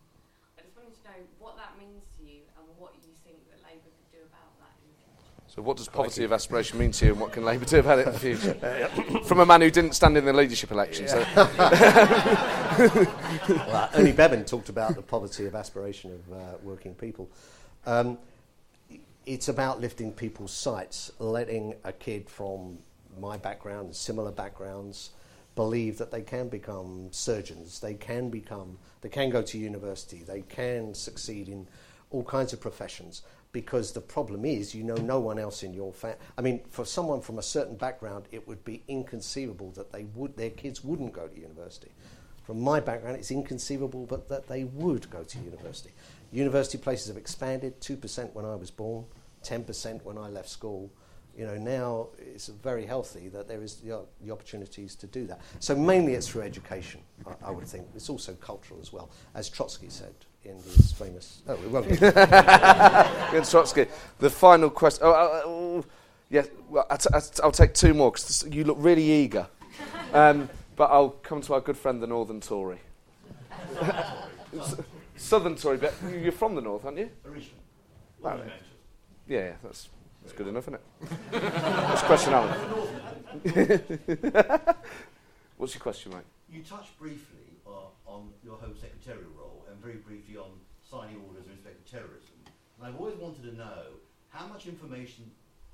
[0.56, 3.60] I just wanted to know what that means to you and what you think that
[3.64, 5.32] Labour could do about that in the future.
[5.48, 8.00] So, what does poverty of aspiration mean to you, and what can Labour do about
[8.00, 9.24] it in the future?
[9.26, 11.08] From a man who didn't stand in the leadership election.
[11.08, 11.26] So.
[13.50, 17.30] well, Ernie Bevin talked about the poverty of aspiration of uh, working people.
[17.86, 18.18] Um,
[19.26, 22.80] it's about lifting people's sights, letting a kid from
[23.20, 25.12] my background and similar backgrounds
[25.56, 30.42] believe that they can become surgeons, they can become, they can go to university, they
[30.42, 31.68] can succeed in
[32.12, 33.22] all kinds of professions.
[33.52, 36.18] Because the problem is, you know, no one else in your family.
[36.38, 40.38] I mean, for someone from a certain background, it would be inconceivable that they would,
[40.38, 41.90] their kids wouldn't go to university.
[42.44, 45.92] From my background, it's inconceivable but that they would go to university.
[46.32, 49.06] University places have expanded 2% when I was born,
[49.44, 50.92] 10% when I left school.
[51.36, 55.42] You know, now it's very healthy that there is the, the opportunities to do that.
[55.60, 57.88] So mainly it's through education, I, I would think.
[57.96, 60.14] It's also cultural as well, as Trotsky said
[60.46, 61.42] in his famous.
[61.48, 61.88] Oh, we won't.
[61.88, 62.02] get-
[63.34, 63.86] Ian Trotsky.
[64.20, 65.04] The final question.
[65.06, 65.86] Oh, oh, oh,
[66.30, 69.48] yes, well, I'll, t- I'll t- I'll take two more because you look really eager.
[70.14, 72.80] Um, but I'll come to our good friend, the Northern Tory.
[75.18, 77.10] Southern Tory, but you're from the North, aren't you?
[77.26, 77.54] Originally.
[78.22, 78.40] Well,
[79.28, 79.90] yeah, yeah, that's,
[80.24, 80.82] that's good enough, isn't it?
[81.32, 82.60] What's your question, Alan?
[85.58, 86.22] What's your question, mate?
[86.50, 87.72] You touched briefly uh,
[88.08, 89.29] on your Home Secretarial role and
[89.82, 90.52] very briefly on
[90.90, 92.36] signing orders in respect to terrorism.
[92.78, 94.00] And I've always wanted to know
[94.30, 95.30] how much information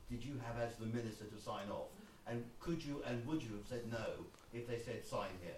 [0.09, 1.89] did you have as the minister to sign off?
[2.27, 5.53] And could you and would you have said no if they said sign here?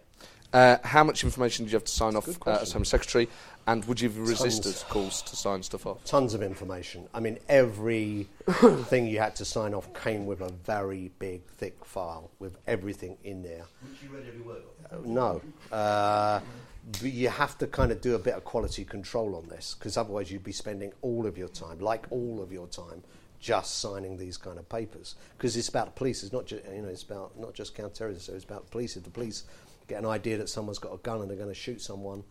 [0.53, 2.72] Uh, how much information did you have to sign off uh, as.
[2.72, 3.28] Home Secretary?
[3.68, 4.84] And would you have resisted Tons.
[4.84, 6.03] calls to sign stuff off?
[6.06, 7.07] Tons of information.
[7.14, 8.30] I mean, every
[8.86, 13.18] thing you had to sign off came with a very big, thick file with everything
[13.26, 13.65] in there.
[13.82, 15.06] Which you read every word of?
[15.06, 16.41] Uh, no.
[16.89, 19.97] But you have to kind of do a bit of quality control on this because
[19.97, 23.03] otherwise you'd be spending all of your time, like all of your time,
[23.39, 26.23] just signing these kind of papers because it's about the police.
[26.23, 28.22] It's not just you know it's about not just counterterrorism.
[28.22, 28.95] So it's about the police.
[28.95, 29.43] If the police
[29.88, 32.23] get an idea that someone's got a gun and they're going to shoot someone,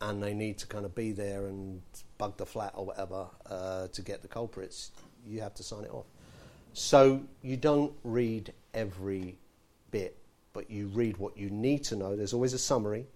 [0.00, 1.82] and they need to kind of be there and
[2.18, 4.92] bug the flat or whatever uh, to get the culprits,
[5.26, 6.06] you have to sign it off.
[6.72, 9.36] So you don't read every
[9.90, 10.16] bit,
[10.52, 12.16] but you read what you need to know.
[12.16, 13.06] There's always a summary,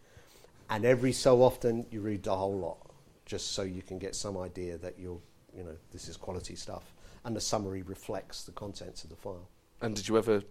[0.74, 2.78] and every so often you read the whole lot,
[3.26, 5.20] just so you can get some idea that you're,
[5.56, 6.82] you know, this is quality stuff,
[7.24, 9.48] and the summary reflects the contents of the file.
[9.82, 10.42] And did you ever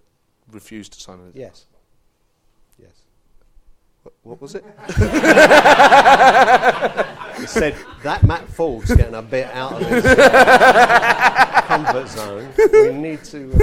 [0.49, 1.35] refuse to sign it?
[1.37, 1.65] Yes.
[2.79, 3.01] Yes.
[4.03, 4.63] What, what was it?
[7.39, 12.47] He said that Matt Forde's getting a bit out of his uh, comfort zone.
[12.71, 13.51] We need to.
[13.51, 13.57] uh,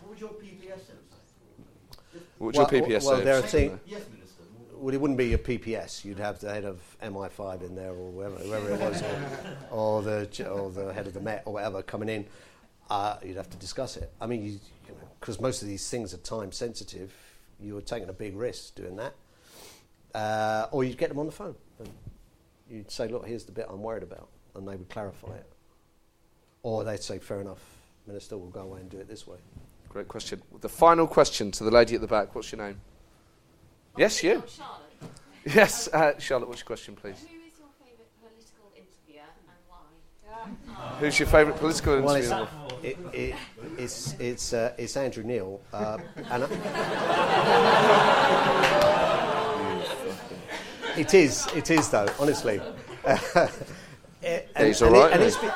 [0.00, 0.80] What would your PPS
[2.14, 2.44] then say?
[2.44, 3.24] What's your PPS well, say?
[3.24, 3.80] there are thing-
[4.74, 6.04] Well, it wouldn't be your PPS.
[6.06, 9.18] You'd have the head of MI5 in there, or whoever, whoever it was, or,
[9.70, 12.26] or the or the head of the Met, or whatever coming in.
[12.88, 14.10] Uh, you'd have to discuss it.
[14.20, 14.58] I mean, you, you
[14.88, 17.12] know, because most of these things are time sensitive.
[17.60, 19.14] You were taking a big risk doing that,
[20.14, 21.90] uh, or you'd get them on the phone and
[22.70, 25.52] you'd say, "Look, here's the bit I'm worried about," and they would clarify it,
[26.62, 27.60] or they'd say, "Fair enough,
[28.06, 29.36] Minister, we'll go away and do it this way."
[29.90, 30.40] Great question.
[30.60, 32.34] The final question to the lady at the back.
[32.34, 32.80] What's your name?
[33.98, 34.42] Yes, you.
[34.48, 34.76] Charlotte.
[35.54, 36.48] Yes, uh, Charlotte.
[36.48, 37.16] What's your question, please?
[37.20, 39.78] Who is your favourite political interviewer and why?
[41.00, 42.46] Who's your favourite political Well, interviewer?
[42.82, 43.34] it's, it, it,
[43.78, 45.58] it's, it's, uh, it's Andrew Neil.
[45.72, 45.96] Uh,
[46.30, 46.42] and
[50.98, 52.60] it is, it is though, honestly.
[53.04, 53.16] Uh,
[54.22, 55.46] and- he's and it- and isn't it's be-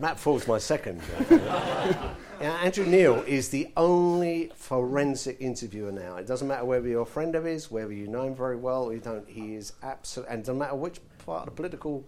[0.00, 1.00] Matt Forde's my second.
[2.40, 6.16] Yeah, Andrew Neil is the only forensic interviewer now.
[6.16, 8.84] It doesn't matter whether you're a friend of his, whether you know him very well
[8.84, 9.28] or you don't.
[9.28, 12.02] He is absolute, and no matter which part of the political,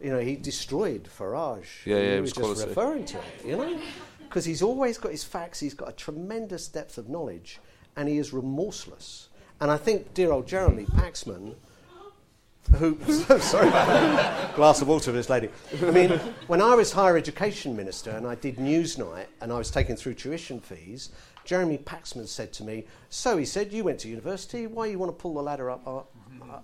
[0.00, 1.84] you know, he destroyed Farage.
[1.84, 3.80] Yeah, yeah, he was was just referring to it, you know,
[4.28, 5.58] because he's always got his facts.
[5.58, 7.58] He's got a tremendous depth of knowledge,
[7.96, 9.30] and he is remorseless.
[9.60, 11.56] And I think dear old Jeremy Paxman,
[12.74, 12.98] who,
[13.30, 15.48] oh, sorry about that, glass of water for this lady.
[15.82, 16.10] I mean,
[16.46, 20.14] when I was higher education minister and I did Newsnight and I was taken through
[20.14, 21.10] tuition fees,
[21.44, 25.16] Jeremy Paxman said to me, So he said, you went to university, why you want
[25.16, 26.12] to pull the ladder up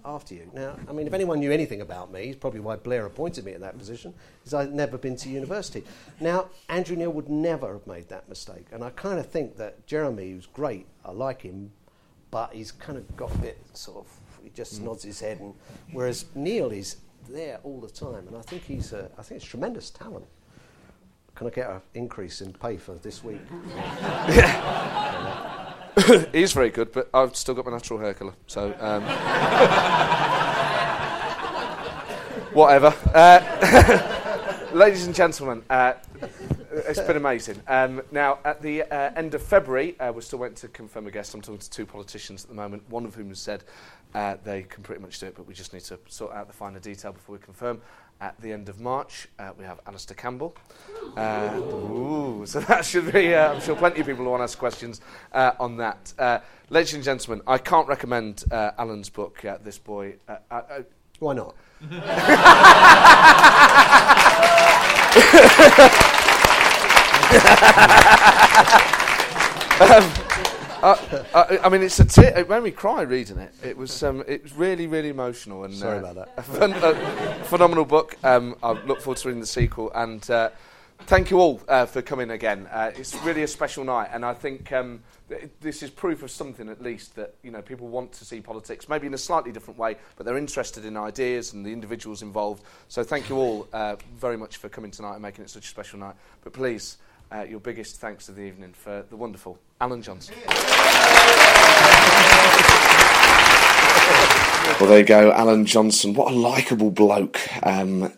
[0.04, 0.50] after you?
[0.52, 3.52] Now, I mean, if anyone knew anything about me, it's probably why Blair appointed me
[3.52, 4.12] in that position,
[4.44, 5.84] is I'd never been to university.
[6.18, 8.66] Now, Andrew Neil would never have made that mistake.
[8.72, 11.70] And I kind of think that Jeremy, who's great, I like him,
[12.32, 14.84] but he's kind of got a bit sort of, he just Mm.
[14.84, 15.40] nods his head.
[15.40, 15.54] And,
[15.92, 16.96] whereas Neil is
[17.28, 18.26] there all the time.
[18.28, 20.26] And I think he's, a, I think it's tremendous talent.
[21.34, 23.40] Can I get an increase in pay for this week?
[26.32, 29.02] he is very good, but I've still got my natural hair colour, so um,
[32.52, 32.94] whatever.
[33.14, 35.94] Uh, ladies and gentlemen, uh,
[36.72, 37.60] it's been amazing.
[37.68, 41.10] Um, now, at the uh, end of February, uh, we're still waiting to confirm a
[41.10, 41.34] guest.
[41.34, 43.64] I'm talking to two politicians at the moment, one of whom has said
[44.14, 46.52] uh, they can pretty much do it, but we just need to sort out the
[46.52, 47.80] finer detail before we confirm.
[48.20, 50.54] At the end of March, uh, we have Alastair Campbell.
[51.16, 54.44] Uh, ooh, so that should be, uh, I'm sure plenty of people will want to
[54.44, 55.00] ask questions
[55.32, 56.12] uh, on that.
[56.16, 56.38] Uh,
[56.70, 60.14] ladies and gentlemen, I can't recommend uh, Alan's book, uh, This Boy.
[60.28, 60.82] Uh, uh, uh,
[61.18, 61.56] Why not?
[69.82, 70.31] um,
[70.82, 73.54] I, I, I mean, it's a t- it made me cry reading it.
[73.62, 76.36] It was um, it was really really emotional and Sorry uh, about that.
[76.46, 78.16] Phen- a phenomenal book.
[78.24, 80.28] Um, I look forward to reading the sequel and.
[80.30, 80.50] Uh,
[81.06, 82.68] Thank you all uh, for coming again.
[82.70, 86.30] Uh, it's really a special night, and I think um, th- this is proof of
[86.30, 89.50] something, at least, that you know people want to see politics, maybe in a slightly
[89.50, 92.62] different way, but they're interested in ideas and the individuals involved.
[92.88, 95.68] So thank you all uh, very much for coming tonight and making it such a
[95.68, 96.14] special night.
[96.44, 96.98] But please,
[97.32, 100.34] uh, your biggest thanks of the evening for the wonderful Alan Johnson.
[104.80, 106.14] Well, there you go, Alan Johnson.
[106.14, 107.40] What a likeable bloke.
[107.64, 108.12] Um,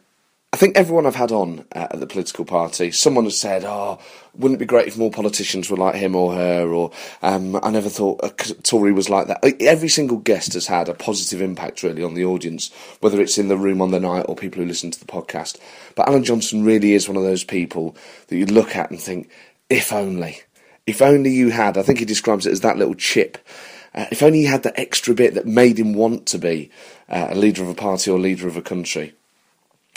[0.55, 3.99] I think everyone I've had on uh, at the political party, someone has said, "Oh,
[4.35, 7.73] wouldn't it be great if more politicians were like him or her?" Or um, I
[7.73, 8.29] never thought a
[8.63, 9.45] Tory was like that.
[9.61, 12.71] Every single guest has had a positive impact, really, on the audience,
[13.01, 15.59] whether it's in the room on the night or people who listen to the podcast.
[15.97, 17.97] But Alan Johnson really is one of those people
[18.29, 19.29] that you look at and think,
[19.69, 20.43] "If only,
[20.87, 23.39] if only you had." I think he describes it as that little chip.
[23.93, 26.71] Uh, if only he had that extra bit that made him want to be
[27.09, 29.15] uh, a leader of a party or leader of a country.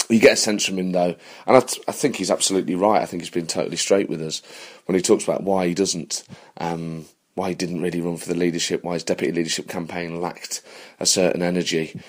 [0.10, 1.16] You get a sense from him though,
[1.46, 3.02] and I, t- I think he's absolutely right.
[3.02, 4.42] I think he's been totally straight with us
[4.86, 6.24] when he talks about why he doesn't,
[6.58, 7.06] um,
[7.36, 10.62] why he didn't really run for the leadership, why his deputy leadership campaign lacked
[11.00, 12.00] a certain energy.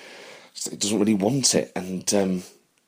[0.69, 2.43] He doesn't really want it, and um,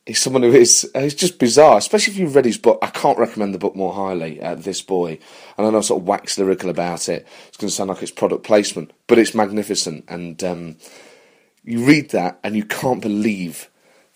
[0.05, 1.77] he's someone who is it's just bizarre.
[1.77, 4.41] Especially if you've read his book, I can't recommend the book more highly.
[4.41, 5.19] Uh, this boy,
[5.57, 7.27] and I know I sort of wax lyrical about it.
[7.49, 10.77] It's going to sound like it's product placement, but it's magnificent, and um,
[11.63, 13.69] you read that and you can't believe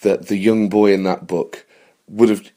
[0.05, 1.65] that the young boy in that book
[2.07, 2.49] would have.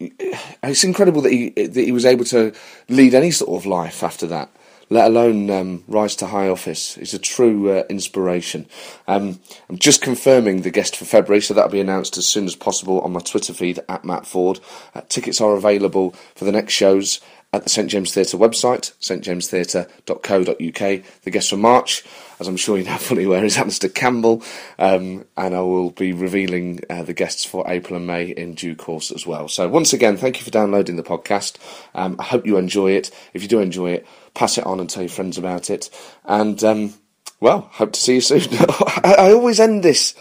[0.62, 2.53] It's incredible that he that he was able to
[2.89, 4.51] lead any sort of life after that,
[4.91, 6.95] let alone um, rise to high office.
[6.95, 8.66] He's a true uh, inspiration.
[9.09, 12.55] Um, I'm just confirming the guest for February, so that'll be announced as soon as
[12.55, 14.61] possible on my Twitter feed at Matt Forde.
[14.95, 17.20] Uh, tickets are available for the next shows
[17.53, 21.05] at the St James Theatre website, stjamestheatre.co.uk.
[21.23, 22.05] The guest for March,
[22.40, 24.43] as I'm sure you now fully aware, is Alastair Campbell,
[24.78, 28.77] um, and I will be revealing uh, the guests for April and May in due
[28.77, 29.48] course as well.
[29.48, 31.56] So once again, thank you for downloading the podcast.
[31.94, 33.10] Um, I hope you enjoy it.
[33.35, 35.90] If you do enjoy it, pass it on and tell your friends about it.
[36.24, 36.94] And um,
[37.40, 38.43] well, hope to see you soon.
[38.52, 40.15] I, I always end this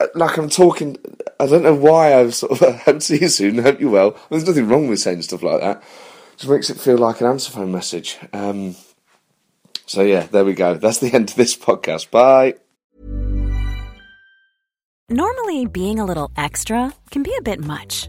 [0.00, 0.96] uh, like I'm talking.
[1.38, 3.58] I don't know why I've sort of hope to see you soon.
[3.58, 4.16] Hope you well.
[4.30, 5.82] There's nothing wrong with saying stuff like that.
[6.36, 8.18] Just makes it feel like an answer phone message.
[8.32, 8.74] Um,
[9.86, 10.74] so yeah, there we go.
[10.74, 12.10] That's the end of this podcast.
[12.10, 12.54] Bye.
[15.08, 18.08] Normally, being a little extra can be a bit much,